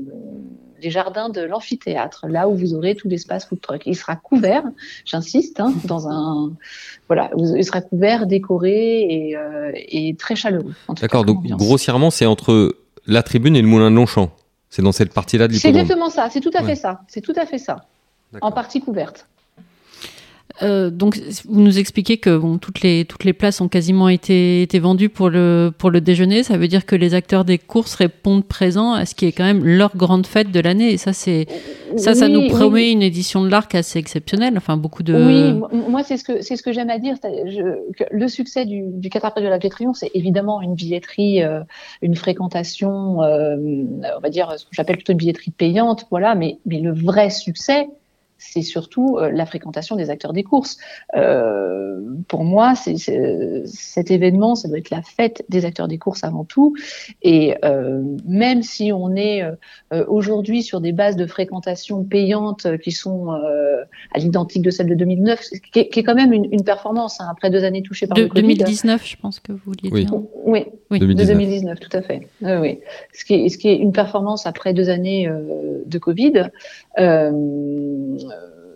les 0.82 0.90
jardins 0.90 1.30
de 1.30 1.40
l'amphithéâtre, 1.42 2.26
là 2.28 2.50
où 2.50 2.56
vous 2.56 2.74
aurez 2.74 2.96
tout 2.96 3.08
l'espace 3.08 3.46
food 3.46 3.62
truck. 3.62 3.84
Il 3.86 3.96
sera 3.96 4.18
couvert, 4.18 4.64
j'insiste, 5.06 5.62
hein, 5.62 5.74
dans 5.86 6.10
un 6.10 6.52
voilà, 7.08 7.32
il 7.38 7.64
sera 7.64 7.80
couvert, 7.82 8.28
décoré 8.28 9.04
et, 9.04 9.38
euh, 9.38 9.72
et 9.74 10.16
très 10.16 10.36
chaleureux. 10.36 10.74
D'accord. 11.02 11.24
Donc 11.24 11.46
grossièrement, 11.46 12.12
c'est 12.12 12.26
entre 12.26 12.76
la 13.08 13.24
tribune 13.24 13.56
et 13.56 13.62
le 13.62 13.68
moulin 13.68 13.90
de 13.90 13.96
Longchamp. 13.96 14.32
C'est 14.74 14.82
dans 14.82 14.92
cette 14.92 15.14
partie-là 15.14 15.48
de 15.48 15.54
C'est 15.54 15.70
exactement 15.70 16.10
ça. 16.10 16.32
C'est 16.32 16.40
tout 16.40 16.50
à 16.56 16.64
fait 16.64 16.74
ça. 16.74 17.02
C'est 17.08 17.22
tout 17.22 17.36
à 17.36 17.46
fait 17.46 17.60
ça. 17.60 17.86
En 18.42 18.52
partie 18.52 18.82
couverte. 18.82 19.28
Euh, 20.62 20.92
donc, 20.92 21.20
vous 21.46 21.62
nous 21.62 21.80
expliquez 21.80 22.18
que 22.18 22.38
bon, 22.38 22.60
toutes 22.60 22.82
les 22.82 23.06
toutes 23.06 23.24
les 23.24 23.34
places 23.34 23.60
ont 23.60 23.68
quasiment 23.68 24.08
été, 24.08 24.62
été 24.62 24.78
vendues 24.78 25.10
pour 25.10 25.30
le 25.30 25.72
pour 25.76 25.90
le 25.90 26.00
déjeuner. 26.00 26.44
Ça 26.44 26.58
veut 26.58 26.68
dire 26.68 26.86
que 26.86 26.96
les 26.96 27.16
acteurs 27.16 27.44
des 27.44 27.58
courses 27.58 27.96
répondent 27.96 28.46
présents 28.46 28.94
à 28.94 29.06
ce 29.06 29.16
qui 29.16 29.26
est 29.26 29.32
quand 29.32 29.46
même 29.46 29.66
leur 29.66 29.98
grande 29.98 30.28
fête 30.28 30.52
de 30.52 30.60
l'année. 30.60 30.92
Et 30.92 30.98
ça, 30.98 31.12
c'est 31.12 31.48
ça, 31.98 32.14
ça 32.14 32.28
nous 32.28 32.48
promet 32.50 32.92
une 32.92 33.02
édition 33.02 33.44
de 33.44 33.50
l'arc 33.50 33.74
assez 33.74 33.98
exceptionnelle. 33.98 34.54
Enfin, 34.58 34.78
beaucoup 34.78 35.02
de. 35.02 35.16
Oui, 35.16 35.80
moi, 35.90 36.04
c'est 36.04 36.18
ce 36.18 36.24
que 36.24 36.42
c'est 36.42 36.56
ce 36.56 36.62
que 36.62 36.72
j'aime 36.72 36.92
à 36.92 37.00
dire. 37.00 37.16
Je, 37.24 37.92
que 37.98 38.04
le 38.12 38.28
succès 38.28 38.66
du 38.66 38.84
du 38.92 39.10
4 39.10 39.26
après 39.26 39.42
de 39.42 39.48
la 39.48 39.58
Triomphe, 39.58 39.98
c'est 39.98 40.12
évidemment 40.14 40.62
une 40.62 40.76
billetterie, 40.76 41.42
euh, 41.42 41.62
une 42.04 42.16
fréquentation, 42.16 43.24
euh, 43.24 43.56
on 43.58 44.20
va 44.22 44.30
dire 44.30 44.54
ce 44.58 44.66
que 44.66 44.72
j'appelle 44.72 44.98
plutôt 44.98 45.14
une 45.14 45.18
billetterie 45.18 45.52
payante, 45.52 46.06
voilà. 46.12 46.36
Mais 46.36 46.60
mais 46.68 46.80
le 46.80 46.94
vrai 46.94 47.32
succès 47.32 47.88
c'est 48.52 48.62
surtout 48.62 49.18
euh, 49.18 49.32
la 49.32 49.46
fréquentation 49.46 49.96
des 49.96 50.10
acteurs 50.10 50.34
des 50.34 50.44
courses. 50.44 50.78
Euh, 51.16 52.02
pour 52.28 52.44
moi, 52.44 52.76
c'est, 52.76 52.98
cet 53.66 54.12
événement, 54.12 54.56
ça 54.56 54.68
doit 54.68 54.78
être 54.78 54.90
la 54.90 55.02
fête 55.02 55.46
des 55.50 55.66
acteurs 55.66 55.88
des 55.88 55.98
courses 55.98 56.24
avant 56.24 56.44
tout. 56.44 56.76
Et 57.22 57.56
euh, 57.64 58.02
même 58.26 58.62
si 58.64 58.92
on 58.92 59.16
est 59.16 59.44
euh, 59.44 60.06
aujourd'hui 60.08 60.62
sur 60.62 60.82
des 60.82 60.92
bases 60.92 61.16
de 61.16 61.26
fréquentation 61.26 62.04
payantes 62.04 62.68
qui 62.80 62.92
sont 62.92 63.32
euh, 63.32 63.84
à 64.14 64.20
l'identique 64.20 64.62
de 64.62 64.70
celle 64.70 64.88
de 64.88 64.96
2009, 64.96 65.40
qui 65.72 65.80
est, 65.80 65.90
qui 65.90 66.00
est 66.00 66.04
quand 66.04 66.16
même 66.16 66.34
une, 66.34 66.48
une 66.52 66.64
performance 66.64 67.22
hein, 67.22 67.28
après 67.32 67.50
deux 67.50 67.64
années 67.64 67.82
touchées 67.82 68.08
par 68.08 68.18
de, 68.18 68.24
le 68.24 68.28
Covid. 68.30 68.56
2019, 68.56 69.08
je 69.08 69.16
pense 69.18 69.40
que 69.40 69.52
vous 69.54 69.62
vouliez 69.66 69.90
Oui. 69.92 70.06
dire. 70.06 70.14
Oui, 70.46 70.66
Oui. 70.92 71.00
2019. 71.00 71.28
de 71.28 71.34
2019, 71.34 71.80
tout 71.80 71.98
à 71.98 72.02
fait. 72.02 72.28
Oui, 72.42 72.52
oui. 72.60 72.80
Ce, 73.14 73.24
qui 73.26 73.36
est, 73.36 73.50
ce 73.50 73.58
qui 73.58 73.70
est 73.70 73.78
une 73.78 73.94
performance 73.94 74.46
après 74.46 74.74
deux 74.74 74.90
années 74.90 75.28
euh, 75.28 75.82
de 75.86 75.98
Covid. 75.98 76.50
Euh, 77.00 77.32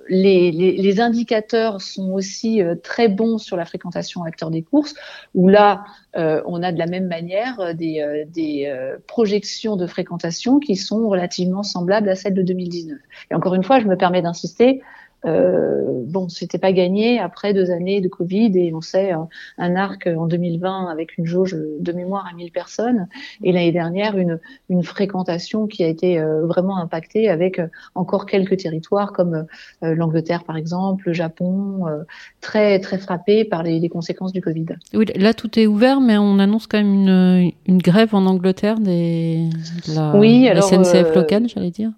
les, 0.10 0.52
les, 0.52 0.78
les 0.78 1.00
indicateurs 1.00 1.82
sont 1.82 2.12
aussi 2.12 2.62
euh, 2.62 2.76
très 2.76 3.08
bons 3.08 3.38
sur 3.38 3.58
la 3.58 3.66
fréquentation 3.66 4.24
acteurs 4.24 4.52
des 4.52 4.62
courses, 4.62 4.96
où 5.36 5.48
là, 5.48 5.86
euh, 6.18 6.42
on 6.46 6.64
a 6.64 6.72
de 6.72 6.80
la 6.80 6.88
même 6.88 7.08
manière 7.08 7.60
euh, 7.60 7.74
des, 7.74 8.02
euh, 8.02 8.26
des 8.28 8.74
projections 9.08 9.76
de 9.76 9.88
fréquentation 9.88 10.60
qui 10.60 10.76
sont 10.76 11.08
relativement 11.08 11.64
semblables 11.64 12.10
à 12.10 12.16
celles 12.16 12.34
de 12.34 12.42
2019. 12.42 12.98
Et 13.32 13.36
encore 13.36 13.56
une 13.56 13.64
fois, 13.64 13.80
je 13.80 13.86
me 13.86 13.96
permets 13.96 14.22
d'insister. 14.22 14.82
Euh, 15.26 16.04
bon, 16.06 16.30
c'était 16.30 16.60
pas 16.60 16.72
gagné 16.72 17.20
après 17.20 17.54
deux 17.54 17.72
années 17.72 18.02
de 18.02 18.08
Covid 18.08 18.52
et 18.56 18.74
on 18.74 18.82
sait 18.82 19.12
un, 19.12 19.28
un 19.58 19.76
arc 19.76 20.08
en 20.08 20.28
2020 20.28 20.88
avec 20.88 21.18
une 21.18 21.26
jauge 21.26 21.56
de 21.56 21.92
mémoire 21.92 22.28
à 22.32 22.36
1000 22.36 22.52
personnes 22.52 23.08
et 23.44 23.52
l'année 23.52 23.72
dernière 23.72 24.18
une, 24.18 24.40
une 24.70 24.84
fréquentation 24.84 25.68
qui 25.68 25.84
a 25.84 25.88
été 25.88 26.20
euh, 26.20 26.46
vraiment 26.46 26.78
impactée 26.78 27.30
avec 27.30 27.60
euh, 27.60 27.68
encore 27.96 28.26
quelques 28.26 28.58
territoires 28.58 29.12
comme 29.12 29.46
euh, 29.84 29.96
l'Angleterre 29.96 30.44
par 30.44 30.56
exemple, 30.56 31.08
le 31.08 31.14
Japon, 31.14 31.88
euh, 31.88 32.04
très 32.42 32.80
très 32.80 32.98
frappés 32.98 33.44
par 33.44 33.64
les, 33.64 33.80
les 33.80 33.90
conséquences 33.90 34.34
du 34.34 34.42
Covid. 34.42 34.68
Oui, 34.94 35.06
là 35.16 35.34
tout 35.34 35.60
est 35.60 35.68
ouvert, 35.68 36.00
mais 36.00 36.18
on 36.18 36.40
annonce 36.40 36.68
quand 36.68 36.78
même 36.78 36.94
une, 36.94 37.52
une 37.66 37.78
grève 37.80 38.14
en 38.14 38.26
Angleterre 38.26 38.80
des 38.80 39.50
la, 39.94 40.16
Oui, 40.16 40.44
la 40.54 40.62
SNCF 40.62 40.96
euh, 40.96 41.16
locale, 41.16 41.48
j'allais 41.48 41.72
dire. 41.72 41.92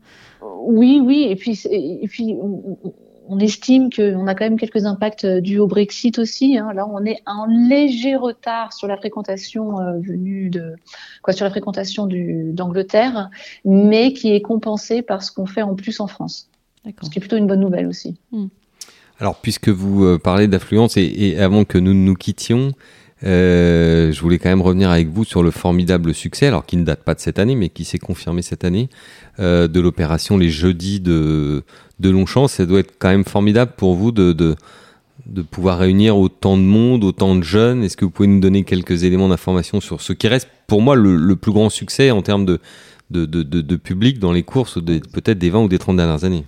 Oui, 0.63 1.01
oui, 1.03 1.27
et 1.29 1.36
puis, 1.36 1.60
et 1.71 2.08
puis 2.08 2.36
on, 3.29 3.39
estime 3.39 3.89
qu'on 3.91 4.27
a 4.27 4.35
quand 4.35 4.45
même 4.45 4.59
quelques 4.59 4.85
impacts 4.85 5.25
euh, 5.25 5.41
dus 5.41 5.59
au 5.59 5.67
Brexit 5.67 6.19
aussi. 6.19 6.57
hein. 6.57 6.71
Là, 6.73 6.87
on 6.87 7.05
est 7.05 7.21
en 7.25 7.45
léger 7.45 8.15
retard 8.15 8.73
sur 8.73 8.87
la 8.87 8.97
fréquentation 8.97 9.79
euh, 9.79 9.99
venue 9.99 10.49
de 10.49 10.75
quoi 11.21 11.33
sur 11.33 11.45
la 11.45 11.51
fréquentation 11.51 12.07
d'Angleterre, 12.07 13.29
mais 13.65 14.13
qui 14.13 14.33
est 14.33 14.41
compensée 14.41 15.01
par 15.01 15.23
ce 15.23 15.31
qu'on 15.31 15.45
fait 15.45 15.61
en 15.61 15.75
plus 15.75 15.99
en 15.99 16.07
France, 16.07 16.49
ce 17.01 17.09
qui 17.09 17.19
est 17.19 17.21
plutôt 17.21 17.37
une 17.37 17.47
bonne 17.47 17.61
nouvelle 17.61 17.87
aussi. 17.87 18.17
Alors, 19.19 19.35
puisque 19.35 19.69
vous 19.69 20.05
euh, 20.05 20.17
parlez 20.17 20.47
d'affluence 20.47 20.97
et, 20.97 21.03
et 21.03 21.39
avant 21.39 21.65
que 21.65 21.77
nous 21.77 21.93
nous 21.93 22.15
quittions, 22.15 22.73
euh, 23.25 24.12
je 24.12 24.21
voulais 24.21 24.38
quand 24.38 24.49
même 24.49 24.62
revenir 24.62 24.89
avec 24.89 25.10
vous 25.10 25.25
sur 25.25 25.43
le 25.43 25.51
formidable 25.51 26.13
succès, 26.13 26.47
alors 26.47 26.65
qui 26.65 26.77
ne 26.77 26.84
date 26.84 27.03
pas 27.03 27.15
de 27.15 27.19
cette 27.19 27.39
année, 27.39 27.55
mais 27.55 27.69
qui 27.69 27.84
s'est 27.84 27.99
confirmé 27.99 28.41
cette 28.41 28.63
année, 28.63 28.89
euh, 29.39 29.67
de 29.67 29.79
l'opération 29.79 30.38
les 30.38 30.49
jeudis 30.49 30.99
de, 30.99 31.63
de 31.99 32.10
Longchamp. 32.10 32.47
Ça 32.47 32.65
doit 32.65 32.79
être 32.79 32.93
quand 32.97 33.10
même 33.10 33.25
formidable 33.25 33.73
pour 33.75 33.95
vous 33.95 34.12
de, 34.12 34.32
de, 34.32 34.55
de 35.25 35.41
pouvoir 35.41 35.79
réunir 35.79 36.17
autant 36.17 36.58
de 36.58 36.63
monde, 36.63 37.03
autant 37.03 37.36
de 37.36 37.43
jeunes. 37.43 37.84
Est-ce 37.84 37.97
que 37.97 38.05
vous 38.05 38.12
pouvez 38.12 38.27
nous 38.27 38.39
donner 38.39 38.63
quelques 38.63 39.03
éléments 39.03 39.29
d'information 39.29 39.82
sur 39.82 40.01
ce 40.01 40.13
qui 40.13 40.27
reste 40.27 40.47
pour 40.67 40.82
moi 40.82 40.95
le, 40.95 41.36
plus 41.36 41.51
grand 41.51 41.69
succès 41.69 42.12
en 42.12 42.21
termes 42.21 42.45
de, 42.45 42.60
de, 43.10 43.25
de, 43.25 43.75
public 43.75 44.19
dans 44.19 44.32
les 44.32 44.43
courses, 44.43 44.79
peut-être 44.84 45.39
des 45.39 45.49
20 45.49 45.63
ou 45.63 45.67
des 45.67 45.79
30 45.79 45.97
dernières 45.97 46.23
années? 46.23 46.45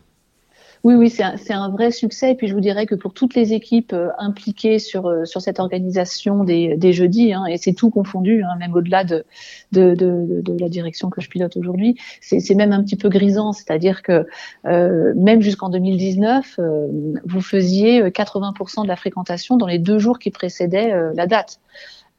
Oui, 0.84 0.96
oui, 0.96 1.10
c'est 1.12 1.54
un, 1.54 1.70
vrai 1.70 1.92
succès. 1.92 2.32
Et 2.32 2.36
puis 2.36 2.48
je 2.48 2.56
vous 2.56 2.60
dirais 2.60 2.88
que 2.88 2.96
pour 2.96 3.14
toutes 3.14 3.36
les 3.36 3.54
équipes 3.54 3.94
euh, 3.94 4.10
impliquées 4.18 4.80
sur 4.80 5.08
euh, 5.08 5.26
sur 5.26 5.40
cette 5.40 5.60
organisation 5.60 6.44
des, 6.44 6.76
des 6.76 6.92
jeudis, 6.92 7.34
hein, 7.34 7.46
et 7.46 7.58
c'est 7.58 7.74
tout 7.74 7.92
confondu, 7.92 8.42
hein, 8.42 8.56
même 8.58 8.74
au-delà 8.74 9.04
de, 9.04 9.24
de, 9.72 9.94
de, 9.94 10.58
la 10.60 10.70
direction 10.70 11.10
que 11.10 11.22
je 11.22 11.30
pilote 11.30 11.56
aujourd'hui, 11.56 11.98
c'est 12.22 12.56
même 12.56 12.72
un 12.72 12.84
petit 12.84 12.96
peu 12.96 13.10
grisant. 13.10 13.54
C'est-à-dire 13.54 14.02
que 14.02 14.26
euh, 14.66 15.14
même 15.16 15.42
jusqu'en 15.42 15.70
2019, 15.70 16.56
euh, 16.60 16.88
vous 17.26 17.42
faisiez 17.42 18.02
euh, 18.02 18.10
80% 18.10 18.84
de 18.84 18.88
la 18.88 18.96
fréquentation 18.96 19.58
dans 19.58 19.68
les 19.68 19.80
deux 19.80 20.00
jours 20.00 20.20
qui 20.20 20.32
précédaient 20.32 20.94
la 21.14 21.28
date. 21.28 21.60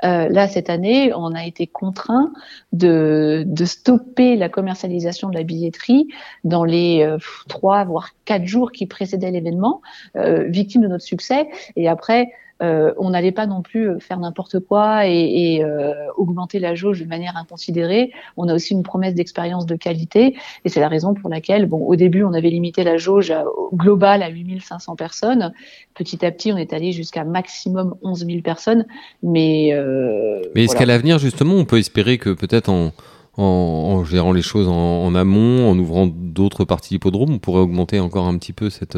Euh, 0.05 0.29
là, 0.29 0.49
cette 0.49 0.71
année, 0.71 1.13
on 1.15 1.35
a 1.35 1.45
été 1.47 1.67
contraint 1.67 2.33
de, 2.73 3.45
de 3.47 3.65
stopper 3.65 4.37
la 4.37 4.49
commercialisation 4.49 5.29
de 5.29 5.35
la 5.35 5.43
billetterie 5.45 6.09
dans 6.45 6.65
les 6.65 7.03
euh, 7.03 7.19
trois 7.49 7.85
voire 7.85 8.11
quatre 8.25 8.47
jours 8.47 8.73
qui 8.73 8.87
précédaient 8.87 9.31
l'événement, 9.31 9.81
euh, 10.17 10.45
victime 10.49 10.83
de 10.83 10.89
notre 10.89 11.05
succès. 11.05 11.49
Et 11.77 11.89
après, 11.89 12.33
euh, 12.63 12.93
on 12.99 13.11
n'allait 13.11 13.33
pas 13.33 13.47
non 13.47 13.63
plus 13.63 13.89
euh, 13.89 13.99
faire 13.99 14.19
n'importe 14.19 14.61
quoi 14.61 15.07
et, 15.09 15.13
et, 15.57 15.65
euh, 15.65 15.93
augmenter 16.17 16.59
la 16.59 16.75
jauge 16.75 17.01
de 17.01 17.07
manière 17.07 17.37
inconsidérée. 17.37 18.13
On 18.37 18.49
a 18.49 18.55
aussi 18.55 18.75
une 18.75 18.83
promesse 18.83 19.15
d'expérience 19.15 19.67
de 19.67 19.75
qualité 19.75 20.37
et 20.65 20.69
c'est 20.69 20.81
la 20.81 20.89
raison 20.89 21.15
pour 21.15 21.29
laquelle, 21.31 21.67
bon, 21.67 21.79
au 21.79 21.97
début, 21.97 22.23
on 22.23 22.33
avait 22.35 22.51
limité 22.51 22.85
la 22.85 22.97
jauge 22.99 23.31
à- 23.31 23.45
au 23.47 23.71
global 23.75 24.23
à 24.23 24.29
8500 24.29 24.97
personnes. 24.97 25.53
Petit 25.95 26.25
à 26.25 26.31
petit, 26.31 26.53
on 26.53 26.57
est 26.57 26.73
allé 26.73 26.93
jusqu'à 26.93 27.25
maximum 27.25 27.95
11 28.03 28.27
000 28.27 28.43
personnes. 28.43 28.87
Mais, 29.23 29.71
euh, 29.73 30.41
Mais 30.55 30.65
est-ce 30.65 30.73
voilà. 30.73 30.79
qu'à 30.81 30.87
l'avenir, 30.87 31.19
justement, 31.19 31.55
on 31.55 31.65
peut 31.65 31.79
espérer 31.79 32.19
que 32.19 32.31
peut-être 32.31 32.69
en, 32.69 32.93
en, 33.37 33.43
en 33.43 34.05
gérant 34.05 34.33
les 34.33 34.43
choses 34.43 34.69
en, 34.69 35.05
en 35.05 35.15
amont, 35.15 35.69
en 35.71 35.79
ouvrant 35.79 36.07
d'autres 36.07 36.65
parties 36.65 36.91
d'hippodrome, 36.95 37.33
on 37.35 37.39
pourrait 37.39 37.61
augmenter 37.63 37.99
encore 37.99 38.27
un 38.27 38.37
petit 38.39 38.53
peu 38.53 38.71
cette... 38.71 38.97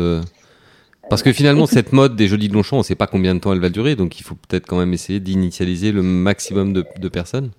euh, 1.05 1.09
Parce 1.11 1.23
que 1.23 1.33
finalement, 1.33 1.67
cette 1.67 1.93
mode 1.93 2.17
des 2.17 2.27
jeudis 2.29 2.49
de 2.49 2.55
Longchamp, 2.55 2.77
on 2.77 2.81
ne 2.81 2.85
sait 2.85 2.95
pas 2.95 3.07
combien 3.07 3.35
de 3.35 3.41
temps 3.41 3.53
elle 3.53 3.61
va 3.61 3.71
durer, 3.71 3.97
donc 3.97 4.19
il 4.19 4.23
faut 4.23 4.35
peut-être 4.35 4.67
quand 4.67 4.79
même 4.79 4.93
essayer 4.93 5.21
d'initialiser 5.21 5.93
le 5.93 6.03
maximum 6.03 6.73
de, 6.73 6.85
de 6.99 7.09
personnes. 7.09 7.51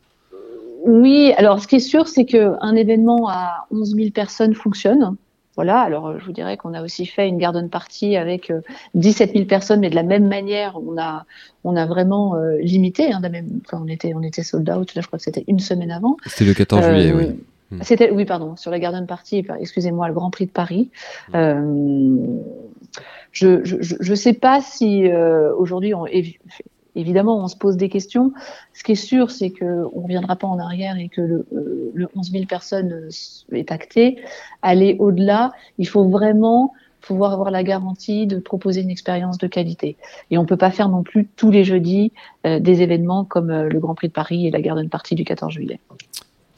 Oui, 0.85 1.33
alors 1.37 1.59
ce 1.59 1.67
qui 1.67 1.77
est 1.77 1.79
sûr, 1.79 2.07
c'est 2.07 2.25
qu'un 2.25 2.75
événement 2.75 3.27
à 3.27 3.65
11 3.71 3.95
000 3.95 4.09
personnes 4.11 4.53
fonctionne. 4.53 5.15
Voilà, 5.55 5.79
alors 5.79 6.07
euh, 6.07 6.17
je 6.19 6.25
vous 6.25 6.33
dirais 6.33 6.57
qu'on 6.57 6.73
a 6.73 6.83
aussi 6.83 7.05
fait 7.05 7.29
une 7.29 7.37
garden 7.37 7.69
party 7.69 8.17
avec 8.17 8.51
euh, 8.51 8.59
17 8.95 9.31
000 9.33 9.45
personnes, 9.45 9.79
mais 9.79 9.89
de 9.89 9.95
la 9.95 10.03
même 10.03 10.27
manière, 10.27 10.77
on 10.85 10.97
a, 11.01 11.25
on 11.63 11.77
a 11.77 11.85
vraiment 11.85 12.35
euh, 12.35 12.57
limité. 12.59 13.11
Hein, 13.13 13.21
même, 13.21 13.61
quand 13.67 13.81
on 13.81 13.87
était, 13.87 14.13
on 14.13 14.21
était 14.21 14.43
sold 14.43 14.69
out, 14.69 14.93
là 14.95 15.01
je 15.01 15.07
crois 15.07 15.17
que 15.17 15.23
c'était 15.23 15.45
une 15.47 15.59
semaine 15.59 15.91
avant. 15.91 16.17
C'était 16.25 16.43
le 16.45 16.53
14 16.53 16.83
juillet, 16.83 17.11
Euh, 17.13 17.17
oui. 17.17 17.25
Hmm. 17.71 17.79
C'était, 17.83 18.11
oui, 18.11 18.25
pardon, 18.25 18.55
sur 18.57 18.69
la 18.69 18.79
Garden 18.79 19.07
Party, 19.07 19.43
par- 19.43 19.55
excusez-moi, 19.55 20.07
le 20.09 20.13
Grand 20.13 20.29
Prix 20.29 20.45
de 20.45 20.51
Paris. 20.51 20.89
Euh, 21.33 22.17
je 23.35 23.59
je 23.81 24.15
sais 24.15 24.33
pas 24.33 24.61
si 24.61 25.07
euh, 25.07 25.53
aujourd'hui, 25.55 25.93
évidemment, 26.95 27.43
on 27.43 27.47
se 27.47 27.57
pose 27.57 27.75
des 27.75 27.89
questions. 27.89 28.31
Ce 28.73 28.83
qui 28.83 28.93
est 28.93 28.95
sûr, 28.95 29.29
c'est 29.29 29.49
que 29.49 29.85
on 29.93 30.01
reviendra 30.01 30.35
pas 30.37 30.47
en 30.47 30.57
arrière 30.57 30.97
et 30.97 31.09
que 31.09 31.21
le, 31.21 31.45
euh, 31.53 31.91
le 31.93 32.07
11 32.15 32.31
000 32.31 32.45
personnes 32.45 32.93
euh, 32.93 33.55
est 33.55 33.71
acté. 33.71 34.19
Aller 34.61 34.95
au-delà, 34.99 35.51
il 35.77 35.87
faut 35.87 36.07
vraiment 36.07 36.73
pouvoir 37.01 37.33
avoir 37.33 37.51
la 37.51 37.63
garantie 37.63 38.25
de 38.25 38.39
proposer 38.39 38.81
une 38.81 38.89
expérience 38.89 39.37
de 39.37 39.47
qualité. 39.47 39.97
Et 40.31 40.37
on 40.37 40.45
peut 40.45 40.57
pas 40.57 40.71
faire 40.71 40.89
non 40.89 41.03
plus 41.03 41.27
tous 41.35 41.51
les 41.51 41.63
jeudis 41.63 42.13
des 42.43 42.81
événements 42.81 43.25
comme 43.25 43.51
le 43.51 43.79
Grand 43.79 43.93
Prix 43.93 44.07
de 44.07 44.13
Paris 44.13 44.47
et 44.47 44.49
la 44.49 44.59
Garden 44.59 44.89
Party 44.89 45.13
du 45.13 45.23
14 45.23 45.53
juillet. 45.53 45.79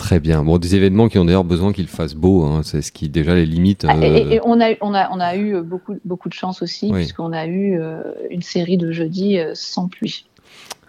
Très 0.07 0.21
bien. 0.21 0.41
Bon, 0.41 0.57
des 0.57 0.73
événements 0.73 1.09
qui 1.09 1.17
ont 1.19 1.25
d'ailleurs 1.25 1.43
besoin 1.43 1.73
qu'il 1.73 1.87
fasse 1.87 2.13
beau, 2.13 2.45
hein, 2.45 2.61
c'est 2.63 2.81
ce 2.81 2.93
qui 2.93 3.09
déjà 3.09 3.35
les 3.35 3.45
limite. 3.45 3.85
Ah, 3.89 3.97
Et, 3.97 4.05
euh, 4.25 4.29
et 4.35 4.39
on, 4.45 4.61
a, 4.61 4.69
on, 4.79 4.93
a, 4.93 5.09
on 5.11 5.19
a 5.19 5.35
eu 5.35 5.61
beaucoup, 5.61 5.95
beaucoup 6.05 6.29
de 6.29 6.33
chance 6.33 6.61
aussi, 6.61 6.85
Oui. 6.85 6.99
puisqu'on 6.99 7.33
a 7.33 7.45
eu 7.45 7.77
euh, 7.77 8.01
une 8.31 8.41
série 8.41 8.77
de 8.77 8.89
jeudis 8.93 9.37
euh, 9.37 9.51
sans 9.53 9.89
pluie. 9.89 10.25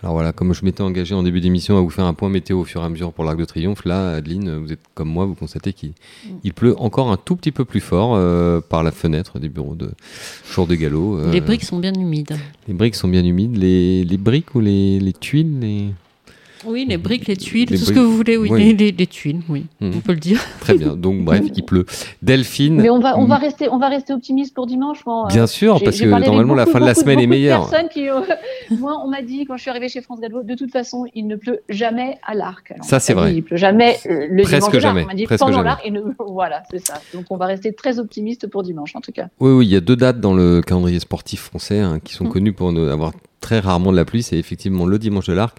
Alors 0.04 0.12
voilà, 0.14 0.30
comme 0.32 0.54
je 0.54 0.64
m'étais 0.64 0.82
engagé 0.82 1.16
en 1.16 1.24
début 1.24 1.40
d'émission 1.40 1.76
à 1.76 1.80
vous 1.80 1.90
faire 1.90 2.04
un 2.04 2.14
point 2.14 2.28
météo 2.28 2.60
au 2.60 2.64
fur 2.64 2.80
et 2.80 2.84
à 2.84 2.88
mesure 2.88 3.12
pour 3.12 3.24
l'Arc 3.24 3.36
de 3.36 3.44
Triomphe, 3.44 3.84
là, 3.84 4.10
Adeline, 4.12 4.56
vous 4.58 4.72
êtes 4.72 4.78
comme 4.94 5.08
moi, 5.08 5.26
vous 5.26 5.34
constatez 5.34 5.72
qu'il 5.72 5.88
Mm. 5.88 6.28
il 6.44 6.54
pleut 6.54 6.76
encore 6.78 7.10
un 7.10 7.16
tout 7.16 7.34
petit 7.34 7.50
peu 7.50 7.64
plus 7.64 7.80
fort 7.80 8.12
euh, 8.14 8.60
par 8.60 8.84
la 8.84 8.92
fenêtre 8.92 9.40
des 9.40 9.48
bureaux 9.48 9.74
de 9.74 9.90
jour 10.52 10.68
de 10.68 10.76
galop. 10.76 11.18
euh, 11.18 11.32
Les 11.32 11.40
briques 11.40 11.64
sont 11.64 11.80
bien 11.80 11.92
humides. 11.92 12.36
Les 12.68 12.74
briques 12.74 12.94
sont 12.94 13.08
bien 13.08 13.24
humides. 13.24 13.56
Les, 13.56 14.04
les 14.04 14.16
briques 14.16 14.54
ou 14.54 14.60
les, 14.60 15.00
les 15.00 15.12
tuiles 15.12 15.58
les... 15.58 15.86
Oui, 16.64 16.86
les 16.88 16.96
briques, 16.98 17.26
les 17.26 17.36
tuiles, 17.36 17.68
Les 17.70 17.78
tout 17.78 17.84
ce 17.84 17.92
que 17.92 17.98
vous 18.00 18.16
voulez, 18.16 18.36
oui. 18.36 18.48
Oui. 18.50 18.64
Les, 18.64 18.72
les- 18.72 18.92
les 18.92 19.06
tuiles, 19.06 19.40
oui. 19.48 19.66
Mhm. 19.80 19.92
On 19.96 20.00
peut 20.00 20.12
le 20.12 20.18
dire. 20.18 20.40
Très 20.60 20.74
bien. 20.74 20.94
Donc 20.96 21.20
bref, 21.24 21.42
il 21.54 21.62
pleut. 21.64 21.86
Delphine. 22.22 22.76
Mais 22.80 22.90
on 22.90 22.98
va, 22.98 23.16
on 23.18 23.26
va, 23.26 23.36
rester, 23.36 23.68
on 23.68 23.78
va 23.78 23.88
rester 23.88 24.12
optimiste 24.12 24.54
pour 24.54 24.66
dimanche. 24.66 25.04
moi. 25.06 25.28
Bien 25.28 25.46
sûr, 25.46 25.78
J'ai- 25.78 25.84
parce 25.84 26.00
que 26.00 26.06
normalement 26.06 26.54
la 26.54 26.64
beaucoup, 26.64 26.72
fin 26.74 26.80
de 26.80 26.86
la 26.86 26.92
beaucoup, 26.94 27.02
semaine 27.04 27.20
est 27.20 27.26
meilleure. 27.26 27.68
personnes 27.70 27.88
qui, 27.88 28.08
euh, 28.08 28.20
moi, 28.78 29.00
on 29.04 29.08
m'a 29.08 29.22
dit 29.22 29.44
quand 29.46 29.56
je 29.56 29.62
suis 29.62 29.70
arrivée 29.70 29.88
chez 29.88 30.00
France 30.00 30.20
Gallo, 30.20 30.42
de 30.42 30.54
toute 30.54 30.70
façon, 30.72 31.04
il 31.14 31.26
ne 31.26 31.36
pleut 31.36 31.60
jamais 31.68 32.18
à 32.26 32.34
l'arc. 32.34 32.70
Alors, 32.72 32.84
Ça, 32.84 32.98
c'est 33.00 33.14
vrai. 33.14 33.34
Il 33.34 33.42
pleut 33.42 33.56
jamais 33.56 33.96
euh, 34.06 34.26
le 34.30 34.42
Presque 34.42 34.70
dimanche 34.70 34.72
de 34.72 34.78
l'arc. 34.78 34.82
jamais, 34.82 35.02
On 35.04 35.06
m'a 35.06 35.14
dit 35.14 35.24
presque 35.24 35.40
pendant 35.40 35.52
jamais. 35.58 35.68
l'arc. 35.68 35.86
et 35.86 35.90
ne- 35.90 36.00
Voilà, 36.28 36.62
c'est 36.70 36.84
ça. 36.84 37.00
Donc 37.14 37.26
on 37.30 37.36
va 37.36 37.46
rester 37.46 37.72
très 37.72 37.98
optimiste 37.98 38.46
pour 38.48 38.62
dimanche, 38.62 38.94
en 38.96 39.00
tout 39.00 39.12
cas. 39.12 39.28
Oui, 39.40 39.52
oui, 39.52 39.66
il 39.66 39.72
y 39.72 39.76
a 39.76 39.80
deux 39.80 39.96
dates 39.96 40.20
dans 40.20 40.34
le 40.34 40.60
calendrier 40.60 40.98
sportif 41.00 41.40
français 41.40 41.78
hein, 41.80 41.98
qui 42.02 42.14
sont 42.14 42.24
Mm. 42.24 42.28
connues 42.30 42.52
pour 42.52 42.72
ne- 42.72 42.88
avoir 42.88 43.12
très 43.40 43.60
rarement 43.60 43.92
de 43.92 43.96
la 43.96 44.04
pluie. 44.04 44.22
C'est 44.22 44.36
effectivement 44.38 44.86
le 44.86 44.98
dimanche 44.98 45.26
de 45.26 45.32
l'Arc 45.32 45.56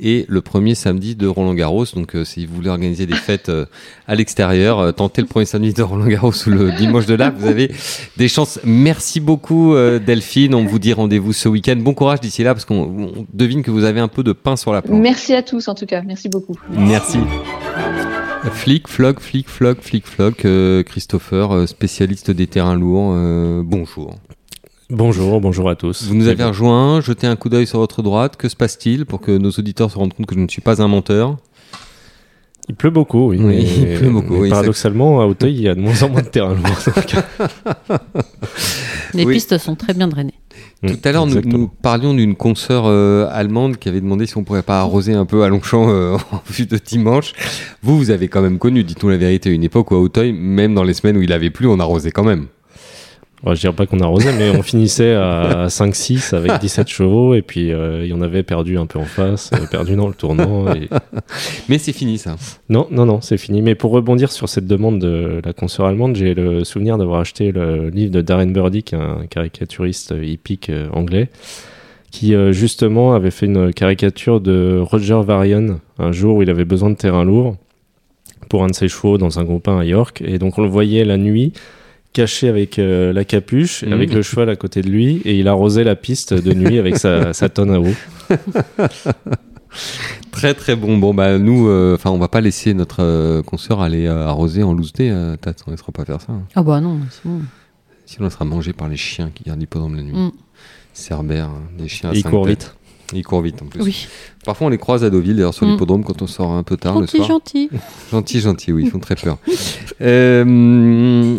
et 0.00 0.26
le 0.28 0.40
premier 0.40 0.74
samedi 0.74 1.16
de 1.16 1.26
Roland 1.26 1.54
Garros. 1.54 1.84
Donc, 1.94 2.14
euh, 2.14 2.24
si 2.24 2.46
vous 2.46 2.54
voulez 2.54 2.70
organiser 2.70 3.06
des 3.06 3.14
fêtes 3.14 3.48
euh, 3.48 3.66
à 4.06 4.14
l'extérieur, 4.14 4.78
euh, 4.78 4.92
tentez 4.92 5.22
le 5.22 5.26
premier 5.26 5.46
samedi 5.46 5.72
de 5.72 5.82
Roland 5.82 6.06
Garros 6.06 6.32
ou 6.46 6.50
le 6.50 6.72
dimanche 6.72 7.06
de 7.06 7.14
l'Arc. 7.14 7.34
Vous 7.38 7.46
avez 7.46 7.70
des 8.16 8.28
chances. 8.28 8.60
Merci 8.64 9.20
beaucoup, 9.20 9.74
Delphine. 9.74 10.54
On 10.54 10.64
vous 10.64 10.78
dit 10.78 10.92
rendez-vous 10.92 11.32
ce 11.32 11.48
week-end. 11.48 11.76
Bon 11.76 11.94
courage 11.94 12.20
d'ici 12.20 12.42
là 12.42 12.54
parce 12.54 12.64
qu'on 12.64 13.12
on 13.16 13.26
devine 13.32 13.62
que 13.62 13.70
vous 13.70 13.84
avez 13.84 14.00
un 14.00 14.08
peu 14.08 14.22
de 14.22 14.32
pain 14.32 14.56
sur 14.56 14.72
la 14.72 14.82
planche. 14.82 15.00
Merci 15.00 15.34
à 15.34 15.42
tous, 15.42 15.68
en 15.68 15.74
tout 15.74 15.86
cas. 15.86 16.02
Merci 16.02 16.28
beaucoup. 16.28 16.54
Merci. 16.70 17.18
Flic, 18.52 18.88
floc, 18.88 19.20
flic, 19.20 19.48
floc, 19.48 19.78
flic, 19.82 20.04
euh, 20.44 20.82
Christopher, 20.82 21.68
spécialiste 21.68 22.30
des 22.30 22.46
terrains 22.46 22.76
lourds. 22.76 23.14
bonjour. 23.64 24.14
Bonjour, 24.90 25.40
bonjour 25.42 25.68
à 25.68 25.76
tous. 25.76 26.04
Vous 26.04 26.14
nous 26.14 26.28
avez 26.28 26.44
rejoint, 26.44 27.00
jetez 27.02 27.26
un 27.26 27.36
coup 27.36 27.50
d'œil 27.50 27.66
sur 27.66 27.78
votre 27.78 28.02
droite. 28.02 28.36
Que 28.36 28.48
se 28.48 28.56
passe-t-il 28.56 29.04
pour 29.04 29.20
que 29.20 29.36
nos 29.36 29.50
auditeurs 29.50 29.90
se 29.90 29.98
rendent 29.98 30.14
compte 30.14 30.24
que 30.26 30.34
je 30.34 30.40
ne 30.40 30.48
suis 30.48 30.62
pas 30.62 30.80
un 30.80 30.88
menteur? 30.88 31.36
Il 32.70 32.74
pleut 32.74 32.90
beaucoup, 32.90 33.28
oui. 33.30 33.38
Oui, 33.38 33.44
mais- 33.44 33.62
il 33.92 33.98
pleut 33.98 34.10
beaucoup, 34.10 34.36
oui, 34.36 34.48
paradoxalement, 34.50 35.20
à 35.20 35.26
Auteuil, 35.26 35.54
il 35.54 35.60
y 35.62 35.68
a 35.68 35.74
de 35.74 35.80
moins 35.80 36.02
en 36.02 36.08
moins 36.08 36.22
de 36.22 36.28
terrain 36.28 36.54
lourd. 36.54 37.98
Les 39.14 39.24
Oui. 39.24 39.34
pistes 39.34 39.56
sont 39.58 39.74
très 39.74 39.92
bien 39.94 40.08
drainées. 40.08 40.34
Tout 40.86 40.96
à 41.04 41.12
l'heure, 41.12 41.26
nous, 41.26 41.68
parlions 41.68 42.14
d'une 42.14 42.34
consoeur 42.34 42.84
euh, 42.86 43.26
allemande 43.30 43.76
qui 43.78 43.88
avait 43.88 44.00
demandé 44.00 44.26
si 44.26 44.36
on 44.38 44.44
pourrait 44.44 44.62
pas 44.62 44.80
arroser 44.80 45.12
un 45.14 45.24
peu 45.26 45.42
à 45.44 45.48
Longchamp 45.48 45.88
euh, 45.88 46.16
en 46.32 46.40
vue 46.50 46.66
de 46.66 46.78
dimanche. 46.78 47.32
Vous, 47.82 47.96
vous 47.98 48.10
avez 48.10 48.28
quand 48.28 48.42
même 48.42 48.58
connu, 48.58 48.84
dites-nous 48.84 49.08
la 49.10 49.16
vérité, 49.18 49.50
une 49.50 49.64
époque 49.64 49.90
où 49.90 49.96
à 49.96 49.98
Auteuil, 50.00 50.32
même 50.32 50.74
dans 50.74 50.84
les 50.84 50.94
semaines 50.94 51.16
où 51.18 51.22
il 51.22 51.32
avait 51.32 51.50
plu, 51.50 51.66
on 51.66 51.78
arrosait 51.78 52.10
quand 52.10 52.24
même. 52.24 52.46
Ouais, 53.44 53.54
je 53.54 53.60
dirais 53.60 53.72
pas 53.72 53.86
qu'on 53.86 54.00
arrosait, 54.00 54.32
mais 54.36 54.50
on 54.50 54.62
finissait 54.62 55.14
à 55.14 55.66
5-6 55.68 56.34
avec 56.34 56.58
17 56.60 56.88
chevaux, 56.88 57.34
et 57.34 57.42
puis 57.42 57.72
euh, 57.72 58.04
il 58.04 58.10
y 58.10 58.12
en 58.12 58.20
avait 58.20 58.42
perdu 58.42 58.78
un 58.78 58.86
peu 58.86 58.98
en 58.98 59.04
face, 59.04 59.50
euh, 59.54 59.64
perdu 59.70 59.94
dans 59.94 60.08
le 60.08 60.14
tournant. 60.14 60.74
et- 60.74 60.88
Mais 61.68 61.78
c'est 61.78 61.92
fini 61.92 62.18
ça. 62.18 62.34
Non, 62.68 62.88
non, 62.90 63.06
non, 63.06 63.20
c'est 63.20 63.36
fini. 63.38 63.62
Mais 63.62 63.76
pour 63.76 63.92
rebondir 63.92 64.32
sur 64.32 64.48
cette 64.48 64.66
demande 64.66 64.98
de 64.98 65.40
la 65.44 65.52
consoeur 65.52 65.86
allemande, 65.86 66.16
j'ai 66.16 66.34
le 66.34 66.64
souvenir 66.64 66.98
d'avoir 66.98 67.20
acheté 67.20 67.52
le 67.52 67.90
livre 67.90 68.10
de 68.10 68.20
Darren 68.22 68.46
Burdick, 68.50 68.92
un 68.92 69.26
caricaturiste 69.30 70.12
hippique 70.20 70.68
euh, 70.70 70.88
anglais, 70.92 71.28
qui 72.10 72.34
euh, 72.34 72.50
justement 72.52 73.12
avait 73.14 73.30
fait 73.30 73.46
une 73.46 73.72
caricature 73.72 74.40
de 74.40 74.80
Roger 74.82 75.20
Varian 75.24 75.78
un 75.98 76.10
jour 76.10 76.38
où 76.38 76.42
il 76.42 76.50
avait 76.50 76.64
besoin 76.64 76.90
de 76.90 76.96
terrain 76.96 77.24
lourd 77.24 77.54
pour 78.48 78.64
un 78.64 78.68
de 78.68 78.74
ses 78.74 78.88
chevaux 78.88 79.16
dans 79.18 79.38
un 79.38 79.44
groupe 79.44 79.68
1 79.68 79.78
à 79.78 79.84
York. 79.84 80.22
Et 80.26 80.38
donc 80.38 80.58
on 80.58 80.62
le 80.62 80.68
voyait 80.68 81.04
la 81.04 81.18
nuit 81.18 81.52
caché 82.12 82.48
avec 82.48 82.78
euh, 82.78 83.12
la 83.12 83.24
capuche, 83.24 83.82
Mhm. 83.84 83.92
avec 83.92 84.12
le 84.14 84.22
cheval 84.22 84.48
à 84.50 84.56
côté 84.56 84.80
de 84.82 84.88
lui, 84.88 85.20
et 85.24 85.38
il 85.38 85.46
arrosait 85.48 85.84
la 85.84 85.94
piste 85.96 86.34
de 86.34 86.52
nuit 86.54 86.78
avec 86.78 86.96
sa, 86.96 87.32
sa 87.32 87.48
tonne 87.48 87.70
à 87.70 87.80
eau. 87.80 87.94
Très 90.32 90.54
très 90.54 90.76
bon. 90.76 90.96
Bon 90.98 91.12
bah 91.14 91.38
nous, 91.38 91.68
euh, 91.68 91.94
enfin 91.94 92.10
on 92.10 92.18
va 92.18 92.28
pas 92.28 92.40
laisser 92.40 92.72
notre 92.74 93.02
euh, 93.02 93.42
consoeur 93.42 93.80
aller 93.80 94.06
euh, 94.06 94.26
arroser 94.26 94.62
en 94.62 94.72
loose 94.72 94.92
day. 94.92 95.10
Euh, 95.10 95.36
Tat, 95.36 95.52
on 95.66 95.70
ne 95.70 95.76
laissera 95.76 95.92
pas 95.92 96.04
faire 96.04 96.20
ça. 96.20 96.32
hein. 96.32 96.42
Ah 96.54 96.62
bah 96.62 96.80
non, 96.80 97.00
c'est 97.10 97.28
bon. 97.28 97.40
Sinon 98.06 98.26
on 98.28 98.30
sera 98.30 98.44
mangé 98.44 98.72
par 98.72 98.88
les 98.88 98.96
chiens 98.96 99.30
qui 99.34 99.44
gardent 99.44 99.60
l'hippodrome 99.60 99.96
la 99.96 100.02
nuit. 100.02 100.14
Mm. 100.14 100.30
Cerbère, 100.94 101.46
hein, 101.46 101.62
des 101.76 101.88
chiens 101.88 102.10
à 102.10 102.14
Et 102.14 102.18
il 102.18 102.22
cinq 102.22 102.30
court 102.30 102.46
têtes. 102.46 102.62
vite. 102.62 102.74
Ils 103.14 103.22
courent 103.24 103.42
vite 103.42 103.60
en 103.62 103.66
plus. 103.66 103.82
Oui, 103.82 104.06
Parfois 104.44 104.66
on 104.68 104.70
les 104.70 104.78
croise 104.78 105.02
à 105.04 105.10
Deauville 105.10 105.36
d'ailleurs 105.36 105.54
sur 105.54 105.66
Mm. 105.66 105.70
l'hippodrome 105.72 106.04
quand 106.04 106.22
on 106.22 106.26
sort 106.26 106.52
un 106.52 106.62
peu 106.62 106.76
tard 106.76 106.94
le 107.00 107.06
gentil, 107.06 107.16
soir. 107.18 107.28
gentil. 107.28 107.70
Gentil, 108.10 108.40
gentil, 108.40 108.72
oui, 108.72 108.84
ils 108.86 108.90
font 108.90 108.98
très 109.00 109.16
peur. 109.16 109.38
Euh, 110.00 111.36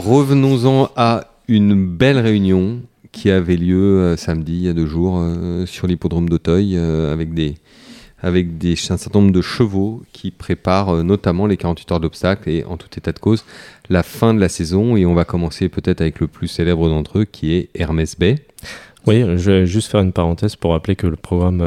Revenons-en 0.00 0.88
à 0.96 1.26
une 1.46 1.86
belle 1.86 2.18
réunion 2.18 2.80
qui 3.12 3.30
avait 3.30 3.58
lieu 3.58 4.00
euh, 4.00 4.16
samedi, 4.16 4.54
il 4.54 4.62
y 4.62 4.68
a 4.68 4.72
deux 4.72 4.86
jours, 4.86 5.18
euh, 5.20 5.66
sur 5.66 5.86
l'hippodrome 5.86 6.26
d'Auteuil, 6.26 6.74
euh, 6.74 7.12
avec, 7.12 7.34
des, 7.34 7.56
avec 8.22 8.46
un 8.64 8.96
certain 8.96 9.18
nombre 9.18 9.32
de 9.32 9.42
chevaux 9.42 10.02
qui 10.14 10.30
préparent 10.30 11.04
notamment 11.04 11.46
les 11.46 11.58
48 11.58 11.92
heures 11.92 12.00
d'obstacles 12.00 12.48
et 12.48 12.64
en 12.64 12.78
tout 12.78 12.88
état 12.96 13.12
de 13.12 13.18
cause 13.18 13.44
la 13.90 14.02
fin 14.02 14.32
de 14.32 14.40
la 14.40 14.48
saison. 14.48 14.96
Et 14.96 15.04
on 15.04 15.12
va 15.12 15.26
commencer 15.26 15.68
peut-être 15.68 16.00
avec 16.00 16.18
le 16.18 16.28
plus 16.28 16.48
célèbre 16.48 16.88
d'entre 16.88 17.18
eux 17.18 17.24
qui 17.26 17.52
est 17.52 17.68
Hermès 17.74 18.18
Bay. 18.18 18.36
Oui, 19.06 19.20
je 19.20 19.50
vais 19.50 19.66
juste 19.66 19.90
faire 19.90 20.00
une 20.00 20.12
parenthèse 20.12 20.56
pour 20.56 20.70
rappeler 20.70 20.96
que 20.96 21.08
le 21.08 21.16
programme, 21.16 21.60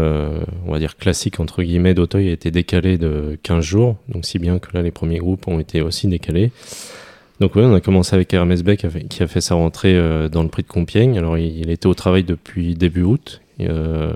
on 0.66 0.72
va 0.72 0.80
dire 0.80 0.98
classique 0.98 1.40
entre 1.40 1.62
guillemets 1.62 1.94
d'Auteuil 1.94 2.30
a 2.30 2.32
été 2.32 2.50
décalé 2.50 2.98
de 2.98 3.38
15 3.44 3.64
jours, 3.64 3.98
donc 4.10 4.26
si 4.26 4.40
bien 4.40 4.58
que 4.58 4.70
là 4.74 4.82
les 4.82 4.92
premiers 4.92 5.20
groupes 5.20 5.48
ont 5.48 5.60
été 5.60 5.82
aussi 5.82 6.08
décalés. 6.08 6.52
Donc 7.40 7.56
oui, 7.56 7.64
on 7.66 7.74
a 7.74 7.82
commencé 7.82 8.16
avec 8.16 8.34
Hermès 8.34 8.64
Beck 8.64 8.86
qui 9.10 9.24
a 9.24 9.28
fait, 9.28 9.42
sa 9.42 9.56
rentrée 9.56 9.96
euh, 9.96 10.30
dans 10.30 10.44
le 10.44 10.50
prix 10.50 10.64
de 10.64 10.68
Compiègne. 10.68 11.18
Alors 11.18 11.38
il, 11.38 11.70
était 11.70 11.88
au 11.88 11.94
travail 11.94 12.24
depuis 12.24 12.76
début 12.76 13.02
août 13.02 13.42
euh, 13.60 14.14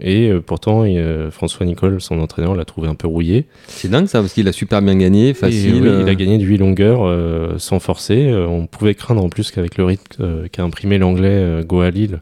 et 0.00 0.28
euh, 0.30 0.40
pourtant 0.40 0.84
François 1.30 1.66
Nicole, 1.66 2.00
son 2.00 2.18
entraîneur, 2.20 2.54
l'a 2.54 2.64
trouvé 2.64 2.88
un 2.88 2.94
peu 2.94 3.06
rouillé. 3.06 3.46
C'est 3.66 3.88
dingue 3.88 4.06
ça, 4.06 4.20
parce 4.20 4.32
qu'il 4.32 4.48
a 4.48 4.52
super 4.52 4.82
bien 4.82 4.96
gagné, 4.96 5.34
facile. 5.34 5.82
oui, 5.82 5.90
il 6.02 6.08
a 6.08 6.14
gagné 6.14 6.38
de 6.38 6.44
8 6.44 6.58
longueurs 6.58 7.60
sans 7.60 7.80
forcer. 7.80 8.32
On 8.32 8.66
pouvait 8.66 8.94
craindre 8.94 9.22
en 9.22 9.28
plus 9.28 9.50
qu'avec 9.50 9.76
le 9.76 9.84
rythme 9.84 10.48
qu'a 10.48 10.62
imprimé 10.62 10.98
l'anglais 10.98 11.28
euh, 11.30 11.62
Goalil, 11.62 12.20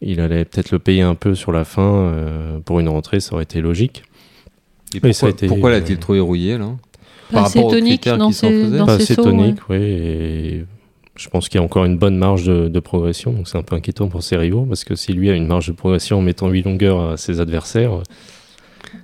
il 0.00 0.20
allait 0.20 0.44
peut-être 0.44 0.70
le 0.70 0.78
payer 0.78 1.02
un 1.02 1.16
peu 1.16 1.34
sur 1.34 1.50
la 1.50 1.64
fin 1.64 2.12
pour 2.64 2.78
une 2.78 2.88
rentrée, 2.88 3.18
ça 3.20 3.34
aurait 3.34 3.42
été 3.42 3.60
logique. 3.60 4.04
et 4.94 5.00
pourquoi 5.00 5.28
a 5.28 5.30
été- 5.32 5.46
pourquoi 5.48 5.70
l'a-t-il 5.70 5.98
trouvé 5.98 6.20
rouillé 6.20 6.56
là? 6.56 6.70
Par 7.32 7.44
assez 7.44 7.58
rapport 7.58 7.72
aux 7.72 7.74
tonique 7.74 8.02
critères 8.02 8.26
qui 8.26 8.32
s'en 8.32 8.48
faisaient 8.48 8.78
Pas 8.78 8.94
assez 8.94 9.16
tonique, 9.16 9.68
oui. 9.68 9.76
Et 9.76 10.64
je 11.16 11.28
pense 11.28 11.48
qu'il 11.48 11.58
y 11.58 11.62
a 11.62 11.64
encore 11.64 11.84
une 11.84 11.98
bonne 11.98 12.16
marge 12.16 12.44
de, 12.44 12.68
de 12.68 12.80
progression, 12.80 13.32
donc 13.32 13.48
c'est 13.48 13.58
un 13.58 13.62
peu 13.62 13.74
inquiétant 13.74 14.08
pour 14.08 14.22
ses 14.22 14.36
rivaux, 14.36 14.64
parce 14.64 14.84
que 14.84 14.94
si 14.94 15.12
lui 15.12 15.30
a 15.30 15.34
une 15.34 15.46
marge 15.46 15.66
de 15.66 15.72
progression 15.72 16.18
en 16.18 16.22
mettant 16.22 16.48
8 16.48 16.62
longueurs 16.62 17.10
à 17.10 17.16
ses 17.16 17.40
adversaires, 17.40 17.94
euh, 17.94 18.02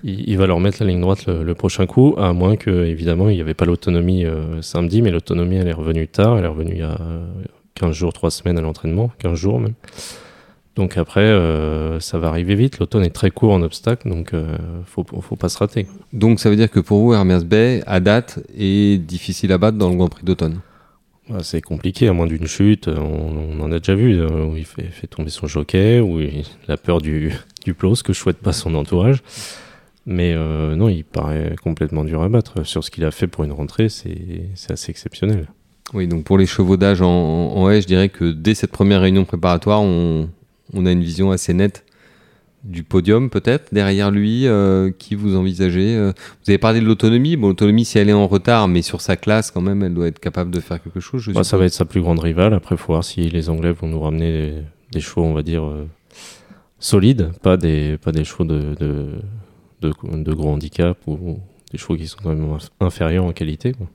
il, 0.04 0.28
il 0.28 0.38
va 0.38 0.46
leur 0.46 0.60
mettre 0.60 0.78
la 0.82 0.88
ligne 0.88 1.00
droite 1.00 1.26
le, 1.26 1.42
le 1.42 1.54
prochain 1.54 1.86
coup, 1.86 2.14
à 2.16 2.32
moins 2.32 2.56
que, 2.56 2.84
évidemment, 2.84 3.28
il 3.28 3.34
n'y 3.34 3.40
avait 3.40 3.54
pas 3.54 3.64
l'autonomie 3.64 4.24
euh, 4.24 4.62
samedi, 4.62 5.02
mais 5.02 5.10
l'autonomie, 5.10 5.56
elle 5.56 5.68
est 5.68 5.72
revenue 5.72 6.06
tard, 6.06 6.38
elle 6.38 6.44
est 6.44 6.48
revenue 6.48 6.72
il 6.74 6.78
y 6.78 6.82
a 6.82 6.96
euh, 7.00 7.26
15 7.74 7.92
jours, 7.92 8.12
3 8.12 8.30
semaines 8.30 8.58
à 8.58 8.62
l'entraînement, 8.62 9.10
15 9.18 9.34
jours 9.34 9.60
même. 9.60 9.74
Donc 10.76 10.96
après, 10.96 11.20
euh, 11.20 12.00
ça 12.00 12.18
va 12.18 12.28
arriver 12.28 12.54
vite. 12.56 12.78
L'automne 12.78 13.04
est 13.04 13.10
très 13.10 13.30
court 13.30 13.52
en 13.52 13.62
obstacle, 13.62 14.08
donc 14.08 14.34
euh, 14.34 14.56
faut, 14.86 15.04
faut 15.04 15.36
pas 15.36 15.48
se 15.48 15.58
rater. 15.58 15.86
Donc 16.12 16.40
ça 16.40 16.50
veut 16.50 16.56
dire 16.56 16.70
que 16.70 16.80
pour 16.80 17.00
vous, 17.00 17.14
Hermès 17.14 17.44
Bay, 17.44 17.82
à 17.86 18.00
date, 18.00 18.40
est 18.56 18.98
difficile 18.98 19.52
à 19.52 19.58
battre 19.58 19.78
dans 19.78 19.88
le 19.90 19.96
Grand 19.96 20.08
Prix 20.08 20.24
d'automne? 20.24 20.60
Ouais, 21.30 21.42
C'est 21.42 21.62
compliqué, 21.62 22.08
à 22.08 22.12
moins 22.12 22.26
d'une 22.26 22.46
chute. 22.46 22.88
On, 22.88 23.58
on 23.58 23.60
en 23.60 23.70
a 23.70 23.78
déjà 23.78 23.94
vu, 23.94 24.20
euh, 24.20 24.46
où 24.46 24.56
il 24.56 24.64
fait, 24.64 24.84
fait 24.84 25.06
tomber 25.06 25.30
son 25.30 25.46
jockey, 25.46 26.00
où 26.00 26.20
il 26.20 26.44
a 26.68 26.76
peur 26.76 27.00
du, 27.00 27.32
du 27.64 27.74
plot, 27.74 27.94
ce 27.94 28.02
que 28.02 28.12
je 28.12 28.18
souhaite 28.18 28.38
pas 28.38 28.52
son 28.52 28.74
entourage. 28.74 29.22
Mais 30.06 30.34
euh, 30.34 30.74
non, 30.74 30.88
il 30.88 31.04
paraît 31.04 31.56
complètement 31.62 32.04
dur 32.04 32.22
à 32.22 32.28
battre. 32.28 32.64
Sur 32.66 32.84
ce 32.84 32.90
qu'il 32.90 33.04
a 33.04 33.10
fait 33.10 33.26
pour 33.26 33.44
une 33.44 33.52
rentrée, 33.52 33.88
c'est 33.88 34.48
c'est 34.54 34.72
assez 34.72 34.90
exceptionnel. 34.90 35.46
Oui, 35.94 36.06
donc 36.08 36.24
pour 36.24 36.36
les 36.36 36.46
chevaux 36.46 36.76
d'âge 36.76 37.00
en, 37.00 37.08
en 37.08 37.70
haie, 37.70 37.80
je 37.80 37.86
dirais 37.86 38.08
que 38.08 38.32
dès 38.32 38.54
cette 38.54 38.72
première 38.72 39.00
réunion 39.00 39.24
préparatoire, 39.24 39.80
on, 39.80 40.28
on 40.72 40.86
a 40.86 40.92
une 40.92 41.02
vision 41.02 41.30
assez 41.30 41.52
nette 41.54 41.84
du 42.64 42.82
podium 42.82 43.28
peut-être 43.28 43.74
derrière 43.74 44.10
lui 44.10 44.46
euh, 44.46 44.90
qui 44.98 45.14
vous 45.14 45.36
envisagez 45.36 45.94
euh, 45.96 46.12
vous 46.42 46.50
avez 46.50 46.56
parlé 46.56 46.80
de 46.80 46.86
l'autonomie 46.86 47.36
bon 47.36 47.48
l'autonomie 47.48 47.84
si 47.84 47.98
elle 47.98 48.08
est 48.08 48.14
en 48.14 48.26
retard 48.26 48.68
mais 48.68 48.80
sur 48.80 49.02
sa 49.02 49.16
classe 49.16 49.50
quand 49.50 49.60
même 49.60 49.82
elle 49.82 49.92
doit 49.92 50.06
être 50.06 50.18
capable 50.18 50.50
de 50.50 50.60
faire 50.60 50.82
quelque 50.82 50.98
chose 51.00 51.20
je 51.20 51.32
Bah, 51.32 51.44
ça 51.44 51.58
va 51.58 51.66
être 51.66 51.74
sa 51.74 51.84
plus 51.84 52.00
grande 52.00 52.20
rivale. 52.20 52.54
Après, 52.54 52.74
il 52.74 52.78
faut 52.78 52.94
voir 52.94 53.04
si 53.04 53.28
les 53.28 53.50
Anglais 53.50 53.72
vont 53.72 53.86
nous 53.88 54.00
ramener 54.00 54.32
des, 54.32 54.54
des 54.92 55.00
chevaux, 55.00 55.24
on 55.24 55.34
va 55.34 55.42
dire, 55.42 55.62
euh, 55.64 55.86
solides, 56.78 57.32
pas 57.42 57.58
des, 57.58 57.98
pas 57.98 58.12
des 58.12 58.24
chevaux 58.24 58.44
de, 58.44 58.74
de, 58.80 59.08
de, 59.82 59.92
de 60.22 60.32
gros 60.32 60.48
handicap 60.50 60.96
ou 61.06 61.38
des 61.70 61.76
chevaux 61.78 61.96
qui 61.96 62.06
sont 62.06 62.18
quand 62.22 62.30
même 62.34 62.48
inf- 62.50 62.70
inférieurs 62.80 63.24
en 63.26 63.32
qualité. 63.32 63.72
quoi. 63.72 63.86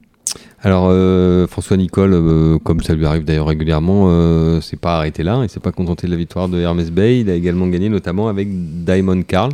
Alors 0.62 0.88
euh, 0.90 1.48
François 1.48 1.78
Nicole 1.78 2.14
euh, 2.14 2.58
comme 2.60 2.82
ça 2.82 2.94
lui 2.94 3.06
arrive 3.06 3.24
d'ailleurs 3.24 3.48
régulièrement 3.48 4.06
euh, 4.08 4.62
s'est 4.62 4.78
pas 4.78 4.98
arrêté 4.98 5.24
là 5.24 5.40
il 5.44 5.50
s'est 5.50 5.60
pas 5.60 5.72
contenté 5.72 6.08
de 6.08 6.12
la 6.12 6.18
victoire 6.18 6.50
de 6.50 6.60
Hermès 6.60 6.92
Bay 6.92 7.22
il 7.22 7.30
a 7.30 7.34
également 7.36 7.68
gagné 7.68 7.90
notamment 7.90 8.28
avec 8.28 8.48
Diamond 8.50 9.22
Carl 9.24 9.52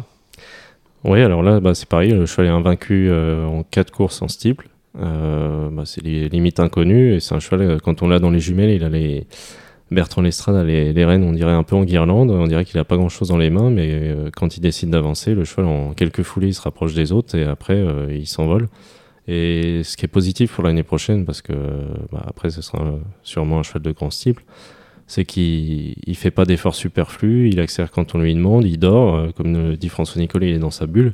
Oui, 1.07 1.21
alors 1.21 1.43
là, 1.43 1.59
bah, 1.59 1.75
c'est 1.75 1.87
pareil. 1.87 2.11
Le 2.11 2.25
cheval 2.25 2.47
est 2.47 2.49
invaincu 2.49 3.09
euh, 3.09 3.45
en 3.45 3.61
quatre 3.61 3.91
courses 3.91 4.23
en 4.23 4.27
steeple. 4.27 4.67
Bah, 4.95 5.83
c'est 5.85 6.03
les 6.03 6.29
limites 6.29 6.59
inconnues. 6.59 7.13
Et 7.13 7.19
c'est 7.19 7.35
un 7.35 7.39
cheval, 7.39 7.79
quand 7.81 8.01
on 8.01 8.07
l'a 8.07 8.17
dans 8.17 8.31
les 8.31 8.39
jumelles, 8.39 8.71
il 8.71 8.83
a 8.83 8.89
les. 8.89 9.27
Bertrand 9.91 10.23
Lestrade 10.23 10.55
a 10.55 10.63
les, 10.63 10.93
les 10.93 11.05
rênes, 11.05 11.23
on 11.23 11.31
dirait 11.31 11.51
un 11.51 11.61
peu 11.61 11.75
en 11.75 11.83
guirlande. 11.83 12.31
On 12.31 12.47
dirait 12.47 12.65
qu'il 12.65 12.79
a 12.79 12.83
pas 12.83 12.97
grand 12.97 13.07
chose 13.07 13.27
dans 13.27 13.37
les 13.37 13.51
mains, 13.51 13.69
mais 13.69 14.15
quand 14.35 14.57
il 14.57 14.61
décide 14.61 14.89
d'avancer, 14.89 15.35
le 15.35 15.43
cheval, 15.43 15.67
en 15.67 15.93
quelques 15.93 16.23
foulées, 16.23 16.47
il 16.47 16.55
se 16.55 16.61
rapproche 16.63 16.95
des 16.95 17.11
autres 17.11 17.37
et 17.37 17.43
après, 17.43 17.85
il 18.09 18.25
s'envole. 18.25 18.67
Et 19.27 19.81
ce 19.83 19.97
qui 19.97 20.05
est 20.05 20.09
positif 20.09 20.53
pour 20.53 20.63
l'année 20.63 20.83
prochaine, 20.83 21.25
parce 21.25 21.41
que 21.41 21.53
bah, 22.11 22.23
après, 22.27 22.51
ce 22.51 22.61
sera 22.61 22.99
sûrement 23.23 23.59
un 23.59 23.63
cheval 23.63 23.81
de 23.81 23.91
grand 23.91 24.11
steeple, 24.11 24.43
c'est 25.07 25.25
qu'il 25.25 25.95
il 26.05 26.15
fait 26.15 26.31
pas 26.31 26.45
d'efforts 26.45 26.75
superflus, 26.75 27.49
il 27.49 27.59
accélère 27.59 27.91
quand 27.91 28.15
on 28.15 28.19
lui 28.19 28.33
demande, 28.33 28.65
il 28.65 28.77
dort, 28.77 29.15
euh, 29.15 29.29
comme 29.35 29.53
le 29.53 29.77
dit 29.77 29.89
François 29.89 30.19
Nicolet, 30.21 30.49
il 30.49 30.55
est 30.55 30.59
dans 30.59 30.71
sa 30.71 30.85
bulle. 30.85 31.13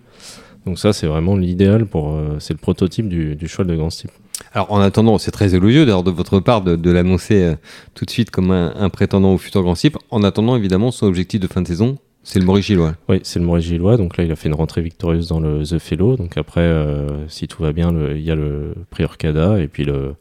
Donc 0.66 0.78
ça, 0.78 0.93
c'est 0.93 1.07
vraiment 1.07 1.36
l'idéal 1.36 1.86
pour, 1.86 2.14
euh, 2.14 2.38
c'est 2.39 2.53
le 2.53 2.59
prototype 2.59 3.09
du, 3.09 3.36
du 3.36 3.47
cheval 3.47 3.68
de 3.68 3.76
grand 3.76 3.89
steeple. 3.89 4.14
Alors 4.53 4.72
en 4.72 4.80
attendant, 4.80 5.18
c'est 5.18 5.32
très 5.32 5.55
élogieux 5.55 5.86
d'ailleurs 5.86 6.03
de 6.03 6.12
votre 6.12 6.39
part 6.39 6.62
de, 6.62 6.76
de 6.76 6.91
l'annoncer 6.91 7.43
euh, 7.43 7.55
tout 7.93 8.05
de 8.05 8.12
suite 8.12 8.32
comme 8.32 8.51
un, 8.51 8.74
un 8.76 8.89
prétendant 8.89 9.34
au 9.34 9.38
futur 9.38 9.62
grand 9.62 9.76
cycle. 9.76 9.97
En 10.09 10.24
attendant, 10.24 10.55
évidemment, 10.55 10.91
son 10.91 11.05
objectif 11.07 11.39
de 11.39 11.47
fin 11.47 11.62
de 11.62 11.68
saison, 11.68 11.97
c'est 12.24 12.39
le 12.39 12.45
Maurice 12.45 12.65
Gillois. 12.65 12.93
Oui, 13.09 13.19
c'est 13.24 13.39
le 13.39 13.45
Maurice 13.45 13.65
Gillois. 13.65 13.97
Donc 13.97 14.17
là, 14.17 14.24
il 14.24 14.32
a 14.32 14.36
fait 14.36 14.47
une 14.47 14.55
rentrée 14.55 14.82
victorieuse 14.82 15.28
dans 15.28 15.39
le 15.39 15.63
The 15.63 15.80
Fellow. 15.80 16.17
Donc 16.17 16.38
après, 16.38 16.61
euh, 16.61 17.28
si 17.28 17.47
tout 17.47 17.63
va 17.63 17.72
bien, 17.72 17.91
il 18.11 18.22
y 18.22 18.30
a 18.30 18.36
le 18.36 18.76
prix 18.89 19.03
Orcada 19.03 19.59
et 19.59 19.67
puis 19.67 19.86
le, 19.86 20.13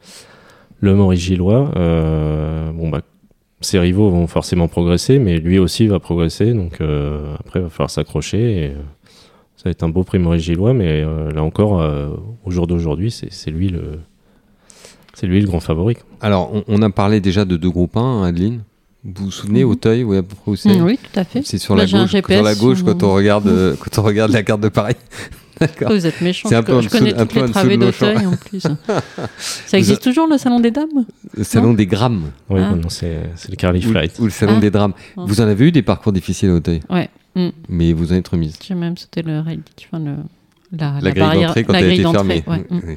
le 0.80 0.94
Maurice 0.94 1.20
Gillois. 1.20 1.70
Euh, 1.76 2.72
bon, 2.72 2.88
bah, 2.88 3.02
ses 3.60 3.78
rivaux 3.78 4.10
vont 4.10 4.26
forcément 4.26 4.66
progresser, 4.66 5.18
mais 5.18 5.38
lui 5.38 5.58
aussi 5.58 5.86
va 5.88 6.00
progresser. 6.00 6.54
Donc 6.54 6.80
euh, 6.80 7.34
après, 7.38 7.60
il 7.60 7.64
va 7.64 7.68
falloir 7.68 7.90
s'accrocher. 7.90 8.64
Et, 8.64 8.72
ça 9.56 9.64
va 9.66 9.72
être 9.72 9.82
un 9.82 9.90
beau 9.90 10.04
prix 10.04 10.18
Maurice 10.18 10.42
Gillois, 10.42 10.72
mais 10.72 11.02
là 11.02 11.42
encore, 11.42 11.86
au 12.46 12.50
jour 12.50 12.66
d'aujourd'hui, 12.66 13.10
c'est 13.10 13.50
lui 13.50 13.68
le. 13.68 13.98
C'est 15.12 15.26
lui 15.26 15.38
le 15.38 15.46
grand 15.46 15.60
favori. 15.60 15.98
Alors, 16.22 16.50
on, 16.54 16.64
on 16.66 16.80
a 16.80 16.88
parlé 16.88 17.20
déjà 17.20 17.44
de 17.44 17.58
deux 17.58 17.68
groupes 17.68 17.98
1, 17.98 18.22
Adeline. 18.22 18.62
Vous 19.04 19.24
vous 19.26 19.30
souvenez, 19.30 19.64
Mhm. 19.64 19.70
Auteuil, 19.70 20.04
oui, 20.04 20.16
à 20.18 20.22
peu 20.22 20.34
près 20.34 20.50
où 20.52 20.56
c'est 20.56 20.68
Mm, 20.78 20.82
Oui, 20.84 20.98
tout 20.98 21.18
à 21.20 21.24
fait. 21.24 21.42
C'est 21.44 21.58
sur 21.58 21.74
la 21.74 21.84
un 21.84 21.86
gauche, 21.86 22.10
GPS 22.10 22.36
sur 22.36 22.44
la 22.44 22.54
gauche 22.54 22.78
sur 22.78 22.86
quand 22.86 23.02
on 23.02 23.14
regarde, 23.14 23.46
euh, 23.48 23.74
quand 23.78 23.98
on 23.98 24.02
regarde 24.04 24.30
la 24.32 24.42
carte 24.42 24.60
de 24.60 24.68
Paris. 24.68 24.94
D'accord. 25.60 25.92
Vous 25.92 26.06
êtes 26.06 26.20
méchant. 26.22 26.48
C'est 26.48 26.54
un 26.54 26.60
je, 26.60 26.66
peu 26.66 26.80
je 26.80 26.88
connais 26.88 27.14
un 27.14 27.26
toutes 27.26 27.42
les 27.42 27.50
travées 27.50 27.76
d'Auteuil 27.76 28.26
en 28.26 28.34
plus. 28.36 28.62
Ça 29.38 29.76
existe 29.78 30.02
toujours 30.02 30.26
le 30.26 30.38
salon 30.38 30.58
des 30.60 30.70
dames 30.70 30.88
Le 31.34 31.44
salon 31.44 31.74
des 31.74 31.86
grammes 31.86 32.30
Oui, 32.48 32.60
Ah. 32.62 32.74
c'est 32.88 33.20
c'est 33.36 33.50
le 33.50 33.56
Carly 33.56 33.84
ou, 33.86 33.90
Flight. 33.90 34.18
ou 34.18 34.24
le 34.24 34.30
salon 34.30 34.54
Ah. 34.56 34.60
des 34.60 34.70
drames. 34.70 34.94
Ah. 35.16 35.22
Vous 35.26 35.40
en 35.40 35.44
avez 35.44 35.66
eu 35.68 35.72
des 35.72 35.82
parcours 35.82 36.12
difficiles 36.12 36.48
à 36.50 36.54
Auteuil, 36.54 36.80
Ouais. 36.88 37.08
Mm. 37.36 37.48
mais 37.68 37.92
vous 37.92 38.12
en 38.12 38.16
êtes 38.16 38.28
remise. 38.28 38.56
J'ai 38.66 38.74
même 38.74 38.96
sauté 38.96 39.20
le 39.22 39.40
rail, 39.40 39.60
enfin, 39.92 40.02
le, 40.02 40.12
la, 40.72 40.92
La, 40.94 41.00
la 41.00 41.10
grille 41.10 41.20
barrière, 41.22 41.48
d'entrée 41.48 41.64
quand 41.64 41.72
la 41.74 41.80
elle 41.80 41.90
a 41.90 41.92
été 41.94 42.02
fermée. 42.10 42.44
ouais. 42.46 42.66
Mm. 42.70 42.80
Oui. 42.86 42.96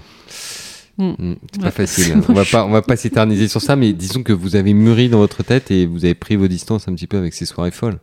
Mm. 0.97 1.09
Mm, 1.17 1.35
C'est 1.51 1.61
pas 1.61 1.71
facile. 1.71 2.13
hein. 2.17 2.21
On 2.29 2.33
va 2.33 2.45
pas, 2.45 2.65
on 2.65 2.69
va 2.71 2.81
pas 2.81 2.95
s'éterniser 2.95 3.47
sur 3.47 3.61
ça, 3.61 3.75
mais 3.75 3.93
disons 3.93 4.21
que 4.23 4.33
vous 4.33 4.55
avez 4.55 4.73
mûri 4.73 5.09
dans 5.09 5.17
votre 5.19 5.41
tête 5.43 5.71
et 5.71 5.85
vous 5.85 6.05
avez 6.05 6.13
pris 6.15 6.35
vos 6.35 6.47
distances 6.47 6.87
un 6.87 6.93
petit 6.93 7.07
peu 7.07 7.17
avec 7.17 7.33
ces 7.33 7.45
soirées 7.45 7.71
folles. 7.71 7.99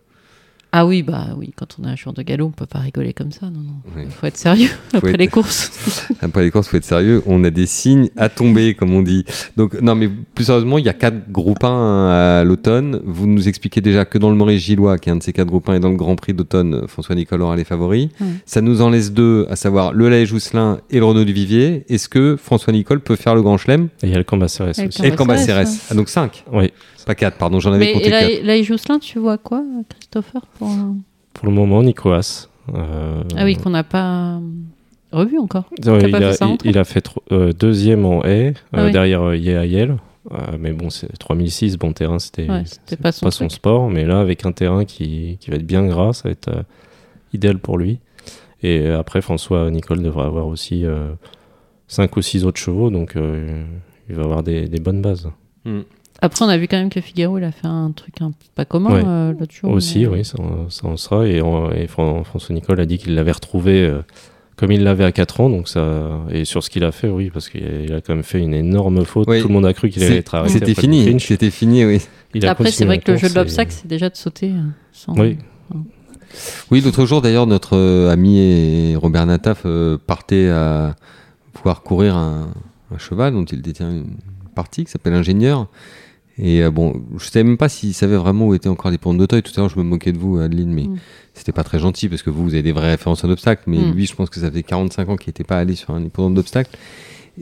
Ah 0.72 0.86
oui, 0.86 1.02
bah 1.02 1.28
oui, 1.36 1.50
quand 1.56 1.76
on 1.80 1.84
a 1.84 1.88
un 1.90 1.96
jour 1.96 2.12
de 2.12 2.22
galop, 2.22 2.46
on 2.46 2.50
peut 2.52 2.64
pas 2.66 2.78
rigoler 2.78 3.12
comme 3.12 3.32
ça. 3.32 3.46
Non, 3.46 3.58
non. 3.60 3.72
Oui. 3.96 4.02
Il 4.06 4.10
faut 4.12 4.26
être 4.26 4.36
sérieux 4.36 4.68
après 4.94 5.10
être- 5.10 5.16
les 5.18 5.26
courses. 5.26 5.72
Après 6.22 6.42
les 6.42 6.50
courses, 6.52 6.68
faut 6.68 6.76
être 6.76 6.84
sérieux. 6.84 7.22
On 7.26 7.42
a 7.44 7.50
des 7.50 7.66
signes 7.66 8.08
à 8.16 8.28
tomber, 8.28 8.74
comme 8.74 8.94
on 8.94 9.02
dit. 9.02 9.24
Donc, 9.56 9.80
non, 9.80 9.94
mais 9.96 10.08
plus 10.08 10.44
sérieusement, 10.44 10.78
il 10.78 10.84
y 10.84 10.88
a 10.88 10.92
quatre 10.92 11.30
groupes 11.32 11.64
1 11.64 12.08
à 12.40 12.44
l'automne. 12.44 13.00
Vous 13.04 13.26
nous 13.26 13.48
expliquez 13.48 13.80
déjà 13.80 14.04
que 14.04 14.16
dans 14.18 14.30
le 14.30 14.36
Maurice 14.36 14.62
Gillois, 14.62 14.98
qui 14.98 15.08
est 15.08 15.12
un 15.12 15.16
de 15.16 15.22
ces 15.22 15.32
quatre 15.32 15.48
groupes 15.48 15.68
1, 15.68 15.74
et 15.74 15.80
dans 15.80 15.88
le 15.90 15.96
Grand 15.96 16.14
Prix 16.14 16.34
d'automne, 16.34 16.86
François 16.86 17.14
Nicole 17.16 17.42
aura 17.42 17.56
les 17.56 17.64
favoris. 17.64 18.08
Ça 18.46 18.60
nous 18.60 18.80
en 18.82 18.90
laisse 18.90 19.12
deux, 19.12 19.46
à 19.50 19.56
savoir 19.56 19.92
le 19.92 20.08
Laïc 20.08 20.26
Jousselin 20.28 20.78
et 20.90 20.98
le 20.98 21.04
Renault 21.04 21.24
du 21.24 21.32
Vivier. 21.32 21.84
Est-ce 21.88 22.08
que 22.08 22.36
François 22.36 22.72
Nicole 22.72 23.00
peut 23.00 23.16
faire 23.16 23.34
le 23.34 23.42
Grand 23.42 23.56
Chelem? 23.56 23.88
Et 24.02 24.06
il 24.06 24.10
y 24.10 24.14
a 24.14 24.18
le 24.18 24.24
Cambacérès 24.24 24.78
aussi. 24.78 25.02
et 25.04 25.10
le 25.10 25.16
Cambacérès, 25.16 25.64
Cambacérès 25.66 25.86
Ah, 25.90 25.94
donc 25.94 26.08
5 26.08 26.44
Oui. 26.52 26.70
Pas 27.06 27.14
4, 27.14 27.36
pardon, 27.38 27.60
j'en 27.60 27.72
avais 27.72 27.92
compté 27.92 28.06
et 28.08 28.10
4. 28.10 28.28
là, 28.28 28.42
là, 28.44 28.56
et 28.56 28.62
Jousselin, 28.64 28.98
tu 28.98 29.18
vois 29.18 29.38
quoi, 29.38 29.62
Christopher 29.88 30.42
pour 30.58 30.68
Pour 31.34 31.46
le 31.48 31.52
moment, 31.54 31.82
Nicoas. 31.82 32.48
Euh, 32.74 33.22
Ah 33.36 33.44
oui, 33.44 33.56
qu'on 33.56 33.70
n'a 33.70 33.82
pas 33.84 34.34
euh, 34.36 34.40
revu 35.12 35.38
encore. 35.38 35.64
Il, 35.78 35.84
pas 35.84 35.96
a, 35.96 36.00
fait 36.00 36.32
ça 36.34 36.46
en 36.46 36.52
il- 36.52 36.58
train 36.58 36.70
il 36.70 36.78
a 36.78 36.84
fait 36.84 37.00
tro- 37.00 37.22
euh, 37.32 37.52
deuxième 37.52 38.04
en 38.04 38.22
haie, 38.24 38.54
Ah 38.72 38.80
euh, 38.80 38.86
oui. 38.86 38.92
derrière 38.92 39.22
euh, 39.22 39.36
Yeahayel. 39.36 39.96
Euh, 40.32 40.36
mais 40.58 40.72
bon, 40.72 40.90
c'est 40.90 41.08
3006, 41.18 41.78
bon 41.78 41.92
terrain, 41.92 42.18
c'était 42.18 42.48
Ouais, 42.48 42.62
c'était 42.66 42.96
pas 42.96 43.10
son 43.12 43.48
sport. 43.48 43.88
Mais 43.90 44.04
là, 44.04 44.20
avec 44.20 44.44
un 44.44 44.52
terrain 44.52 44.84
qui, 44.84 45.38
qui 45.40 45.50
va 45.50 45.56
être 45.56 45.66
bien 45.66 45.86
gras, 45.86 46.12
ça 46.12 46.28
va 46.28 46.32
être 46.32 46.48
euh, 46.48 46.62
idéal 47.32 47.58
pour 47.58 47.78
lui. 47.78 47.98
Et 48.62 48.80
euh, 48.80 48.98
après, 49.00 49.22
François 49.22 49.70
Nicole 49.70 50.02
devrait 50.02 50.26
avoir 50.26 50.46
aussi 50.46 50.84
5 51.88 52.16
ou 52.16 52.22
6 52.22 52.44
autres 52.44 52.60
chevaux, 52.60 52.90
donc 52.90 53.16
euh, 53.16 53.64
il 54.08 54.14
va 54.14 54.22
avoir 54.24 54.42
des, 54.42 54.68
des 54.68 54.78
bonnes 54.80 55.00
bases. 55.00 55.28
Après, 56.22 56.44
on 56.44 56.48
a 56.48 56.56
vu 56.58 56.68
quand 56.68 56.76
même 56.76 56.90
que 56.90 57.00
Figaro, 57.00 57.38
il 57.38 57.44
a 57.44 57.52
fait 57.52 57.66
un 57.66 57.92
truc 57.92 58.20
un 58.20 58.30
peu 58.30 58.36
pas 58.54 58.64
commun 58.64 58.92
Ouais. 58.94 59.02
euh, 59.06 59.32
l'autre 59.38 59.54
jour. 59.54 59.70
Aussi, 59.70 60.00
mais- 60.00 60.06
oui, 60.08 60.24
ça, 60.24 60.36
ça 60.68 60.86
en 60.86 60.96
sera. 60.96 61.26
Et, 61.26 61.40
en- 61.40 61.70
et 61.72 61.86
Fran- 61.86 62.24
François 62.24 62.54
Nicole 62.54 62.78
a 62.80 62.86
dit 62.86 62.98
qu'il 62.98 63.14
l'avait 63.14 63.32
retrouvé 63.32 63.82
euh, 63.86 64.02
comme 64.56 64.70
il 64.72 64.82
l'avait 64.84 65.04
à 65.04 65.12
4 65.12 65.40
ans. 65.40 65.48
Donc 65.48 65.68
ça, 65.68 66.20
et 66.30 66.44
sur 66.44 66.62
ce 66.62 66.68
qu'il 66.68 66.84
a 66.84 66.92
fait, 66.92 67.08
oui, 67.08 67.30
parce 67.32 67.48
qu'il 67.48 67.64
a, 67.64 67.82
il 67.84 67.92
a 67.94 68.00
quand 68.02 68.14
même 68.14 68.22
fait 68.24 68.38
une 68.40 68.52
énorme 68.52 69.04
faute. 69.06 69.28
Oui. 69.30 69.40
Tout 69.40 69.48
le 69.48 69.54
monde 69.54 69.64
a 69.66 69.72
cru 69.72 69.88
qu'il 69.88 70.02
allait 70.04 70.18
être 70.18 70.34
arrêté. 70.34 70.52
C'était 70.58 70.74
fini, 70.74 71.18
c'était 71.20 71.50
fini, 71.50 71.84
oui. 71.86 72.00
Il 72.34 72.46
Après, 72.46 72.70
c'est 72.70 72.84
vrai 72.84 72.98
que 72.98 73.12
le 73.12 73.16
jeu 73.18 73.28
de 73.30 73.34
l'obstacle, 73.34 73.72
et- 73.72 73.74
c'est 73.74 73.88
déjà 73.88 74.10
de 74.10 74.16
sauter 74.16 74.50
euh, 74.50 74.60
sans. 74.92 75.18
Oui. 75.18 75.38
Oui, 76.70 76.80
l'autre 76.80 77.06
jour 77.06 77.22
d'ailleurs, 77.22 77.46
notre 77.46 77.76
euh, 77.76 78.10
ami 78.12 78.38
et 78.38 78.94
Robert 78.96 79.26
Nataf 79.26 79.62
euh, 79.66 79.98
partait 80.06 80.48
à 80.48 80.94
pouvoir 81.52 81.82
courir 81.82 82.14
un, 82.16 82.48
un 82.94 82.98
cheval 82.98 83.32
dont 83.32 83.44
il 83.44 83.60
détient 83.62 83.90
une 83.90 84.06
partie 84.54 84.84
qui 84.84 84.90
s'appelle 84.92 85.14
Ingénieur. 85.14 85.66
Et 86.42 86.62
euh, 86.62 86.70
bon, 86.70 87.02
je 87.18 87.24
savais 87.26 87.44
même 87.44 87.58
pas 87.58 87.68
s'il 87.68 87.92
savait 87.92 88.16
vraiment 88.16 88.46
où 88.46 88.54
étaient 88.54 88.68
encore 88.68 88.90
les 88.90 88.98
ponts 88.98 89.12
d'Auteuil. 89.14 89.42
Tout 89.42 89.52
à 89.56 89.60
l'heure, 89.60 89.68
je 89.68 89.78
me 89.78 89.82
moquais 89.84 90.12
de 90.12 90.18
vous, 90.18 90.38
Adeline, 90.38 90.72
mais 90.72 90.84
Mm. 90.84 90.96
c'était 91.34 91.52
pas 91.52 91.64
très 91.64 91.78
gentil 91.78 92.08
parce 92.08 92.22
que 92.22 92.30
vous, 92.30 92.42
vous 92.44 92.54
avez 92.54 92.62
des 92.62 92.72
vraies 92.72 92.90
références 92.92 93.22
en 93.24 93.30
obstacle. 93.30 93.62
Mais 93.66 93.78
Mm. 93.78 93.92
lui, 93.92 94.06
je 94.06 94.14
pense 94.14 94.30
que 94.30 94.40
ça 94.40 94.50
fait 94.50 94.62
45 94.62 95.08
ans 95.10 95.16
qu'il 95.16 95.28
n'était 95.28 95.44
pas 95.44 95.58
allé 95.58 95.74
sur 95.76 95.90
un 95.90 96.02
hippodrome 96.02 96.34
d'obstacle. 96.34 96.70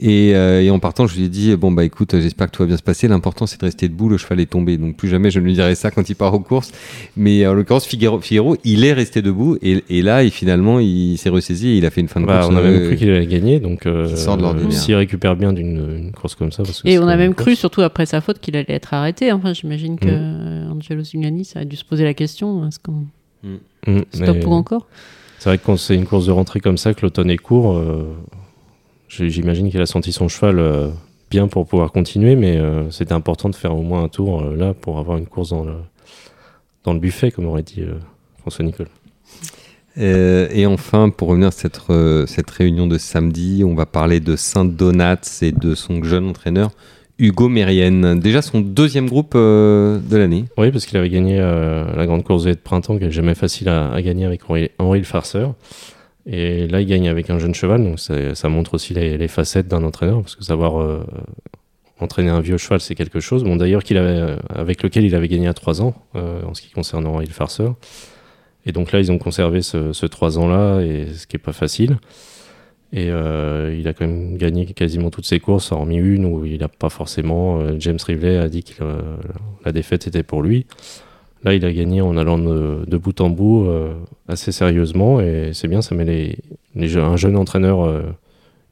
Et, 0.01 0.33
euh, 0.35 0.61
et 0.61 0.69
en 0.69 0.79
partant, 0.79 1.07
je 1.07 1.17
lui 1.17 1.25
ai 1.25 1.29
dit 1.29 1.55
bon 1.55 1.71
bah 1.71 1.83
écoute, 1.83 2.11
j'espère 2.19 2.47
que 2.47 2.51
tout 2.55 2.63
va 2.63 2.67
bien 2.67 2.77
se 2.77 2.83
passer. 2.83 3.07
L'important 3.07 3.45
c'est 3.47 3.59
de 3.59 3.65
rester 3.65 3.87
debout. 3.89 4.07
Le 4.07 4.17
cheval 4.17 4.39
est 4.39 4.45
tombé, 4.49 4.77
donc 4.77 4.95
plus 4.95 5.09
jamais 5.09 5.29
je 5.31 5.39
ne 5.39 5.45
lui 5.45 5.53
dirai 5.53 5.75
ça 5.75 5.91
quand 5.91 6.09
il 6.09 6.15
part 6.15 6.33
aux 6.33 6.39
courses. 6.39 6.71
Mais 7.17 7.45
en 7.47 7.53
l'occurrence, 7.53 7.85
Figaro, 7.85 8.19
Figaro, 8.21 8.55
il 8.63 8.85
est 8.85 8.93
resté 8.93 9.21
debout 9.21 9.57
et, 9.61 9.83
et 9.89 10.01
là, 10.01 10.23
et 10.23 10.29
finalement, 10.29 10.79
il 10.79 11.17
s'est 11.17 11.29
ressaisi 11.29 11.69
et 11.69 11.77
il 11.77 11.85
a 11.85 11.89
fait 11.89 12.01
une 12.01 12.07
fin 12.07 12.21
de 12.21 12.25
Bah, 12.25 12.39
course. 12.41 12.53
on 12.53 12.55
a 12.57 12.61
euh, 12.61 12.71
même 12.79 12.87
cru 12.87 12.95
qu'il 12.97 13.09
allait 13.09 13.25
gagner. 13.27 13.59
Donc, 13.59 13.85
euh, 13.87 14.07
s'il 14.69 14.95
récupère 14.95 15.35
bien 15.35 15.51
d'une 15.53 15.97
une 15.97 16.11
course 16.11 16.35
comme 16.35 16.51
ça. 16.51 16.63
Parce 16.63 16.81
que 16.81 16.87
Et 16.87 16.99
on 16.99 17.07
a 17.07 17.17
même 17.17 17.33
cru, 17.33 17.55
surtout 17.55 17.81
après 17.81 18.05
sa 18.05 18.21
faute, 18.21 18.39
qu'il 18.39 18.55
allait 18.55 18.65
être 18.73 18.93
arrêté. 18.93 19.31
Enfin, 19.31 19.53
j'imagine 19.53 19.97
que 19.99 20.05
Mm. 20.07 20.09
euh, 20.11 20.69
Angelo 20.71 21.03
Zuliani, 21.03 21.43
ça 21.45 21.59
a 21.59 21.65
dû 21.65 21.75
se 21.75 21.83
poser 21.85 22.03
la 22.03 22.13
question 22.13 22.65
est-ce 22.67 22.79
qu'on 22.79 23.03
Mm, 23.87 24.01
stop 24.13 24.35
mais 24.35 24.45
ou 24.45 24.51
encore? 24.51 24.87
C'est 25.39 25.49
vrai 25.49 25.57
que 25.57 25.65
quand 25.65 25.77
c'est 25.77 25.95
une 25.95 26.05
course 26.05 26.25
de 26.25 26.31
rentrée 26.31 26.59
comme 26.59 26.77
ça, 26.77 26.93
que 26.93 27.01
l'automne 27.01 27.29
est 27.29 27.37
court, 27.37 27.77
euh, 27.77 28.03
j'imagine 29.09 29.69
qu'il 29.69 29.81
a 29.81 29.85
senti 29.85 30.11
son 30.11 30.27
cheval 30.27 30.59
euh, 30.59 30.89
bien 31.29 31.47
pour 31.47 31.67
pouvoir 31.67 31.91
continuer, 31.91 32.35
mais 32.35 32.57
euh, 32.57 32.89
c'était 32.91 33.13
important 33.13 33.49
de 33.49 33.55
faire 33.55 33.75
au 33.75 33.81
moins 33.81 34.03
un 34.03 34.07
tour 34.07 34.41
euh, 34.41 34.55
là 34.55 34.73
pour 34.73 34.99
avoir 34.99 35.17
une 35.17 35.25
course 35.25 35.49
dans 35.49 35.63
le, 35.63 35.73
dans 36.83 36.93
le 36.93 36.99
buffet, 36.99 37.31
comme 37.31 37.45
aurait 37.45 37.63
dit 37.63 37.83
François 38.39 38.63
Nicole. 38.63 38.87
Et 39.97 40.65
enfin, 40.65 41.09
pour 41.09 41.27
revenir 41.27 41.49
à 41.49 41.51
cette, 41.51 41.81
cette 42.27 42.49
réunion 42.51 42.87
de 42.87 42.97
samedi, 42.97 43.63
on 43.65 43.75
va 43.75 43.85
parler 43.85 44.21
de 44.21 44.37
Saint-Donat 44.37 45.19
et 45.41 45.51
de 45.51 45.75
son 45.75 46.01
jeune 46.03 46.29
entraîneur, 46.29 46.71
Hugo 47.17 47.49
Mérienne. 47.49 48.17
Déjà 48.17 48.41
son 48.41 48.61
deuxième 48.61 49.09
groupe 49.09 49.35
de 49.35 49.99
l'année. 50.15 50.45
Oui, 50.57 50.71
parce 50.71 50.85
qu'il 50.85 50.97
avait 50.97 51.09
gagné 51.09 51.37
la 51.39 52.05
grande 52.05 52.23
course 52.23 52.45
de 52.45 52.53
printemps, 52.53 52.97
qui 52.97 53.03
est 53.03 53.11
jamais 53.11 53.35
facile 53.35 53.67
à, 53.67 53.91
à 53.91 54.01
gagner 54.01 54.23
avec 54.23 54.49
Henri, 54.49 54.69
Henri 54.79 54.99
le 54.99 55.05
farceur. 55.05 55.55
Et 56.25 56.67
là, 56.67 56.81
il 56.81 56.87
gagne 56.87 57.07
avec 57.07 57.29
un 57.29 57.39
jeune 57.39 57.55
cheval, 57.55 57.83
donc 57.83 57.99
ça, 57.99 58.49
montre 58.49 58.73
aussi 58.73 58.93
les, 58.93 59.27
facettes 59.27 59.67
d'un 59.67 59.83
entraîneur, 59.83 60.21
parce 60.21 60.35
que 60.35 60.43
savoir 60.43 60.81
euh, 60.81 61.03
entraîner 61.99 62.29
un 62.29 62.41
vieux 62.41 62.57
cheval, 62.57 62.79
c'est 62.81 62.95
quelque 62.95 63.19
chose. 63.19 63.43
Bon, 63.43 63.55
d'ailleurs, 63.55 63.81
euh, 63.91 64.37
avec 64.49 64.83
lequel 64.83 65.05
il 65.05 65.15
avait 65.15 65.27
gagné 65.27 65.47
à 65.47 65.53
3 65.53 65.81
ans, 65.81 65.95
euh, 66.15 66.43
en 66.43 66.53
ce 66.53 66.61
qui 66.61 66.71
concerne 66.71 67.05
le 67.19 67.25
Farceur. 67.27 67.75
Et 68.65 68.71
donc 68.71 68.91
là, 68.91 68.99
ils 68.99 69.11
ont 69.11 69.17
conservé 69.17 69.61
ce, 69.61 69.93
ce 69.93 70.05
3 70.05 70.37
ans-là, 70.37 70.81
et 70.81 71.07
ce 71.13 71.25
qui 71.25 71.37
est 71.37 71.39
pas 71.39 71.53
facile. 71.53 71.97
Et 72.91 73.05
il 73.05 73.87
a 73.87 73.93
quand 73.93 74.07
même 74.07 74.35
gagné 74.37 74.65
quasiment 74.65 75.11
toutes 75.11 75.25
ses 75.25 75.39
courses, 75.39 75.71
hormis 75.71 75.97
une 75.97 76.25
où 76.25 76.43
il 76.43 76.59
n'a 76.59 76.67
pas 76.67 76.89
forcément. 76.89 77.77
James 77.77 77.99
Rivley 78.03 78.37
a 78.37 78.49
dit 78.49 78.63
que 78.63 78.83
la 79.63 79.71
défaite 79.71 80.07
était 80.07 80.23
pour 80.23 80.41
lui. 80.41 80.65
Là, 81.43 81.53
il 81.53 81.63
a 81.63 81.71
gagné 81.71 82.01
en 82.01 82.17
allant 82.17 82.37
de, 82.37 82.83
de 82.85 82.97
bout 82.97 83.21
en 83.21 83.29
bout 83.29 83.65
euh, 83.65 83.93
assez 84.27 84.51
sérieusement 84.51 85.21
et 85.21 85.51
c'est 85.53 85.69
bien, 85.69 85.81
ça 85.81 85.95
met 85.95 86.05
les, 86.05 86.97
un 86.97 87.15
jeune 87.15 87.37
entraîneur 87.37 87.85
euh, 87.85 88.01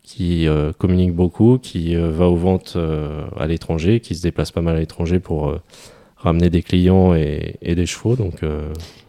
qui 0.03 0.47
euh, 0.47 0.73
communique 0.73 1.13
beaucoup, 1.13 1.59
qui 1.59 1.95
va 1.95 2.27
aux 2.27 2.35
ventes 2.35 2.77
à 3.37 3.47
l'étranger, 3.47 3.99
qui 4.01 4.15
se 4.15 4.21
déplace 4.21 4.51
pas 4.51 4.61
mal 4.61 4.75
à 4.75 4.79
l'étranger 4.79 5.19
pour 5.19 5.53
ramener 6.17 6.49
des 6.49 6.61
clients 6.61 7.13
et, 7.13 7.55
et 7.61 7.75
des 7.75 7.85
chevaux, 7.85 8.15
donc 8.15 8.41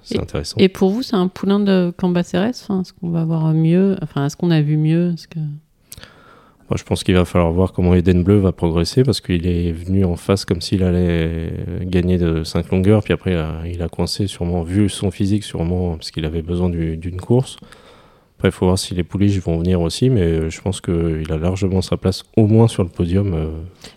c'est 0.02 0.20
intéressant. 0.20 0.56
Et 0.58 0.68
pour 0.68 0.90
vous, 0.90 1.02
c'est 1.02 1.16
un 1.16 1.28
poulain 1.28 1.58
de 1.58 1.92
Cambacérès 1.96 2.62
enfin, 2.62 2.82
Est-ce 2.82 2.92
qu'on 2.92 3.10
va 3.10 3.24
voir 3.24 3.52
mieux 3.54 3.96
Enfin, 4.02 4.26
est-ce 4.26 4.36
qu'on 4.36 4.50
a 4.50 4.60
vu 4.60 4.76
mieux 4.76 5.14
que... 5.30 5.40
Moi, 6.70 6.76
je 6.76 6.84
pense 6.84 7.02
qu'il 7.02 7.14
va 7.14 7.24
falloir 7.24 7.50
voir 7.50 7.72
comment 7.72 7.94
Eden 7.94 8.22
Bleu 8.22 8.36
va 8.38 8.52
progresser 8.52 9.02
parce 9.02 9.20
qu'il 9.22 9.46
est 9.46 9.72
venu 9.72 10.04
en 10.04 10.16
face 10.16 10.44
comme 10.44 10.60
s'il 10.60 10.82
allait 10.82 11.50
gagner 11.82 12.18
de 12.18 12.44
5 12.44 12.70
longueurs, 12.70 13.02
puis 13.02 13.14
après 13.14 13.32
il 13.32 13.38
a, 13.38 13.62
il 13.66 13.80
a 13.82 13.88
coincé 13.88 14.26
sûrement, 14.26 14.62
vu 14.62 14.88
son 14.90 15.10
physique 15.10 15.44
sûrement, 15.44 15.92
parce 15.96 16.10
qu'il 16.10 16.26
avait 16.26 16.42
besoin 16.42 16.68
du- 16.68 16.96
d'une 16.98 17.20
course. 17.20 17.56
Après, 18.36 18.48
il 18.50 18.52
faut 18.52 18.66
voir 18.66 18.78
si 18.78 18.94
les 18.94 19.02
pouliches 19.02 19.38
vont 19.40 19.58
venir 19.58 19.80
aussi, 19.80 20.10
mais 20.10 20.48
je 20.48 20.60
pense 20.60 20.80
qu'il 20.80 21.26
a 21.32 21.38
largement 21.38 21.80
sa 21.82 21.96
place 21.96 22.22
au 22.36 22.46
moins 22.46 22.68
sur 22.68 22.84
le 22.84 22.88
podium. 22.88 23.34
euh. 23.34 23.48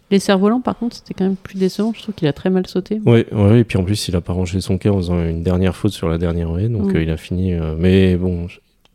Les 0.09 0.17
cerfs-volants, 0.17 0.61
par 0.61 0.79
contre, 0.79 0.95
c'était 0.95 1.13
quand 1.13 1.25
même 1.25 1.35
plus 1.35 1.59
décevant. 1.59 1.91
Je 1.95 2.01
trouve 2.01 2.15
qu'il 2.15 2.27
a 2.27 2.33
très 2.33 2.49
mal 2.49 2.65
sauté. 2.65 2.99
Ouais, 3.05 3.27
ouais, 3.31 3.59
et 3.59 3.63
puis 3.63 3.77
en 3.77 3.83
plus, 3.83 4.07
il 4.07 4.15
a 4.15 4.21
pas 4.21 4.33
rangé 4.33 4.59
son 4.59 4.79
quai 4.79 4.89
en 4.89 4.97
faisant 4.97 5.21
une 5.23 5.43
dernière 5.43 5.75
faute 5.75 5.91
sur 5.91 6.09
la 6.09 6.17
dernière 6.17 6.57
haie, 6.57 6.69
donc 6.69 6.95
euh, 6.95 7.03
il 7.03 7.11
a 7.11 7.17
fini. 7.17 7.53
euh, 7.53 7.75
mais 7.77 8.15
bon, 8.15 8.47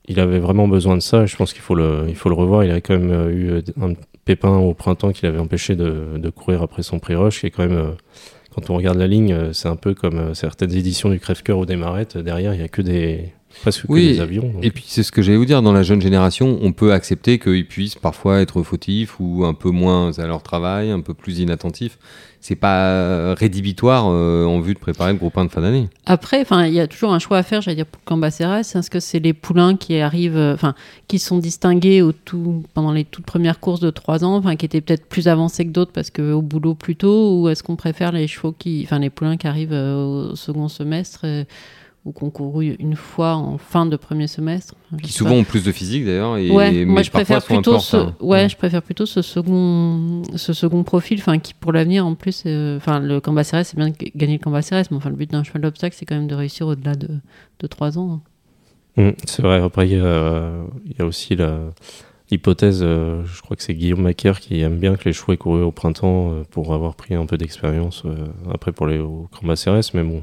il 0.09 0.21
avait 0.21 0.39
vraiment 0.39 0.69
besoin 0.69 0.97
de 0.97 1.03
ça, 1.03 1.23
et 1.23 1.27
je 1.27 1.37
pense 1.37 1.53
qu'il 1.53 1.63
faut 1.63 1.75
le, 1.75 2.05
il 2.09 2.15
faut 2.15 2.29
le 2.29 2.35
revoir. 2.35 2.65
Il 2.65 2.71
a 2.71 2.81
quand 2.81 2.99
même 2.99 3.11
euh, 3.11 3.31
eu 3.31 3.51
euh, 3.51 3.61
un 3.81 3.93
pépin 4.25 4.57
au 4.57 4.75
printemps 4.75 5.13
qui 5.13 5.25
l'avait 5.25 5.39
empêché 5.39 5.77
de, 5.77 6.17
de 6.17 6.31
courir 6.31 6.63
après 6.63 6.83
son 6.83 6.99
prix 6.99 7.15
rush, 7.15 7.45
est 7.45 7.51
quand 7.51 7.67
même. 7.67 7.77
euh, 7.79 7.91
quand 8.55 8.71
on 8.71 8.77
regarde 8.77 8.97
la 8.97 9.07
ligne, 9.07 9.53
c'est 9.53 9.69
un 9.69 9.77
peu 9.77 9.93
comme 9.95 10.35
certaines 10.35 10.75
éditions 10.75 11.11
du 11.11 11.21
Crève-Cœur 11.21 11.59
ou 11.59 11.67
des 11.67 11.77
Marettes. 11.77 12.17
Derrière, 12.17 12.55
il 12.55 12.61
y 12.61 12.65
a 12.65 12.69
que 12.69 12.81
des. 12.81 13.29
presque 13.61 13.85
Oui, 13.91 14.07
que 14.09 14.13
des 14.15 14.21
avions. 14.21 14.49
donc- 14.49 14.65
Et 14.65 14.71
puis 14.71 14.85
c'est 14.87 15.03
ce 15.03 15.13
que 15.13 15.21
j'allais 15.21 15.37
vous 15.37 15.45
dire, 15.45 15.61
dans 15.61 15.75
la 15.75 15.83
jeune 15.83 16.01
génération, 16.01 16.59
on 16.63 16.73
peut 16.73 16.95
accepter 16.95 17.39
qu'ils 17.39 17.67
puissent 17.69 17.97
parfois 17.97 18.41
être 18.41 18.63
fautifs 18.63 19.21
ou 19.21 19.45
un 19.45 19.53
peu 19.53 19.69
moins 19.71 20.19
à 20.19 20.27
leur 20.27 20.43
travail, 20.43 20.91
un 20.91 21.01
peu 21.01 21.13
plus 21.13 21.39
inattentifs. 21.41 21.99
C'est 22.47 22.55
pas 22.55 23.35
rédhibitoire 23.35 24.07
euh, 24.09 24.45
en 24.45 24.61
vue 24.61 24.75
de 24.75 24.79
préparer 24.79 25.11
le 25.11 25.19
groupe 25.19 25.37
1 25.37 25.47
de 25.47 25.51
fin 25.51 25.61
d'année. 25.61 25.89
Après, 26.05 26.41
enfin, 26.41 26.65
il 26.67 26.75
y 26.75 26.79
a 26.79 26.87
toujours 26.87 27.13
un 27.13 27.19
choix 27.19 27.39
à 27.39 27.43
faire, 27.43 27.61
j'allais 27.61 27.75
dire, 27.75 27.87
pour 27.87 28.05
Cambacérès. 28.05 28.77
Est-ce 28.77 28.89
que 28.89 29.01
c'est 29.01 29.19
les 29.19 29.33
poulains 29.33 29.77
qui 29.77 29.99
arrivent, 29.99 30.37
euh, 30.37 30.55
enfin, 30.55 30.77
qui 31.09 31.19
sont 31.19 31.39
distingués 31.39 32.03
au 32.03 32.13
tout, 32.13 32.63
pendant 32.73 32.93
les 32.93 33.05
toutes 33.05 33.27
premières 33.27 33.59
courses 33.59 33.81
de 33.81 33.91
3 33.91 34.25
ans, 34.25 34.37
enfin, 34.37 34.55
qui 34.55 34.65
étaient 34.65 34.81
peut-être 34.81 35.07
plus 35.07 35.27
avancés 35.27 35.65
que 35.67 35.73
d'autres 35.73 35.91
parce 35.91 36.11
qu'au 36.11 36.41
boulot 36.41 36.77
plus 36.77 36.95
tôt, 36.95 37.41
ou 37.41 37.49
est-ce 37.49 37.65
qu'on 37.65 37.75
préfère 37.75 38.13
les 38.13 38.29
chevaux 38.29 38.55
qui, 38.57 38.83
enfin, 38.85 39.01
les 39.01 39.11
poulains 39.11 39.37
qui 39.37 39.49
arrivent 39.49 39.73
euh, 39.73 40.31
au 40.31 40.37
second 40.37 40.69
semestre 40.69 41.23
euh, 41.25 41.43
ou 42.07 42.13
qui 42.13 42.25
ont 42.25 42.31
couru 42.31 42.77
une 42.79 42.97
fois 42.97 43.35
en 43.35 43.59
fin 43.59 43.85
de 43.85 43.97
premier 43.97 44.27
semestre 44.27 44.75
Qui 45.03 45.13
souvent 45.13 45.35
ont 45.35 45.45
plus 45.45 45.65
de 45.65 45.73
physique 45.73 46.07
d'ailleurs. 46.07 46.39
Et, 46.39 46.51
Ouais, 46.51 46.73
mais 46.73 46.85
moi 46.87 47.03
je 47.03 47.11
préfère 47.11 47.45
plutôt 47.45 47.79
ce, 47.79 48.09
ouais, 48.21 48.49
je 48.49 48.57
préfère 48.57 48.81
plutôt 48.81 49.05
ce 49.05 49.21
second, 49.21 50.23
ce 50.35 50.53
second 50.53 50.83
profil, 50.85 51.19
enfin 51.21 51.39
qui 51.39 51.53
pour 51.53 51.73
l'avenir 51.73 52.07
en 52.07 52.15
plus, 52.15 52.45
euh, 52.47 52.77
enfin 52.79 53.01
le 53.01 53.21
Cambacérès 53.21 53.69
c'est 53.69 53.77
bien 53.77 53.91
de 53.91 53.95
gagner 54.15 54.35
le 54.39 54.43
Cambacérès, 54.43 54.91
mais 54.91 54.97
enfin 54.97 55.11
le 55.11 55.17
but 55.17 55.31
d'un 55.31 55.43
cheval 55.43 55.63
d'obstacle 55.63 55.95
c'est 55.99 56.07
quand 56.07 56.17
même 56.17 56.29
de 56.29 56.35
réussir 56.35 56.67
au-delà 56.67 56.95
de, 56.95 57.09
de 57.61 57.67
3 57.67 57.99
ans. 57.99 58.21
Mm, 58.97 59.11
c'est 59.27 59.43
vrai. 59.43 59.61
Après, 59.61 59.87
il 59.87 59.99
y 59.99 60.01
a, 60.01 60.53
il 60.87 60.97
y 60.99 61.03
a 61.03 61.05
aussi 61.05 61.37
la, 61.37 61.59
l'hypothèse, 62.31 62.81
euh, 62.83 63.25
je 63.25 63.41
crois 63.43 63.57
que 63.57 63.63
c'est 63.63 63.75
Guillaume 63.75 64.03
Macaire 64.03 64.41
qui 64.41 64.61
aime 64.61 64.79
bien 64.79 64.97
que 64.97 65.05
les 65.05 65.13
chevaux 65.13 65.33
aient 65.33 65.37
couru 65.37 65.63
au 65.63 65.73
printemps 65.73 66.33
euh, 66.33 66.43
pour 66.51 66.75
avoir 66.75 66.95
pris 66.95 67.15
un 67.15 67.27
peu 67.27 67.37
d'expérience 67.37 68.03
euh, 68.05 68.27
après 68.53 68.73
pour 68.73 68.87
les 68.87 68.99
au 68.99 69.29
Cambacérès. 69.39 69.95
Mais 69.95 70.03
bon, 70.03 70.23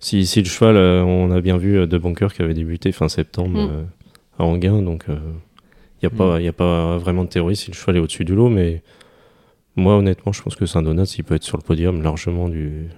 si, 0.00 0.26
si 0.26 0.40
le 0.42 0.48
cheval, 0.48 0.76
euh, 0.76 1.02
on 1.04 1.30
a 1.30 1.40
bien 1.40 1.56
vu 1.56 1.78
euh, 1.78 1.86
De 1.86 1.96
Boncoeur 1.98 2.32
qui 2.34 2.42
avait 2.42 2.54
débuté 2.54 2.90
fin 2.92 3.08
septembre 3.08 3.60
Mm. 3.60 3.68
euh, 3.70 3.82
à 4.38 4.44
Anguin, 4.44 4.82
donc 4.82 5.04
euh, 5.08 5.16
il 6.02 6.08
n'y 6.08 6.14
a, 6.14 6.16
pas- 6.16 6.40
il 6.40 6.44
y 6.44 6.48
a 6.48 6.52
pas 6.52 6.96
vraiment 6.98 7.24
de 7.24 7.28
théorie 7.28 7.56
si 7.56 7.70
le 7.70 7.76
cheval 7.76 7.96
est 7.96 8.00
au-dessus 8.00 8.24
du 8.24 8.34
lot. 8.34 8.48
Mais 8.48 8.82
moi, 9.76 9.96
honnêtement, 9.96 10.32
je 10.32 10.42
pense 10.42 10.56
que 10.56 10.64
Saint-Donat, 10.66 11.04
il 11.18 11.24
peut 11.24 11.34
être 11.34 11.42
sur 11.44 11.56
le 11.58 11.62
podium 11.62 12.02
largement 12.02 12.48
du, 12.48 12.88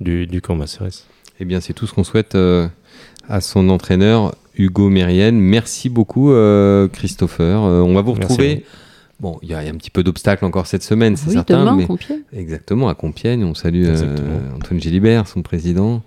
du, 0.00 0.26
du 0.26 0.40
Cambacérès. 0.42 1.06
Eh 1.40 1.44
bien, 1.44 1.60
c'est 1.60 1.72
tout 1.72 1.86
ce 1.86 1.94
qu'on 1.94 2.04
souhaite 2.04 2.34
euh, 2.34 2.68
à 3.28 3.40
son 3.40 3.68
entraîneur, 3.70 4.34
Hugo 4.56 4.90
Mérienne. 4.90 5.38
Merci 5.40 5.88
beaucoup, 5.88 6.30
euh, 6.32 6.86
Christopher. 6.88 7.62
Euh, 7.62 7.80
on 7.80 7.94
va 7.94 8.02
vous 8.02 8.12
Merci 8.14 8.22
retrouver. 8.32 8.64
Bon, 9.22 9.38
il 9.40 9.50
y, 9.50 9.54
a 9.54 9.62
il 9.62 9.66
y 9.66 9.68
a 9.68 9.72
un 9.72 9.76
petit 9.76 9.90
peu 9.90 10.02
d'obstacles 10.02 10.44
encore 10.44 10.66
cette 10.66 10.82
semaine, 10.82 11.16
c'est 11.16 11.28
oui, 11.28 11.34
certain. 11.34 11.60
demain, 11.60 11.76
mais... 11.76 11.86
Compiègne. 11.86 12.22
Exactement, 12.32 12.88
à 12.88 12.94
Compiègne. 12.96 13.44
On 13.44 13.54
salue 13.54 13.84
euh. 13.86 14.56
Antoine 14.56 14.80
Gélibert, 14.80 15.28
son 15.28 15.42
président. 15.42 16.02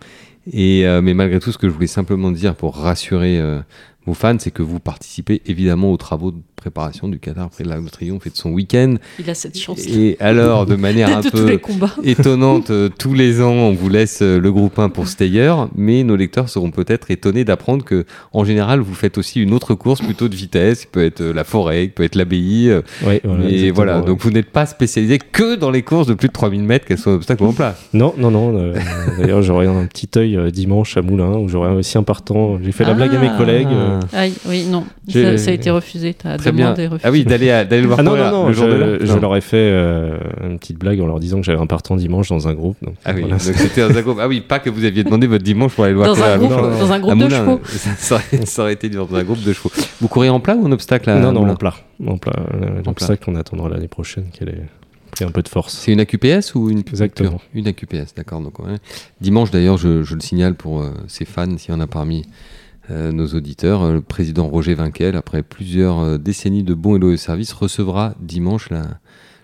Et, 0.52 0.86
euh, 0.86 1.02
mais 1.02 1.14
malgré 1.14 1.40
tout, 1.40 1.54
ce 1.54 1.58
que 1.58 1.70
je 1.70 1.74
voulais 1.74 1.88
simplement 1.88 2.30
dire 2.30 2.56
pour 2.56 2.76
rassurer 2.76 3.40
euh, 3.40 3.62
vos 4.06 4.14
fans, 4.14 4.36
c'est 4.38 4.52
que 4.52 4.62
vous 4.62 4.82
participez 4.82 5.42
évidemment 5.46 5.94
aux 5.94 5.98
travaux 5.98 6.34
préparation 6.56 7.08
du 7.08 7.20
Qatar 7.20 7.46
après 7.46 7.64
l'Arc 7.64 7.84
de 7.84 7.90
Triomphe 7.90 8.26
et 8.28 8.30
de 8.30 8.36
son 8.36 8.50
week-end. 8.52 8.96
Il 9.20 9.30
a 9.30 9.34
cette 9.36 9.58
chance 9.58 9.86
Et 9.86 10.18
alors, 10.20 10.66
de 10.66 10.76
manière 10.88 11.16
un 11.18 11.22
de 11.22 11.30
peu 11.30 11.60
étonnante, 12.04 12.70
euh, 12.70 12.90
tous 12.98 13.14
les 13.14 13.42
ans, 13.42 13.52
on 13.52 13.74
vous 13.74 13.90
laisse 13.90 14.20
euh, 14.22 14.40
le 14.40 14.52
groupe 14.52 14.80
1 14.80 14.90
pour 14.90 15.08
Stayer, 15.08 15.54
mais 15.76 16.04
nos 16.04 16.16
lecteurs 16.16 16.50
seront 16.50 16.72
peut-être 16.72 17.12
étonnés 17.12 17.44
d'apprendre 17.44 17.84
que, 17.84 18.06
en 18.34 18.44
général, 18.46 18.80
vous 18.80 18.94
faites 18.94 19.18
aussi 19.18 19.42
une 19.42 19.54
autre 19.54 19.76
course 19.76 20.02
plutôt 20.02 20.28
de 20.28 20.36
vitesse, 20.36 20.82
qui 20.82 20.88
peut 20.88 21.04
être 21.04 21.22
euh, 21.22 21.34
la 21.34 21.44
forêt, 21.44 21.84
qui 21.88 21.94
peut 21.94 22.04
être 22.04 22.16
l'abbaye. 22.16 22.72
Ouais, 23.06 23.18
et 23.18 23.28
exactement, 23.28 23.74
voilà, 23.76 24.00
ouais. 24.00 24.06
donc 24.06 24.22
vous 24.22 24.32
n'êtes 24.32 24.50
pas 24.52 24.66
spécialisé 24.66 25.18
que 25.20 25.56
dans 25.56 25.72
les 25.72 25.82
courses 25.84 26.08
de 26.08 26.14
plus 26.14 26.28
de 26.30 26.34
3000 26.34 26.64
mètres, 26.64 26.86
qu'elles 26.86 26.98
soient 26.98 27.14
obstacles 27.16 27.44
ou 27.44 27.48
en 27.48 27.54
plat. 27.54 27.76
Non, 27.94 28.14
non, 28.18 28.32
non. 28.32 28.58
euh, 28.58 28.74
D'ailleurs, 29.20 29.42
j'aurai 29.42 29.68
un 29.68 29.86
petit 29.86 30.10
œil 30.18 30.36
euh, 30.38 30.52
dimanche 30.52 30.98
à 30.98 31.02
Moulins 31.02 31.38
où 31.38 31.48
j'aurai 31.48 31.72
aussi 31.74 31.98
un 31.98 32.04
partant. 32.04 32.60
J'ai 32.64 32.72
fait 32.72 32.86
la 32.86 32.94
blague 32.94 33.14
à 33.14 33.20
mes 33.20 33.28
Ah. 33.28 33.38
collègues. 33.38 33.68
euh. 33.72 34.00
Aïe, 34.14 34.34
oui, 34.48 34.66
non, 34.70 34.86
ça, 35.12 35.38
ça 35.38 35.52
a 35.52 35.54
été 35.54 35.70
refusé. 35.70 36.14
Ta 36.14 36.38
Très 36.50 36.52
bien. 36.52 36.76
est. 36.76 36.90
Ah 37.04 37.12
oui, 37.12 37.24
d'aller 37.24 37.48
d'aller 37.48 37.82
le 37.82 37.88
voir 37.88 38.00
Ah 38.00 38.04
non, 38.04 38.16
non, 38.16 38.32
non, 38.32 38.48
le 38.48 38.54
jour 38.54 38.66
je, 38.66 38.72
de 38.72 39.00
je 39.06 39.14
Non. 39.14 39.20
leur 39.20 39.36
ai 39.36 39.42
fait 39.42 39.58
euh, 39.58 40.18
une 40.44 40.58
petite 40.60 40.78
blague 40.80 41.00
en 41.02 41.08
leur 41.08 41.20
disant 41.20 41.38
que 41.40 41.44
j'avais 41.46 41.60
un 41.62 41.68
partant 41.68 41.96
dimanche 41.96 42.30
dans 42.30 42.48
un 42.48 42.54
groupe. 42.54 42.78
Donc, 42.82 42.96
Ah 43.06 43.12
oui, 43.14 43.22
voilà. 43.22 43.36
donc 43.38 43.42
c'était 43.42 43.88
dans 43.88 43.98
un 43.98 44.02
groupe. 44.02 44.18
Ah 44.22 44.28
oui, 44.28 44.42
pas 44.42 44.60
que 44.60 44.70
vous 44.70 44.84
aviez 44.86 45.04
demandé 45.04 45.28
votre 45.28 45.44
dimanche 45.44 45.74
pour 45.74 45.84
aller 45.84 45.94
le 45.94 46.00
voir 46.00 46.16
Dans 46.16 46.24
un 46.24 46.34
à 46.34 46.38
groupe, 46.38 46.52
dans 46.52 46.92
un 46.92 47.00
groupe 47.00 47.18
de 47.18 47.30
chevaux. 47.30 47.60
Ça, 47.66 47.90
ça 47.98 48.16
aurait, 48.16 48.46
ça 48.46 48.62
aurait 48.64 48.74
été 48.74 48.90
dans 48.90 49.14
un 49.14 49.24
groupe 49.24 49.44
de 49.44 49.54
chevaux. 49.54 49.72
Vous 50.02 50.08
courez 50.08 50.30
en 50.30 50.40
plat 50.40 50.56
ou 50.56 50.66
en 50.66 50.72
obstacle 50.72 51.10
à 51.10 51.20
non, 51.20 51.32
non, 51.32 51.50
en 51.50 51.56
plat. 51.56 51.74
En 52.06 52.18
plat. 52.18 52.34
Euh, 52.54 52.80
En 52.82 52.90
L'obstacle, 52.90 53.24
on 53.28 53.36
attendra 53.36 53.70
l'année 53.70 53.88
prochaine 53.88 54.26
qu'elle 54.32 54.50
ait 54.50 54.62
pris 55.12 55.24
un 55.26 55.32
peu 55.32 55.42
de 55.42 55.48
force. 55.48 55.74
C'est 55.74 55.94
une 55.94 56.02
AQPS 56.02 56.56
ou 56.56 56.70
une 56.70 56.80
Exactement. 56.80 57.40
Une 57.54 57.68
AQPS, 57.68 58.14
d'accord. 58.18 58.42
Donc, 58.42 58.60
ouais. 58.60 58.76
Dimanche, 59.22 59.50
d'ailleurs, 59.52 59.78
je, 59.78 60.04
je 60.04 60.14
le 60.16 60.20
signale 60.22 60.56
pour 60.56 60.82
euh, 60.82 60.90
ses 61.08 61.24
fans, 61.26 61.58
s'il 61.58 61.72
y 61.72 61.74
en 61.74 61.80
a 61.80 61.88
parmi 61.88 62.26
euh, 62.92 63.12
nos 63.12 63.28
auditeurs, 63.28 63.84
euh, 63.84 63.94
le 63.94 64.02
président 64.02 64.48
Roger 64.48 64.74
Vinquel, 64.76 65.16
après 65.16 65.44
plusieurs 65.44 66.00
euh, 66.00 66.18
décennies 66.18 66.64
de 66.64 66.74
bons 66.74 66.96
et 66.96 67.00
loyaux 67.00 67.18
services, 67.18 67.54
recevra 67.54 68.14
dimanche 68.20 68.70
la- 68.70 69.00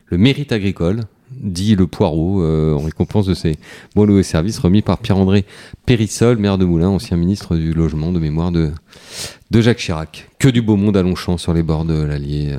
le 0.07 0.17
mérite 0.17 0.51
agricole, 0.51 1.01
dit 1.31 1.75
le 1.75 1.87
poireau, 1.87 2.43
euh, 2.43 2.73
en 2.75 2.79
récompense 2.79 3.25
de 3.25 3.33
ses 3.33 3.55
bons 3.95 4.03
et 4.03 4.07
loyaux 4.07 4.23
services 4.23 4.59
remis 4.59 4.81
par 4.81 4.97
Pierre-André 4.97 5.45
Périssol, 5.85 6.37
maire 6.37 6.57
de 6.57 6.65
Moulins, 6.65 6.89
ancien 6.89 7.15
ministre 7.17 7.55
du 7.55 7.73
Logement 7.73 8.11
de 8.11 8.19
mémoire 8.19 8.51
de, 8.51 8.71
de 9.51 9.61
Jacques 9.61 9.77
Chirac. 9.79 10.29
Que 10.39 10.49
du 10.49 10.61
beau 10.61 10.75
monde 10.75 10.97
à 10.97 11.01
Longchamp 11.03 11.37
sur 11.37 11.53
les 11.53 11.63
bords 11.63 11.85
de 11.85 12.01
l'Allier. 12.01 12.55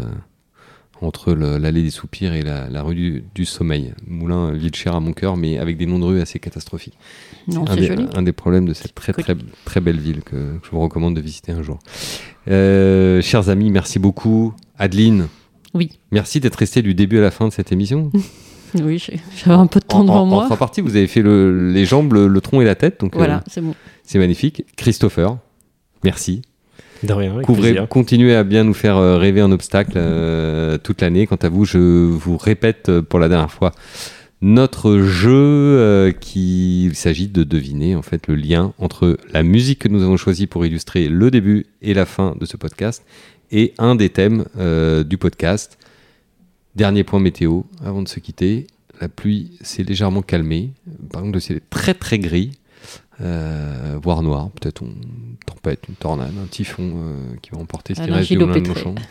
Entre 1.05 1.32
l'allée 1.32 1.82
des 1.82 1.90
soupirs 1.90 2.32
et 2.34 2.42
la, 2.42 2.68
la 2.68 2.82
rue 2.82 2.94
du, 2.94 3.24
du 3.34 3.44
sommeil. 3.44 3.92
Moulin, 4.07 4.53
ville 4.53 4.74
chère 4.74 4.94
à 4.94 5.00
mon 5.00 5.12
cœur, 5.12 5.36
mais 5.36 5.59
avec 5.59 5.76
des 5.76 5.86
noms 5.86 5.98
de 5.98 6.05
rues 6.05 6.20
assez 6.20 6.38
catastrophiques. 6.38 6.96
Non, 7.48 7.64
un, 7.68 7.74
c'est 7.74 7.86
joli. 7.86 8.07
un 8.14 8.22
des 8.22 8.32
problèmes 8.32 8.66
de 8.66 8.72
cette 8.74 8.94
très, 8.94 9.12
très, 9.12 9.34
très 9.64 9.80
belle 9.80 9.98
ville 9.98 10.22
que, 10.22 10.30
que 10.59 10.61
je 10.64 10.70
vous 10.70 10.80
recommande 10.80 11.14
de 11.16 11.20
visiter 11.20 11.53
un 11.53 11.62
jour. 11.62 11.78
Euh, 12.48 13.20
chers 13.22 13.48
amis, 13.48 13.70
merci 13.70 13.98
beaucoup. 13.98 14.55
Adeline, 14.78 15.28
Oui, 15.74 15.98
merci 16.11 16.40
d'être 16.40 16.57
resté 16.57 16.82
du 16.82 16.94
début 16.94 17.18
à 17.18 17.22
la 17.22 17.30
fin 17.30 17.46
de 17.48 17.53
cette 17.53 17.72
émission. 17.72 18.11
oui, 18.82 18.98
j'avais 18.98 19.55
un 19.57 19.66
peu 19.66 19.80
de 19.80 19.84
temps 19.86 20.00
en, 20.00 20.05
devant 20.05 20.14
en- 20.18 20.22
en 20.22 20.26
moi. 20.26 20.44
trois 20.44 20.57
parties, 20.57 20.80
vous 20.80 20.96
avez 20.96 21.07
fait 21.07 21.22
le- 21.22 21.70
les 21.72 21.84
jambes, 21.84 22.12
le, 22.12 22.26
le 22.28 22.40
tronc 22.40 22.61
et 22.61 22.64
la 22.64 22.74
tête, 22.74 23.00
donc 23.00 23.14
euh, 23.14 23.18
Voilà, 23.18 23.42
c'est 23.48 23.61
bon. 23.61 23.74
c'est 24.03 24.18
magnifique. 24.18 24.64
Christopher, 24.76 25.36
merci. 26.05 26.42
De 27.03 27.12
rien, 27.12 27.40
Couvrez, 27.42 27.76
continuez 27.88 28.34
à 28.34 28.44
bien 28.44 28.64
nous 28.64 28.74
faire 28.74 28.96
euh, 28.96 29.18
rêver 29.18 29.40
un 29.40 29.50
obstacle 29.50 29.94
euh, 29.96 30.78
toute 30.78 31.00
l'année. 31.00 31.26
Quant 31.26 31.36
à 31.36 31.48
vous, 31.48 31.64
je 31.64 31.78
vous 31.78 32.36
répète 32.36 32.88
euh, 32.88 33.03
pour 33.03 33.18
la 33.18 33.28
dernière 33.28 33.50
fois 33.50 33.72
notre 34.42 34.98
jeu 34.98 35.30
euh, 35.32 36.11
qui 36.11 36.86
il 36.86 36.96
s'agit 36.96 37.28
de 37.28 37.44
deviner 37.44 37.94
en 37.94 38.03
fait 38.03 38.26
le 38.26 38.34
lien 38.34 38.74
entre 38.78 39.16
la 39.32 39.44
musique 39.44 39.78
que 39.78 39.88
nous 39.88 40.03
avons 40.03 40.16
choisie 40.16 40.48
pour 40.48 40.66
illustrer 40.66 41.09
le 41.09 41.30
début 41.30 41.66
et 41.80 41.94
la 41.94 42.07
fin 42.07 42.34
de 42.38 42.44
ce 42.44 42.57
podcast 42.57 43.05
et 43.53 43.72
un 43.78 43.94
des 43.94 44.11
thèmes 44.11 44.44
euh, 44.59 45.05
du 45.05 45.16
podcast. 45.16 45.78
Dernier 46.74 47.05
point 47.05 47.20
météo 47.20 47.62
avant 47.84 48.03
de 48.03 48.09
se 48.09 48.18
quitter. 48.18 48.66
La 49.00 49.09
pluie 49.09 49.59
s'est 49.61 49.84
légèrement 49.84 50.22
calmée. 50.22 50.70
Par 51.12 51.22
contre, 51.22 51.34
le 51.34 51.40
ciel 51.40 51.59
est 51.59 51.70
très 51.70 51.94
très 51.94 52.18
gris, 52.18 52.50
euh, 53.22 53.98
voire 54.02 54.22
noir. 54.22 54.50
Peut-être 54.50 54.82
une 54.82 55.36
tempête, 55.46 55.80
une 55.88 55.94
tornade, 55.94 56.32
un 56.42 56.46
typhon 56.46 56.92
euh, 56.96 57.36
qui 57.40 57.50
va 57.50 57.58
emporter 57.58 57.94
ce 57.94 58.02
qui 58.02 58.10
reste 58.10 58.30
du 58.30 58.38
moulin 58.38 58.60
de. 58.60 58.68
Longchamp. 58.68 58.94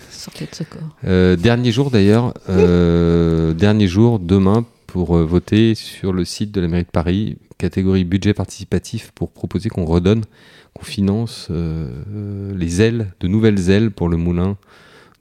Euh, 1.06 1.36
dernier 1.36 1.72
jour 1.72 1.92
d'ailleurs, 1.92 2.34
dernier 2.48 3.88
jour 3.88 4.20
demain 4.20 4.66
pour 4.88 5.16
voter 5.18 5.76
sur 5.76 6.14
le 6.14 6.26
site 6.26 6.52
de 6.52 6.62
la 6.62 6.68
mairie 6.68 6.84
de 6.84 6.90
Paris, 6.90 7.38
catégorie 7.58 8.04
budget 8.04 8.34
participatif 8.34 9.12
pour 9.12 9.32
proposer 9.32 9.70
qu'on 9.70 9.86
redonne, 9.86 10.24
qu'on 10.74 10.84
finance 10.84 11.50
les 11.50 12.82
ailes, 12.82 13.14
de 13.20 13.28
nouvelles 13.28 13.70
ailes 13.70 13.92
pour 13.92 14.10
le 14.10 14.18
moulin 14.18 14.58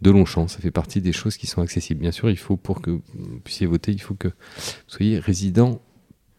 de 0.03 0.11
Longchamp. 0.11 0.49
Ça 0.49 0.59
fait 0.59 0.71
partie 0.71 1.01
des 1.01 1.13
choses 1.13 1.37
qui 1.37 1.47
sont 1.47 1.63
accessibles. 1.63 2.01
Bien 2.01 2.13
sûr, 2.13 2.31
il 2.31 2.39
faut 2.39 2.57
pour 2.57 2.83
que 2.83 2.91
vous 2.91 3.41
puissiez 3.45 3.67
voter, 3.67 3.93
il 3.93 4.01
faut 4.01 4.15
que 4.15 4.29
vous 4.29 4.35
soyez 4.89 5.19
résident 5.19 5.81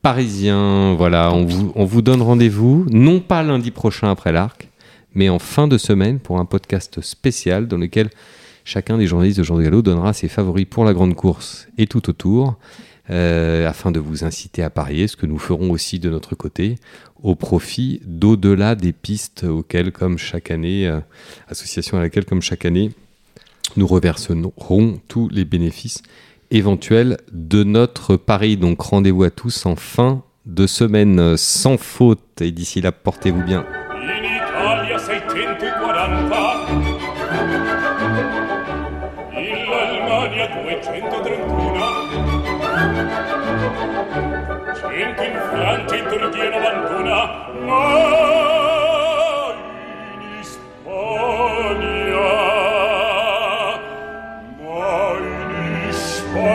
parisien. 0.01 0.93
Voilà, 0.95 1.33
on 1.33 1.45
vous, 1.45 1.71
on 1.75 1.85
vous 1.85 2.01
donne 2.01 2.21
rendez-vous, 2.21 2.85
non 2.89 3.19
pas 3.19 3.43
lundi 3.43 3.71
prochain 3.71 4.09
après 4.09 4.31
l'arc, 4.31 4.69
mais 5.13 5.29
en 5.29 5.39
fin 5.39 5.67
de 5.67 5.77
semaine 5.77 6.19
pour 6.19 6.39
un 6.39 6.45
podcast 6.45 7.01
spécial 7.01 7.67
dans 7.67 7.77
lequel 7.77 8.09
chacun 8.63 8.97
des 8.97 9.07
journalistes 9.07 9.37
de 9.37 9.43
Jean 9.43 9.57
de 9.57 9.63
Gallo 9.63 9.81
donnera 9.81 10.13
ses 10.13 10.27
favoris 10.27 10.65
pour 10.69 10.85
la 10.85 10.93
grande 10.93 11.15
course 11.15 11.67
et 11.77 11.87
tout 11.87 12.09
autour, 12.09 12.57
euh, 13.09 13.67
afin 13.67 13.91
de 13.91 13.99
vous 13.99 14.23
inciter 14.23 14.63
à 14.63 14.69
parier, 14.69 15.07
ce 15.07 15.17
que 15.17 15.25
nous 15.25 15.39
ferons 15.39 15.71
aussi 15.71 15.99
de 15.99 16.09
notre 16.09 16.35
côté, 16.35 16.75
au 17.23 17.35
profit 17.35 18.01
d'au-delà 18.05 18.75
des 18.75 18.93
pistes 18.93 19.43
auxquelles, 19.43 19.91
comme 19.91 20.17
chaque 20.17 20.51
année, 20.51 20.87
euh, 20.87 20.99
association 21.49 21.97
à 21.97 22.01
laquelle, 22.01 22.25
comme 22.25 22.41
chaque 22.41 22.65
année, 22.65 22.91
nous 23.77 23.87
reverserons 23.87 24.99
tous 25.07 25.29
les 25.29 25.45
bénéfices 25.45 26.03
éventuels 26.51 27.17
de 27.31 27.63
notre 27.63 28.15
pari. 28.17 28.57
Donc 28.57 28.81
rendez-vous 28.81 29.23
à 29.23 29.31
tous 29.31 29.65
en 29.65 29.75
fin 29.75 30.23
de 30.45 30.67
semaine 30.67 31.37
sans 31.37 31.77
faute. 31.77 32.41
Et 32.41 32.51
d'ici 32.51 32.81
là, 32.81 32.91
portez-vous 32.91 33.43
bien. 33.43 33.65
In 44.93 45.15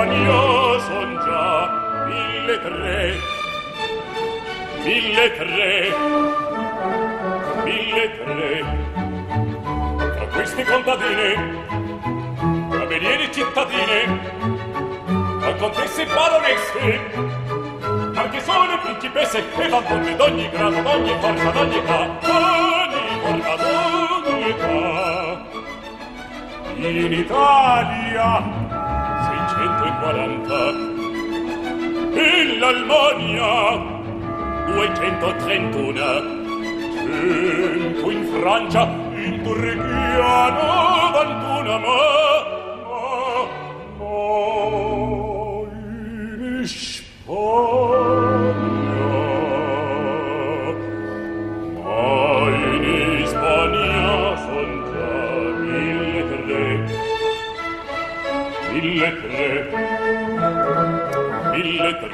Hispania 0.06 0.78
son 0.86 1.18
già 1.24 1.68
mille 2.06 2.60
tre 2.60 3.18
mille 4.84 5.36
tre 5.36 5.94
mille 7.64 8.04
tre. 8.18 8.64
Tra 9.96 10.26
queste 10.26 10.64
contadine 10.64 11.30
camerieri 12.70 13.32
cittadine 13.32 14.20
a 15.42 15.54
contesse 15.54 16.02
e 16.02 16.06
baronesse 16.06 17.10
anche 18.14 18.40
sono 18.40 18.78
principesse 18.78 19.38
e 19.38 19.44
donne 19.80 20.16
d'ogni 20.16 20.48
grado 20.50 20.82
d'ogni 20.82 21.16
forma 21.20 21.50
d'ogni 21.50 21.76
età 21.78 22.08
d'ogni 22.22 23.20
forma 23.22 23.54
d'ogni 23.56 24.48
età. 24.50 25.54
In 26.76 27.12
Italia 27.12 28.55
quaranta. 30.06 30.70
In 32.14 32.58
l'Albania 32.60 33.50
231 34.66 36.34
cento 36.94 38.10
in 38.10 38.24
Francia 38.40 38.82
in 39.14 39.42
Turchia 39.42 40.50
91 40.50 41.78
ma 41.78 42.25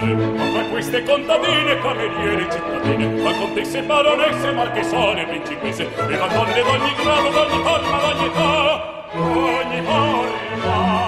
cittadine, 0.02 0.26
ma 0.36 0.50
fra 0.50 0.64
queste 0.64 1.02
contadine, 1.04 1.78
cameriere, 1.80 2.50
cittadine, 2.50 3.22
ma 3.22 3.32
contesse, 3.32 3.82
baronesse, 3.82 4.52
marchesone, 4.52 5.26
principesse, 5.26 5.82
e 5.82 6.16
madonne 6.18 6.62
d'ogni 6.62 6.94
grado, 6.96 7.30
d'ogni 7.30 7.62
forma, 7.62 7.98
d'ogni 7.98 8.26
età, 8.26 9.04
d'ogni 9.14 9.82
forma. 9.82 11.01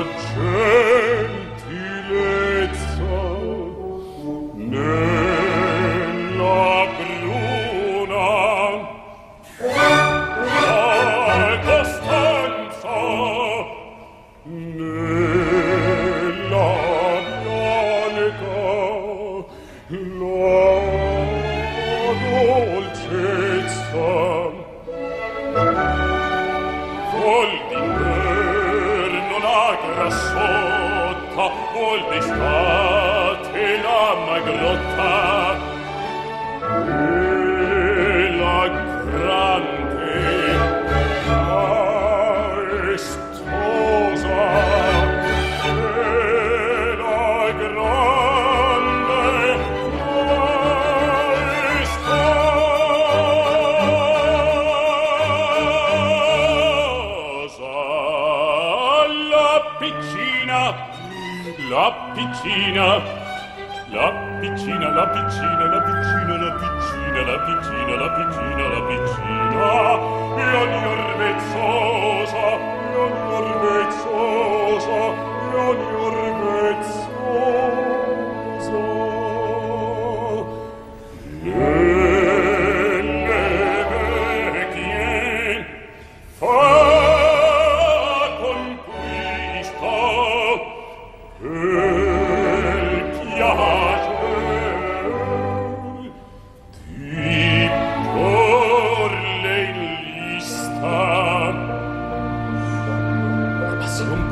La 0.00 0.49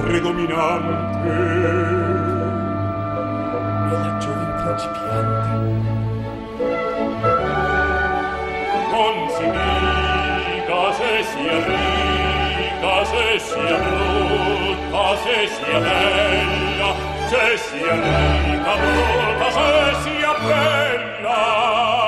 predominante. 0.08 1.28
E 3.88 3.96
la 4.02 4.16
giovin 4.18 4.52
principiante. 4.62 5.50
Non 8.92 9.16
si 9.36 9.46
dica 9.56 10.82
se 10.98 11.12
sia 11.30 11.58
ricca 11.68 12.96
se 13.10 13.38
sia 13.48 13.76
brutta 13.84 15.06
se 15.22 15.38
sia 15.54 15.78
bella 15.86 16.90
se 17.28 17.46
sia 17.66 17.94
ricca 18.04 18.74
brutta 18.80 19.48
se 19.56 19.68
sia 20.02 20.32
bella. 20.48 22.07